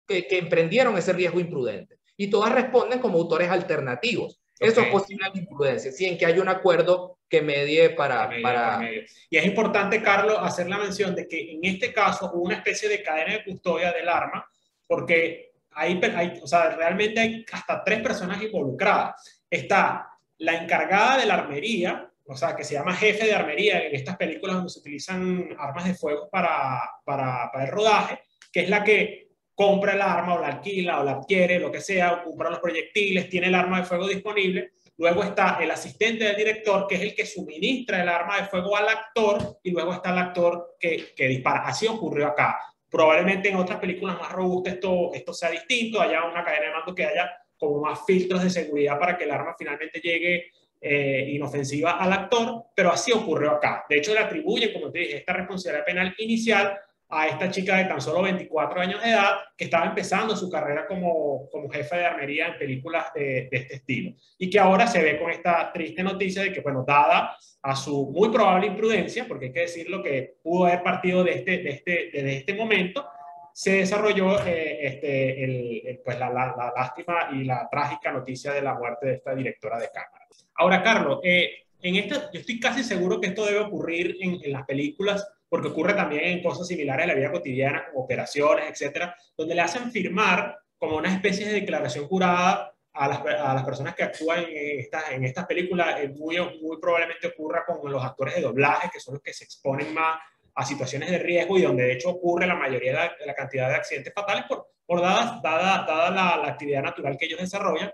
que, 0.07 0.27
que 0.27 0.39
emprendieron 0.39 0.97
ese 0.97 1.13
riesgo 1.13 1.39
imprudente. 1.39 1.99
Y 2.15 2.29
todas 2.29 2.51
responden 2.51 2.99
como 2.99 3.19
autores 3.19 3.49
alternativos. 3.49 4.39
Eso 4.59 4.81
es 4.81 4.87
posible 4.87 5.29
la 5.31 5.39
imprudencia, 5.39 5.91
sí, 5.91 6.05
en 6.05 6.17
que 6.17 6.25
hay 6.25 6.39
un 6.39 6.49
acuerdo 6.49 7.19
que 7.29 7.41
medie 7.41 7.91
para... 7.91 8.29
para... 8.41 8.81
Y 9.29 9.37
es 9.37 9.45
importante, 9.45 10.01
Carlos, 10.01 10.37
hacer 10.41 10.67
la 10.67 10.79
mención 10.79 11.13
de 11.13 11.27
que 11.27 11.51
en 11.51 11.63
este 11.63 11.93
caso 11.93 12.31
hubo 12.33 12.43
una 12.43 12.55
especie 12.55 12.89
de 12.89 13.03
cadena 13.03 13.33
de 13.33 13.43
custodia 13.43 13.91
del 13.91 14.09
arma, 14.09 14.49
porque 14.87 15.46
hay, 15.77 16.01
hay, 16.15 16.39
o 16.41 16.47
sea, 16.47 16.71
realmente 16.71 17.19
hay 17.19 17.45
hasta 17.51 17.83
tres 17.83 18.01
personas 18.01 18.41
involucradas. 18.41 19.41
Está 19.49 20.09
la 20.39 20.55
encargada 20.55 21.17
de 21.17 21.25
la 21.27 21.35
armería, 21.35 22.11
o 22.25 22.35
sea, 22.35 22.55
que 22.55 22.63
se 22.63 22.73
llama 22.73 22.95
jefe 22.95 23.27
de 23.27 23.35
armería 23.35 23.85
en 23.85 23.95
estas 23.95 24.17
películas 24.17 24.57
donde 24.57 24.71
se 24.71 24.79
utilizan 24.79 25.55
armas 25.57 25.85
de 25.85 25.93
fuego 25.93 26.29
para, 26.29 26.81
para, 27.05 27.49
el 27.61 27.67
rodaje, 27.67 28.19
que 28.51 28.61
es 28.61 28.69
la 28.69 28.83
que 28.83 29.29
compra 29.53 29.93
el 29.93 30.01
arma 30.01 30.35
o 30.35 30.41
la 30.41 30.47
alquila 30.47 30.99
o 30.99 31.03
la 31.03 31.11
adquiere, 31.11 31.59
lo 31.59 31.71
que 31.71 31.81
sea, 31.81 32.23
compra 32.23 32.49
los 32.49 32.59
proyectiles, 32.59 33.29
tiene 33.29 33.47
el 33.47 33.55
arma 33.55 33.79
de 33.79 33.85
fuego 33.85 34.07
disponible. 34.07 34.71
Luego 34.97 35.23
está 35.23 35.59
el 35.61 35.69
asistente 35.69 36.25
del 36.25 36.35
director, 36.35 36.87
que 36.87 36.95
es 36.95 37.01
el 37.01 37.15
que 37.15 37.25
suministra 37.25 38.01
el 38.01 38.09
arma 38.09 38.37
de 38.37 38.47
fuego 38.47 38.75
al 38.75 38.89
actor, 38.89 39.59
y 39.63 39.71
luego 39.71 39.93
está 39.93 40.11
el 40.11 40.17
actor 40.17 40.75
que, 40.79 41.13
que 41.15 41.27
dispara. 41.27 41.61
Así 41.61 41.85
ocurrió 41.87 42.27
acá. 42.27 42.59
Probablemente 42.89 43.49
en 43.49 43.57
otras 43.57 43.79
películas 43.79 44.19
más 44.19 44.31
robustas 44.31 44.75
esto, 44.75 45.13
esto 45.13 45.33
sea 45.33 45.51
distinto, 45.51 46.01
haya 46.01 46.23
una 46.23 46.43
cadena 46.43 46.67
de 46.67 46.73
mando 46.73 46.95
que 46.95 47.05
haya 47.05 47.29
como 47.57 47.81
más 47.81 48.05
filtros 48.05 48.43
de 48.43 48.49
seguridad 48.49 48.99
para 48.99 49.17
que 49.17 49.25
el 49.25 49.31
arma 49.31 49.55
finalmente 49.57 49.99
llegue 49.99 50.51
eh, 50.79 51.29
inofensiva 51.31 51.97
al 51.97 52.13
actor, 52.13 52.65
pero 52.75 52.91
así 52.91 53.11
ocurrió 53.11 53.51
acá. 53.51 53.85
De 53.89 53.97
hecho, 53.97 54.13
le 54.13 54.19
atribuyen, 54.19 54.71
como 54.73 54.91
te 54.91 54.99
dije, 54.99 55.17
esta 55.17 55.33
responsabilidad 55.33 55.85
penal 55.85 56.15
inicial 56.19 56.77
a 57.09 57.27
esta 57.27 57.49
chica 57.49 57.77
de 57.77 57.85
tan 57.85 58.01
solo 58.01 58.21
24 58.23 58.81
años 58.81 59.01
de 59.01 59.11
edad 59.11 59.37
que 59.55 59.65
estaba 59.65 59.85
empezando 59.85 60.35
su 60.35 60.49
carrera 60.49 60.85
como, 60.87 61.49
como 61.49 61.69
jefe 61.69 61.97
de 61.97 62.05
armería 62.05 62.47
en 62.47 62.57
películas 62.57 63.13
de, 63.15 63.47
este 63.49 63.75
estilo 63.75 64.13
y 64.37 64.49
que 64.49 64.59
ahora 64.59 64.87
se 64.87 65.01
ve 65.01 65.17
con 65.17 65.31
esta 65.31 65.71
triste 65.71 66.03
noticia 66.03 66.41
de 66.43 66.51
que, 66.51 66.59
bueno, 66.59 66.83
dada 66.85 67.37
a 67.61 67.75
su 67.75 68.11
muy 68.11 68.29
probable 68.29 68.67
imprudencia, 68.67 69.25
porque 69.27 69.45
hay 69.45 69.53
que 69.53 69.61
decirlo 69.61 70.03
que 70.03 70.35
pudo 70.43 70.65
haber 70.65 70.83
partido 70.83 71.23
de 71.23 71.33
este, 71.33 71.57
de 71.59 71.69
este, 71.69 72.09
desde 72.13 72.37
este 72.37 72.53
momento, 72.53 73.05
se 73.53 73.77
desarrolló 73.77 74.45
eh, 74.45 74.85
este, 74.85 75.43
el, 75.43 75.99
pues 76.03 76.19
la, 76.19 76.29
la, 76.29 76.73
lástima 76.75 77.29
y 77.33 77.43
la 77.43 77.67
trágica 77.71 78.11
noticia 78.11 78.53
de 78.53 78.61
la 78.61 78.75
muerte 78.75 79.07
de 79.07 79.13
esta 79.15 79.33
directora 79.33 79.79
de 79.79 79.89
cámara. 79.91 80.27
Ahora, 80.55 80.83
Carlos, 80.83 81.19
eh, 81.23 81.65
en 81.81 81.95
esta, 81.95 82.31
yo 82.31 82.39
estoy 82.39 82.59
casi 82.59 82.83
seguro 82.83 83.19
que 83.19 83.27
esto 83.27 83.45
debe 83.45 83.59
ocurrir 83.59 84.17
en, 84.21 84.39
en 84.43 84.51
las 84.51 84.65
películas 84.65 85.27
porque 85.49 85.69
ocurre 85.69 85.93
también 85.93 86.25
en 86.25 86.43
cosas 86.43 86.67
similares 86.67 87.03
en 87.03 87.09
la 87.09 87.15
vida 87.15 87.31
cotidiana, 87.31 87.85
como 87.87 88.03
operaciones, 88.03 88.65
etcétera, 88.69 89.15
donde 89.35 89.55
le 89.55 89.61
hacen 89.61 89.91
firmar 89.91 90.57
como 90.77 90.97
una 90.97 91.13
especie 91.13 91.47
de 91.47 91.53
declaración 91.53 92.07
jurada 92.07 92.73
a 92.93 93.07
las, 93.07 93.19
a 93.19 93.53
las 93.53 93.63
personas 93.63 93.95
que 93.95 94.03
actúan 94.03 94.43
en 94.43 94.79
estas, 94.79 95.11
en 95.11 95.23
estas 95.23 95.45
películas. 95.45 95.99
Eh, 95.99 96.09
muy, 96.09 96.37
muy 96.61 96.77
probablemente 96.79 97.27
ocurra 97.27 97.63
con 97.65 97.91
los 97.91 98.03
actores 98.03 98.35
de 98.35 98.41
doblaje, 98.41 98.89
que 98.91 98.99
son 98.99 99.15
los 99.15 99.23
que 99.23 99.33
se 99.33 99.43
exponen 99.43 99.93
más 99.93 100.19
a 100.55 100.65
situaciones 100.65 101.11
de 101.11 101.19
riesgo 101.19 101.57
y 101.57 101.61
donde 101.61 101.83
de 101.83 101.93
hecho 101.93 102.09
ocurre 102.09 102.47
la 102.47 102.55
mayoría 102.55 103.11
de 103.19 103.25
la, 103.25 103.35
cantidad 103.35 103.69
de 103.69 103.75
accidentes 103.75 104.11
fatales 104.13 104.45
por, 104.45 104.67
por 104.85 105.01
dada, 105.01 105.39
dada, 105.43 105.85
dada 105.85 106.09
la, 106.09 106.37
la 106.37 106.47
actividad 106.47 106.81
natural 106.81 107.15
que 107.17 107.25
ellos 107.25 107.39
desarrollan. 107.39 107.91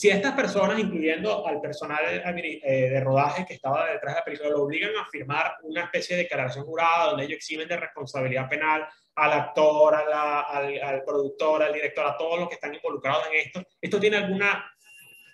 Si 0.00 0.08
estas 0.08 0.32
personas, 0.32 0.78
incluyendo 0.78 1.46
al 1.46 1.60
personal 1.60 1.98
eh, 2.08 2.88
de 2.88 3.00
rodaje 3.00 3.44
que 3.44 3.52
estaba 3.52 3.84
detrás 3.84 4.14
de 4.14 4.20
la 4.20 4.24
película, 4.24 4.48
lo 4.48 4.62
obligan 4.62 4.92
a 4.96 5.06
firmar 5.10 5.56
una 5.62 5.82
especie 5.82 6.16
de 6.16 6.22
declaración 6.22 6.64
jurada 6.64 7.10
donde 7.10 7.24
ellos 7.24 7.36
eximen 7.36 7.68
de 7.68 7.76
responsabilidad 7.76 8.48
penal 8.48 8.88
al 9.16 9.32
actor, 9.34 9.94
al, 9.94 11.04
productor, 11.04 11.62
al 11.62 11.74
director, 11.74 12.06
a 12.06 12.16
todos 12.16 12.40
los 12.40 12.48
que 12.48 12.54
están 12.54 12.74
involucrados 12.74 13.26
en 13.26 13.40
esto, 13.46 13.62
¿esto 13.78 14.00
tiene 14.00 14.16
alguna 14.16 14.72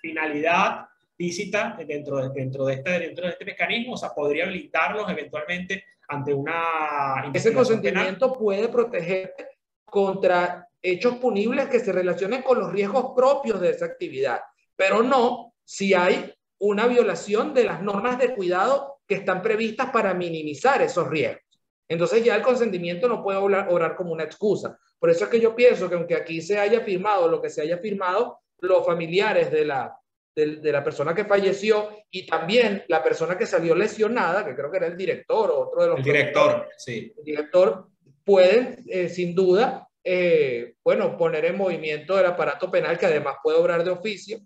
finalidad 0.02 0.86
lícita 1.16 1.78
dentro 1.86 2.16
de, 2.16 2.30
dentro, 2.34 2.66
de 2.66 2.74
este, 2.74 2.98
dentro 2.98 3.26
de 3.26 3.30
este 3.34 3.44
mecanismo? 3.44 3.92
O 3.92 3.96
sea, 3.96 4.08
¿podría 4.12 4.46
habilitarlos 4.46 5.08
eventualmente 5.08 5.84
ante 6.08 6.34
una... 6.34 7.30
Ese 7.32 7.54
consentimiento 7.54 8.32
puede 8.32 8.66
protegerte 8.66 9.46
contra 9.84 10.68
hechos 10.82 11.18
punibles 11.18 11.68
que 11.68 11.78
se 11.78 11.92
relacionen 11.92 12.42
con 12.42 12.58
los 12.58 12.72
riesgos 12.72 13.12
propios 13.14 13.60
de 13.60 13.70
esa 13.70 13.84
actividad 13.84 14.40
pero 14.76 15.02
no 15.02 15.54
si 15.64 15.94
hay 15.94 16.32
una 16.58 16.86
violación 16.86 17.52
de 17.52 17.64
las 17.64 17.82
normas 17.82 18.18
de 18.18 18.34
cuidado 18.34 19.00
que 19.06 19.16
están 19.16 19.42
previstas 19.42 19.90
para 19.90 20.14
minimizar 20.14 20.82
esos 20.82 21.08
riesgos. 21.08 21.42
Entonces 21.88 22.24
ya 22.24 22.34
el 22.34 22.42
consentimiento 22.42 23.08
no 23.08 23.22
puede 23.22 23.38
obrar, 23.38 23.96
como 23.96 24.12
una 24.12 24.24
excusa. 24.24 24.78
Por 24.98 25.10
eso 25.10 25.24
es 25.24 25.30
que 25.30 25.40
yo 25.40 25.54
pienso 25.54 25.88
que 25.88 25.94
aunque 25.94 26.16
aquí 26.16 26.40
se 26.40 26.58
haya 26.58 26.80
firmado 26.80 27.28
lo 27.28 27.40
que 27.40 27.50
se 27.50 27.62
haya 27.62 27.78
firmado, 27.78 28.40
los 28.60 28.84
familiares 28.84 29.50
de 29.52 29.64
la, 29.64 29.96
de, 30.34 30.72
la 30.72 30.82
persona 30.82 31.14
que 31.14 31.24
falleció 31.24 31.90
y 32.10 32.26
también 32.26 32.84
la 32.88 33.04
persona 33.04 33.38
que 33.38 33.46
salió 33.46 33.74
lesionada, 33.74 34.44
que 34.44 34.56
creo 34.56 34.70
que 34.70 34.78
era 34.78 34.86
el 34.86 34.96
director 34.96 35.50
o 35.50 35.60
otro 35.60 35.82
de 35.82 35.88
los... 35.88 35.98
El 35.98 36.04
director, 36.04 36.68
sí. 36.76 37.12
El 37.16 37.24
director 37.24 37.86
pueden, 38.24 38.82
eh, 38.88 39.08
sin 39.08 39.34
duda, 39.34 39.88
eh, 40.02 40.74
bueno, 40.82 41.16
poner 41.16 41.44
en 41.44 41.56
movimiento 41.56 42.18
el 42.18 42.26
aparato 42.26 42.70
penal 42.70 42.98
que 42.98 43.06
además 43.06 43.36
puede 43.42 43.58
obrar 43.58 43.84
de 43.84 43.90
oficio 43.90 44.38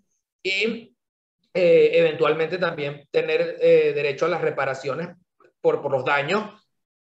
y 0.43 0.95
eh, 1.53 1.91
eventualmente 1.93 2.57
también 2.57 3.07
tener 3.11 3.57
eh, 3.59 3.93
derecho 3.93 4.25
a 4.25 4.29
las 4.29 4.41
reparaciones 4.41 5.09
por, 5.59 5.81
por 5.81 5.91
los 5.91 6.05
daños 6.05 6.43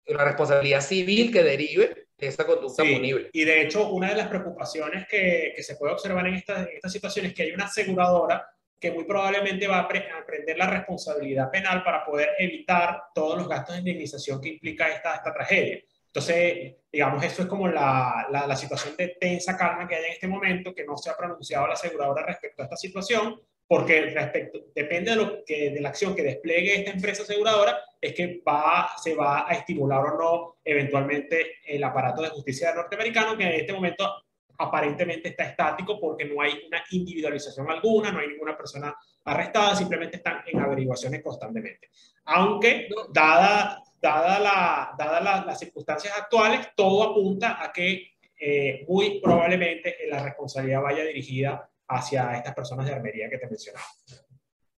y 0.05 0.13
la 0.13 0.23
responsabilidad 0.23 0.81
civil 0.81 1.31
que 1.31 1.43
derive 1.43 2.07
de 2.17 2.27
esta 2.27 2.45
conducta 2.45 2.83
punible. 2.83 3.29
Y 3.33 3.43
de 3.43 3.61
hecho, 3.61 3.89
una 3.89 4.09
de 4.09 4.15
las 4.15 4.27
preocupaciones 4.27 5.07
que, 5.07 5.53
que 5.55 5.63
se 5.63 5.75
puede 5.75 5.93
observar 5.93 6.27
en 6.27 6.35
esta, 6.35 6.63
en 6.63 6.75
esta 6.75 6.89
situación 6.89 7.25
es 7.25 7.33
que 7.33 7.43
hay 7.43 7.51
una 7.51 7.65
aseguradora 7.65 8.47
que 8.79 8.91
muy 8.91 9.03
probablemente 9.03 9.67
va 9.67 9.79
a 9.79 9.81
aprender 9.81 10.57
la 10.57 10.69
responsabilidad 10.69 11.51
penal 11.51 11.83
para 11.83 12.05
poder 12.05 12.29
evitar 12.39 13.03
todos 13.13 13.37
los 13.37 13.47
gastos 13.47 13.75
de 13.75 13.79
indemnización 13.79 14.39
que 14.39 14.49
implica 14.49 14.87
esta, 14.89 15.15
esta 15.15 15.33
tragedia. 15.33 15.81
Entonces, 16.09 16.75
digamos, 16.91 17.23
eso 17.23 17.43
es 17.43 17.47
como 17.47 17.67
la, 17.67 18.27
la, 18.31 18.55
situación 18.55 18.95
de 18.97 19.09
tensa 19.19 19.55
calma 19.55 19.87
que 19.87 19.95
hay 19.95 20.05
en 20.05 20.11
este 20.13 20.27
momento, 20.27 20.73
que 20.73 20.83
no 20.83 20.97
se 20.97 21.11
ha 21.11 21.15
pronunciado 21.15 21.67
la 21.67 21.73
aseguradora 21.73 22.25
respecto 22.25 22.63
a 22.63 22.65
esta 22.65 22.77
situación, 22.77 23.39
porque 23.67 24.01
respecto, 24.01 24.59
depende 24.73 25.11
de, 25.11 25.17
lo 25.17 25.45
que, 25.45 25.69
de 25.69 25.79
la 25.79 25.89
acción 25.89 26.15
que 26.15 26.23
despliegue 26.23 26.79
esta 26.79 26.91
empresa 26.91 27.21
aseguradora, 27.21 27.77
es 28.01 28.15
que 28.15 28.41
va, 28.45 28.89
se 28.97 29.13
va 29.13 29.47
a 29.47 29.53
estimular 29.53 29.99
o 29.99 30.17
no 30.17 30.55
eventualmente 30.63 31.57
el 31.63 31.83
aparato 31.83 32.23
de 32.23 32.29
justicia 32.29 32.73
norteamericano, 32.73 33.37
que 33.37 33.43
en 33.43 33.59
este 33.59 33.73
momento 33.73 34.11
aparentemente 34.57 35.29
está 35.29 35.43
estático 35.43 35.99
porque 35.99 36.25
no 36.25 36.41
hay 36.41 36.53
una 36.67 36.83
individualización 36.89 37.69
alguna, 37.69 38.11
no 38.11 38.19
hay 38.19 38.29
ninguna 38.29 38.57
persona 38.57 38.95
arrestada, 39.25 39.75
simplemente 39.75 40.17
están 40.17 40.41
en 40.47 40.59
averiguaciones 40.59 41.21
constantemente. 41.21 41.89
Aunque, 42.25 42.89
dada, 43.13 43.83
dada, 44.01 44.39
la, 44.39 44.95
dada 44.97 45.43
las 45.45 45.59
circunstancias 45.59 46.13
actuales, 46.17 46.69
todo 46.75 47.03
apunta 47.03 47.63
a 47.63 47.71
que 47.71 48.13
eh, 48.39 48.85
muy 48.87 49.19
probablemente 49.19 49.97
la 50.09 50.23
responsabilidad 50.23 50.81
vaya 50.81 51.03
dirigida 51.03 51.69
hacia 51.87 52.35
estas 52.35 52.55
personas 52.55 52.85
de 52.85 52.93
armería 52.93 53.29
que 53.29 53.37
te 53.37 53.47
mencionaba. 53.47 53.85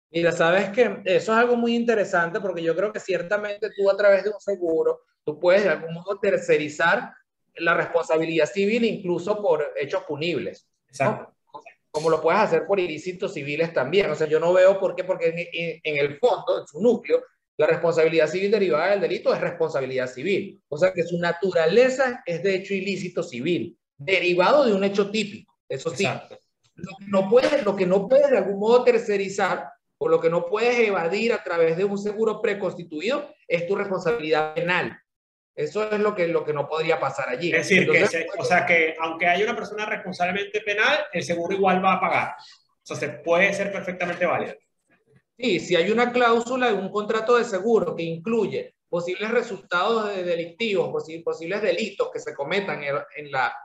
Mira, 0.09 0.31
sabes 0.31 0.69
que 0.69 1.01
eso 1.05 1.31
es 1.31 1.37
algo 1.37 1.55
muy 1.55 1.75
interesante 1.75 2.39
porque 2.41 2.63
yo 2.63 2.75
creo 2.75 2.91
que 2.91 2.99
ciertamente 2.99 3.69
tú 3.75 3.89
a 3.89 3.95
través 3.95 4.23
de 4.23 4.29
un 4.29 4.39
seguro, 4.39 5.01
tú 5.23 5.39
puedes 5.39 5.63
de 5.63 5.69
algún 5.69 5.93
modo 5.93 6.19
tercerizar 6.19 7.13
la 7.55 7.73
responsabilidad 7.75 8.45
civil 8.45 8.83
incluso 8.83 9.41
por 9.41 9.73
hechos 9.77 10.03
punibles. 10.03 10.67
Exacto. 10.87 11.33
Como 11.91 12.09
lo 12.09 12.21
puedes 12.21 12.41
hacer 12.41 12.65
por 12.65 12.79
ilícitos 12.79 13.33
civiles 13.33 13.73
también. 13.73 14.09
O 14.09 14.15
sea, 14.15 14.27
yo 14.27 14.39
no 14.39 14.53
veo 14.53 14.79
por 14.79 14.95
qué, 14.95 15.03
porque 15.03 15.79
en, 15.83 15.97
el 15.97 16.17
fondo, 16.19 16.61
en 16.61 16.67
su 16.67 16.81
núcleo, 16.81 17.23
la 17.61 17.67
responsabilidad 17.67 18.27
civil 18.27 18.49
derivada 18.49 18.89
del 18.89 19.01
delito 19.01 19.31
es 19.31 19.39
responsabilidad 19.39 20.07
civil. 20.07 20.59
O 20.67 20.79
sea, 20.79 20.91
que 20.93 21.03
su 21.03 21.19
naturaleza 21.19 22.23
es 22.25 22.41
de 22.41 22.55
hecho 22.55 22.73
ilícito 22.73 23.21
civil, 23.21 23.77
derivado 23.99 24.65
de 24.65 24.73
un 24.73 24.83
hecho 24.83 25.11
típico. 25.11 25.55
Eso 25.69 25.91
sí. 25.91 26.07
Lo 26.73 26.95
que, 26.97 27.05
no 27.05 27.29
puedes, 27.29 27.63
lo 27.63 27.75
que 27.75 27.85
no 27.85 28.07
puedes 28.07 28.31
de 28.31 28.39
algún 28.39 28.57
modo 28.59 28.83
tercerizar 28.83 29.69
o 29.99 30.09
lo 30.09 30.19
que 30.19 30.31
no 30.31 30.47
puedes 30.47 30.79
evadir 30.79 31.33
a 31.33 31.43
través 31.43 31.77
de 31.77 31.83
un 31.83 31.99
seguro 31.99 32.41
preconstituido 32.41 33.31
es 33.47 33.67
tu 33.67 33.75
responsabilidad 33.75 34.55
penal. 34.55 34.99
Eso 35.53 35.91
es 35.91 35.99
lo 35.99 36.15
que, 36.15 36.27
lo 36.29 36.43
que 36.43 36.53
no 36.53 36.67
podría 36.67 36.99
pasar 36.99 37.29
allí. 37.29 37.51
Es 37.51 37.69
decir, 37.69 37.87
que 37.87 38.27
o 38.39 38.43
sea 38.43 38.65
que 38.65 38.95
aunque 38.99 39.27
haya 39.27 39.43
una 39.43 39.55
persona 39.55 39.85
responsablemente 39.85 40.61
penal, 40.61 40.97
el 41.13 41.21
seguro 41.21 41.53
igual 41.53 41.85
va 41.85 41.93
a 41.93 42.01
pagar. 42.01 42.35
O 42.39 42.85
sea, 42.85 42.97
se 42.97 43.09
puede 43.09 43.53
ser 43.53 43.71
perfectamente 43.71 44.25
válido. 44.25 44.55
Sí, 45.41 45.59
si 45.59 45.75
hay 45.75 45.89
una 45.89 46.11
cláusula 46.11 46.67
de 46.67 46.73
un 46.73 46.91
contrato 46.91 47.35
de 47.35 47.43
seguro 47.43 47.95
que 47.95 48.03
incluye 48.03 48.75
posibles 48.87 49.31
resultados 49.31 50.13
de 50.13 50.23
delictivos, 50.23 50.91
posibles 51.23 51.61
delitos 51.61 52.11
que 52.11 52.19
se 52.19 52.35
cometan 52.35 52.83
en, 52.83 53.31
la, 53.31 53.55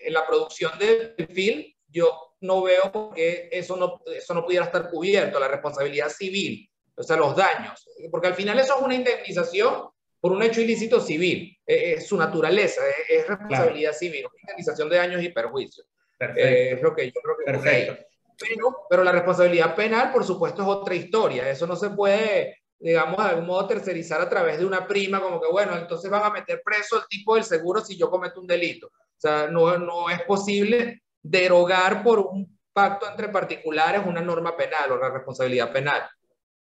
en 0.00 0.12
la 0.12 0.26
producción 0.26 0.78
del 0.78 1.14
film, 1.32 1.64
yo 1.88 2.34
no 2.40 2.62
veo 2.62 2.92
por 2.92 3.14
qué 3.14 3.48
eso 3.50 3.76
no, 3.76 4.02
eso 4.14 4.34
no 4.34 4.44
pudiera 4.44 4.66
estar 4.66 4.90
cubierto, 4.90 5.40
la 5.40 5.48
responsabilidad 5.48 6.10
civil, 6.10 6.68
o 6.94 7.02
sea, 7.02 7.16
los 7.16 7.34
daños, 7.34 7.88
porque 8.10 8.26
al 8.26 8.34
final 8.34 8.58
eso 8.58 8.76
es 8.76 8.82
una 8.82 8.94
indemnización 8.94 9.88
por 10.20 10.32
un 10.32 10.42
hecho 10.42 10.60
ilícito 10.60 11.00
civil. 11.00 11.54
Es, 11.66 12.06
su 12.06 12.16
naturaleza, 12.16 12.80
es, 13.08 13.26
responsabilidad 13.26 13.92
civil, 13.92 14.26
indemnización 14.40 14.88
de 14.88 14.96
daños 14.96 15.22
y 15.22 15.28
perjuicios. 15.28 15.86
Eh, 16.18 16.72
es 16.72 16.82
lo 16.82 16.94
que 16.94 17.06
yo 17.06 17.20
creo 17.22 17.36
que 17.38 17.44
Perfecto. 17.44 18.06
Pero, 18.38 18.86
pero 18.88 19.04
la 19.04 19.12
responsabilidad 19.12 19.74
penal, 19.74 20.12
por 20.12 20.24
supuesto, 20.24 20.62
es 20.62 20.68
otra 20.68 20.94
historia. 20.94 21.48
Eso 21.48 21.66
no 21.66 21.76
se 21.76 21.90
puede, 21.90 22.62
digamos, 22.78 23.16
de 23.16 23.30
algún 23.30 23.46
modo 23.46 23.66
tercerizar 23.66 24.20
a 24.20 24.28
través 24.28 24.58
de 24.58 24.66
una 24.66 24.86
prima, 24.86 25.20
como 25.20 25.40
que, 25.40 25.48
bueno, 25.50 25.76
entonces 25.76 26.10
van 26.10 26.24
a 26.24 26.30
meter 26.30 26.62
preso 26.64 26.98
el 26.98 27.06
tipo 27.08 27.34
del 27.34 27.44
seguro 27.44 27.80
si 27.80 27.96
yo 27.96 28.10
cometo 28.10 28.40
un 28.40 28.46
delito. 28.46 28.88
O 28.88 29.20
sea, 29.20 29.46
no, 29.46 29.78
no 29.78 30.10
es 30.10 30.22
posible 30.22 31.02
derogar 31.22 32.02
por 32.02 32.20
un 32.20 32.58
pacto 32.72 33.08
entre 33.08 33.28
particulares 33.28 34.02
una 34.04 34.20
norma 34.20 34.56
penal 34.56 34.92
o 34.92 34.98
la 34.98 35.08
responsabilidad 35.08 35.72
penal 35.72 36.02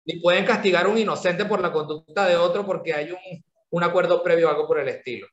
ni 0.07 0.21
pueden 0.21 0.45
castigar 0.45 0.87
a 0.87 0.89
un 0.89 0.97
inocente 0.97 1.45
por 1.45 1.61
la 1.61 1.73
conducta 1.73 2.27
de 2.27 2.37
otro 2.37 2.65
porque 2.65 2.95
hay 2.95 3.11
un, 3.11 3.45
un 3.71 3.83
acuerdo 3.83 4.23
previo 4.23 4.47
o 4.47 4.51
algo 4.51 4.67
por 4.67 4.79
el 4.79 4.89
estilo. 4.89 5.27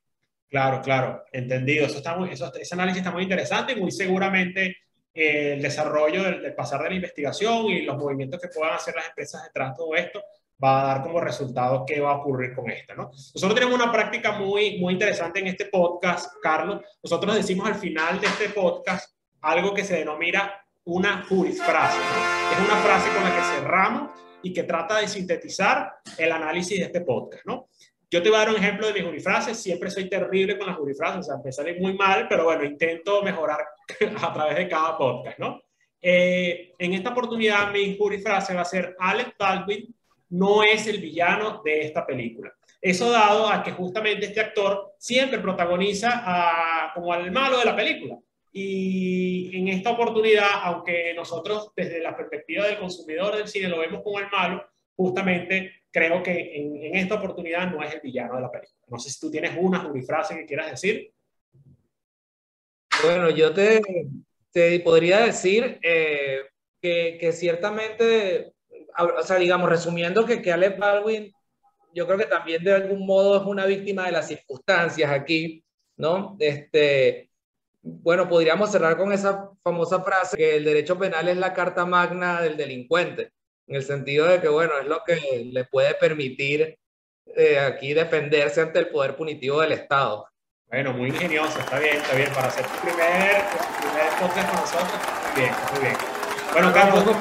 Claro, 0.48 0.82
claro, 0.82 1.24
entendido. 1.32 1.86
Eso 1.86 1.98
está 1.98 2.16
muy, 2.16 2.30
eso, 2.30 2.52
ese 2.54 2.74
análisis 2.74 2.98
está 2.98 3.12
muy 3.12 3.22
interesante 3.22 3.72
y 3.72 3.80
muy 3.80 3.92
seguramente 3.92 4.76
el 5.14 5.62
desarrollo 5.62 6.24
del, 6.24 6.54
pasar 6.54 6.82
de 6.82 6.88
la 6.88 6.94
investigación 6.96 7.66
y 7.66 7.82
los 7.82 7.96
movimientos 7.96 8.40
que 8.40 8.48
puedan 8.48 8.74
hacer 8.74 8.94
las 8.96 9.08
empresas 9.08 9.44
detrás 9.44 9.70
de 9.70 9.76
todo 9.76 9.94
esto 9.94 10.22
va 10.62 10.82
a 10.82 10.86
dar 10.94 11.02
como 11.02 11.20
resultado 11.20 11.84
qué 11.86 12.00
va 12.00 12.12
a 12.12 12.16
ocurrir 12.16 12.54
con 12.54 12.70
esto, 12.70 12.94
¿no? 12.94 13.10
Nosotros 13.10 13.54
tenemos 13.54 13.74
una 13.74 13.92
práctica 13.92 14.32
muy, 14.32 14.78
muy 14.78 14.92
interesante 14.92 15.40
en 15.40 15.48
este 15.48 15.66
podcast, 15.66 16.32
Carlos. 16.42 16.80
Nosotros 17.02 17.34
decimos 17.34 17.66
al 17.68 17.74
final 17.74 18.20
de 18.20 18.26
este 18.26 18.48
podcast 18.50 19.14
algo 19.40 19.74
que 19.74 19.84
se 19.84 19.96
denomina 19.96 20.64
una 20.84 21.24
jurisfrase, 21.28 21.98
¿no? 21.98 22.52
Es 22.52 22.68
una 22.68 22.80
frase 22.82 23.08
con 23.14 23.24
la 23.24 23.36
que 23.36 23.42
cerramos 23.42 24.10
y 24.42 24.52
que 24.52 24.62
trata 24.64 24.98
de 24.98 25.08
sintetizar 25.08 25.96
el 26.18 26.30
análisis 26.30 26.78
de 26.78 26.84
este 26.84 27.00
podcast, 27.00 27.44
¿no? 27.46 27.68
Yo 28.14 28.22
te 28.22 28.28
voy 28.28 28.36
a 28.36 28.44
dar 28.44 28.50
un 28.50 28.62
ejemplo 28.62 28.86
de 28.86 28.92
mis 28.92 29.02
jurifrases. 29.02 29.60
Siempre 29.60 29.90
soy 29.90 30.08
terrible 30.08 30.56
con 30.56 30.68
las 30.68 30.76
jurifrases, 30.76 31.18
o 31.18 31.22
sea, 31.24 31.42
me 31.44 31.50
sale 31.50 31.80
muy 31.80 31.94
mal, 31.94 32.28
pero 32.28 32.44
bueno, 32.44 32.62
intento 32.62 33.24
mejorar 33.24 33.58
a 34.22 34.32
través 34.32 34.56
de 34.56 34.68
cada 34.68 34.96
podcast, 34.96 35.36
¿no? 35.40 35.60
Eh, 36.00 36.74
en 36.78 36.92
esta 36.92 37.10
oportunidad, 37.10 37.72
mi 37.72 37.96
jurifrase 37.98 38.54
va 38.54 38.60
a 38.60 38.66
ser: 38.66 38.94
Alec 39.00 39.34
Baldwin 39.36 39.92
no 40.28 40.62
es 40.62 40.86
el 40.86 41.00
villano 41.00 41.60
de 41.64 41.80
esta 41.80 42.06
película. 42.06 42.54
Eso 42.80 43.10
dado 43.10 43.48
a 43.48 43.64
que 43.64 43.72
justamente 43.72 44.26
este 44.26 44.38
actor 44.38 44.92
siempre 44.96 45.40
protagoniza 45.40 46.22
a, 46.24 46.94
como 46.94 47.12
al 47.12 47.32
malo 47.32 47.58
de 47.58 47.64
la 47.64 47.74
película. 47.74 48.16
Y 48.52 49.58
en 49.58 49.66
esta 49.66 49.90
oportunidad, 49.90 50.50
aunque 50.62 51.14
nosotros 51.14 51.72
desde 51.74 52.00
la 52.00 52.16
perspectiva 52.16 52.64
del 52.64 52.78
consumidor 52.78 53.34
del 53.34 53.48
cine 53.48 53.68
lo 53.68 53.80
vemos 53.80 54.02
como 54.04 54.20
el 54.20 54.30
malo, 54.30 54.64
justamente 54.96 55.72
creo 55.90 56.22
que 56.22 56.56
en, 56.56 56.96
esta 56.96 57.14
oportunidad 57.14 57.70
no 57.70 57.82
es 57.82 57.94
el 57.94 58.00
villano 58.00 58.36
de 58.36 58.42
la 58.42 58.50
película. 58.50 58.84
No 58.88 58.98
sé 58.98 59.10
si 59.10 59.20
tú 59.20 59.30
tienes 59.30 59.56
una 59.58 59.80
jurifrase 59.80 60.36
que 60.36 60.46
quieras 60.46 60.70
decir. 60.70 61.12
Bueno, 63.02 63.30
yo 63.30 63.52
te, 63.52 63.80
te 64.50 64.80
podría 64.80 65.20
decir 65.20 65.78
eh, 65.82 66.40
que, 66.80 67.16
que, 67.20 67.32
ciertamente, 67.32 68.54
o 68.98 69.22
sea, 69.22 69.36
digamos, 69.36 69.68
resumiendo 69.68 70.24
que, 70.24 70.40
que 70.40 70.52
Alec 70.52 70.78
Baldwin, 70.78 71.32
yo 71.94 72.06
creo 72.06 72.18
que 72.18 72.26
también 72.26 72.62
de 72.64 72.72
algún 72.72 73.06
modo 73.06 73.36
es 73.36 73.46
una 73.46 73.66
víctima 73.66 74.06
de 74.06 74.12
las 74.12 74.26
circunstancias 74.26 75.10
aquí, 75.10 75.64
¿no? 75.96 76.36
Este, 76.40 77.30
bueno, 77.82 78.28
podríamos 78.28 78.72
cerrar 78.72 78.96
con 78.96 79.12
esa 79.12 79.50
famosa 79.62 80.02
frase 80.02 80.36
que 80.36 80.56
el 80.56 80.64
derecho 80.64 80.98
penal 80.98 81.28
es 81.28 81.36
la 81.36 81.52
carta 81.52 81.84
magna 81.84 82.40
del 82.40 82.56
delincuente, 82.56 83.30
en 83.66 83.76
el 83.76 83.82
sentido 83.82 84.26
de 84.26 84.40
que, 84.40 84.48
bueno, 84.48 84.72
es 84.80 84.86
lo 84.86 85.02
que 85.04 85.48
le 85.52 85.64
puede 85.64 85.94
permitir 85.94 86.78
eh, 87.36 87.58
aquí 87.58 87.94
defenderse 87.94 88.60
ante 88.60 88.78
el 88.78 88.88
poder 88.88 89.16
punitivo 89.16 89.60
del 89.60 89.72
Estado. 89.72 90.28
Bueno, 90.66 90.92
muy 90.92 91.08
ingenioso, 91.08 91.58
está 91.58 91.78
bien, 91.78 91.96
está 91.96 92.14
bien. 92.16 92.30
Para 92.32 92.48
hacer 92.48 92.66
tu 92.66 92.78
primer, 92.80 93.42
primer 93.80 94.10
podcast 94.20 94.50
con 94.50 94.60
nosotros, 94.60 94.92
muy 95.32 95.42
bien, 95.42 95.54
muy 95.72 95.80
bien. 95.82 95.96
Bueno, 96.52 96.72
Carlos, 96.72 97.04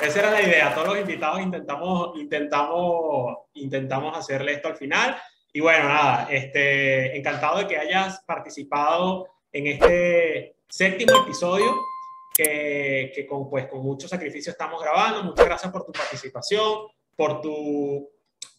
esa 0.00 0.18
era 0.18 0.30
la 0.30 0.42
idea. 0.42 0.74
Todos 0.74 0.88
los 0.88 0.98
invitados 0.98 1.40
intentamos, 1.40 2.18
intentamos, 2.18 3.36
intentamos 3.54 4.16
hacerle 4.16 4.52
esto 4.52 4.68
al 4.68 4.76
final. 4.76 5.16
Y 5.52 5.60
bueno, 5.60 5.88
nada, 5.88 6.28
este, 6.30 7.16
encantado 7.16 7.58
de 7.58 7.66
que 7.66 7.78
hayas 7.78 8.22
participado 8.26 9.26
en 9.52 9.66
este 9.68 10.56
séptimo 10.68 11.22
episodio 11.22 11.74
que, 12.36 13.12
que 13.14 13.26
con, 13.26 13.48
pues, 13.48 13.66
con 13.66 13.82
mucho 13.82 14.06
sacrificio 14.08 14.52
estamos 14.52 14.82
grabando. 14.82 15.24
Muchas 15.24 15.46
gracias 15.46 15.72
por 15.72 15.84
tu 15.84 15.92
participación, 15.92 16.88
por 17.16 17.40
tu, 17.40 18.10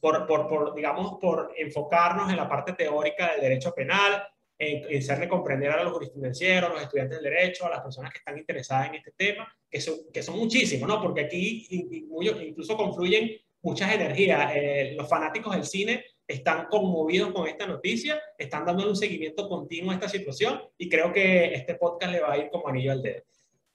por, 0.02 0.26
por, 0.26 0.48
por 0.48 0.74
digamos, 0.74 1.18
por 1.22 1.54
enfocarnos 1.56 2.30
en 2.30 2.38
la 2.38 2.50
parte 2.50 2.74
teórica 2.74 3.32
del 3.34 3.42
derecho 3.42 3.74
penal, 3.74 4.24
en, 4.60 4.92
en 4.92 4.98
hacerle 4.98 5.28
comprender 5.28 5.72
a 5.72 5.84
los 5.84 5.94
jurisprudencieros, 5.94 6.70
a 6.70 6.74
los 6.74 6.82
estudiantes 6.82 7.22
del 7.22 7.32
derecho, 7.32 7.66
a 7.68 7.70
las 7.70 7.82
personas 7.82 8.12
que 8.12 8.18
están 8.18 8.38
interesadas 8.38 8.90
en 8.90 8.96
este 8.96 9.12
tema, 9.12 9.48
que 9.70 9.80
son, 9.80 9.96
que 10.12 10.24
son 10.24 10.38
muchísimos, 10.38 10.90
¿no? 10.90 11.02
Porque 11.02 11.22
aquí 11.22 11.68
incluso 11.70 12.76
confluyen 12.76 13.32
muchas 13.62 13.94
energías. 13.94 14.52
Eh, 14.56 14.96
los 14.98 15.08
fanáticos 15.08 15.54
del 15.54 15.66
cine 15.66 16.04
están 16.28 16.66
conmovidos 16.70 17.32
con 17.32 17.48
esta 17.48 17.68
noticia, 17.68 18.20
están 18.38 18.66
dando 18.66 18.90
un 18.90 18.96
seguimiento 18.96 19.48
continuo 19.48 19.92
a 19.92 19.96
esta 19.96 20.10
situación 20.10 20.62
y 20.78 20.90
creo 20.90 21.14
que 21.14 21.54
este 21.54 21.76
podcast 21.76 22.12
le 22.12 22.20
va 22.22 22.34
a 22.34 22.38
ir 22.38 22.50
como 22.50 22.68
anillo 22.68 22.92
al 22.92 23.02
dedo. 23.02 23.24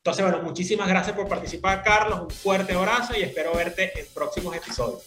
Entonces, 0.05 0.25
bueno, 0.25 0.43
muchísimas 0.43 0.89
gracias 0.89 1.15
por 1.15 1.29
participar, 1.29 1.85
Carlos. 1.85 2.23
Un 2.23 2.31
fuerte 2.31 2.75
abrazo 2.75 3.15
y 3.17 3.23
espero 3.23 3.55
verte 3.55 3.93
en 4.01 4.05
próximos 4.13 4.57
episodios. 4.57 5.01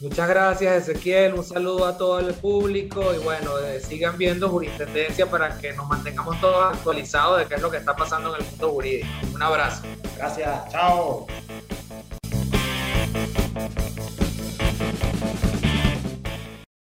Muchas 0.00 0.28
gracias, 0.28 0.86
Ezequiel. 0.86 1.32
Un 1.32 1.42
saludo 1.42 1.86
a 1.86 1.96
todo 1.96 2.18
el 2.18 2.34
público 2.34 3.14
y 3.14 3.24
bueno, 3.24 3.58
eh, 3.60 3.80
sigan 3.80 4.18
viendo 4.18 4.50
jurisprudencia 4.50 5.30
para 5.30 5.56
que 5.56 5.72
nos 5.72 5.88
mantengamos 5.88 6.38
todos 6.42 6.74
actualizados 6.74 7.38
de 7.38 7.46
qué 7.46 7.54
es 7.54 7.62
lo 7.62 7.70
que 7.70 7.78
está 7.78 7.96
pasando 7.96 8.36
en 8.36 8.42
el 8.42 8.50
mundo 8.50 8.70
jurídico. 8.72 9.08
Un 9.32 9.42
abrazo. 9.42 9.82
Gracias. 10.18 10.68
Chao. 10.70 11.26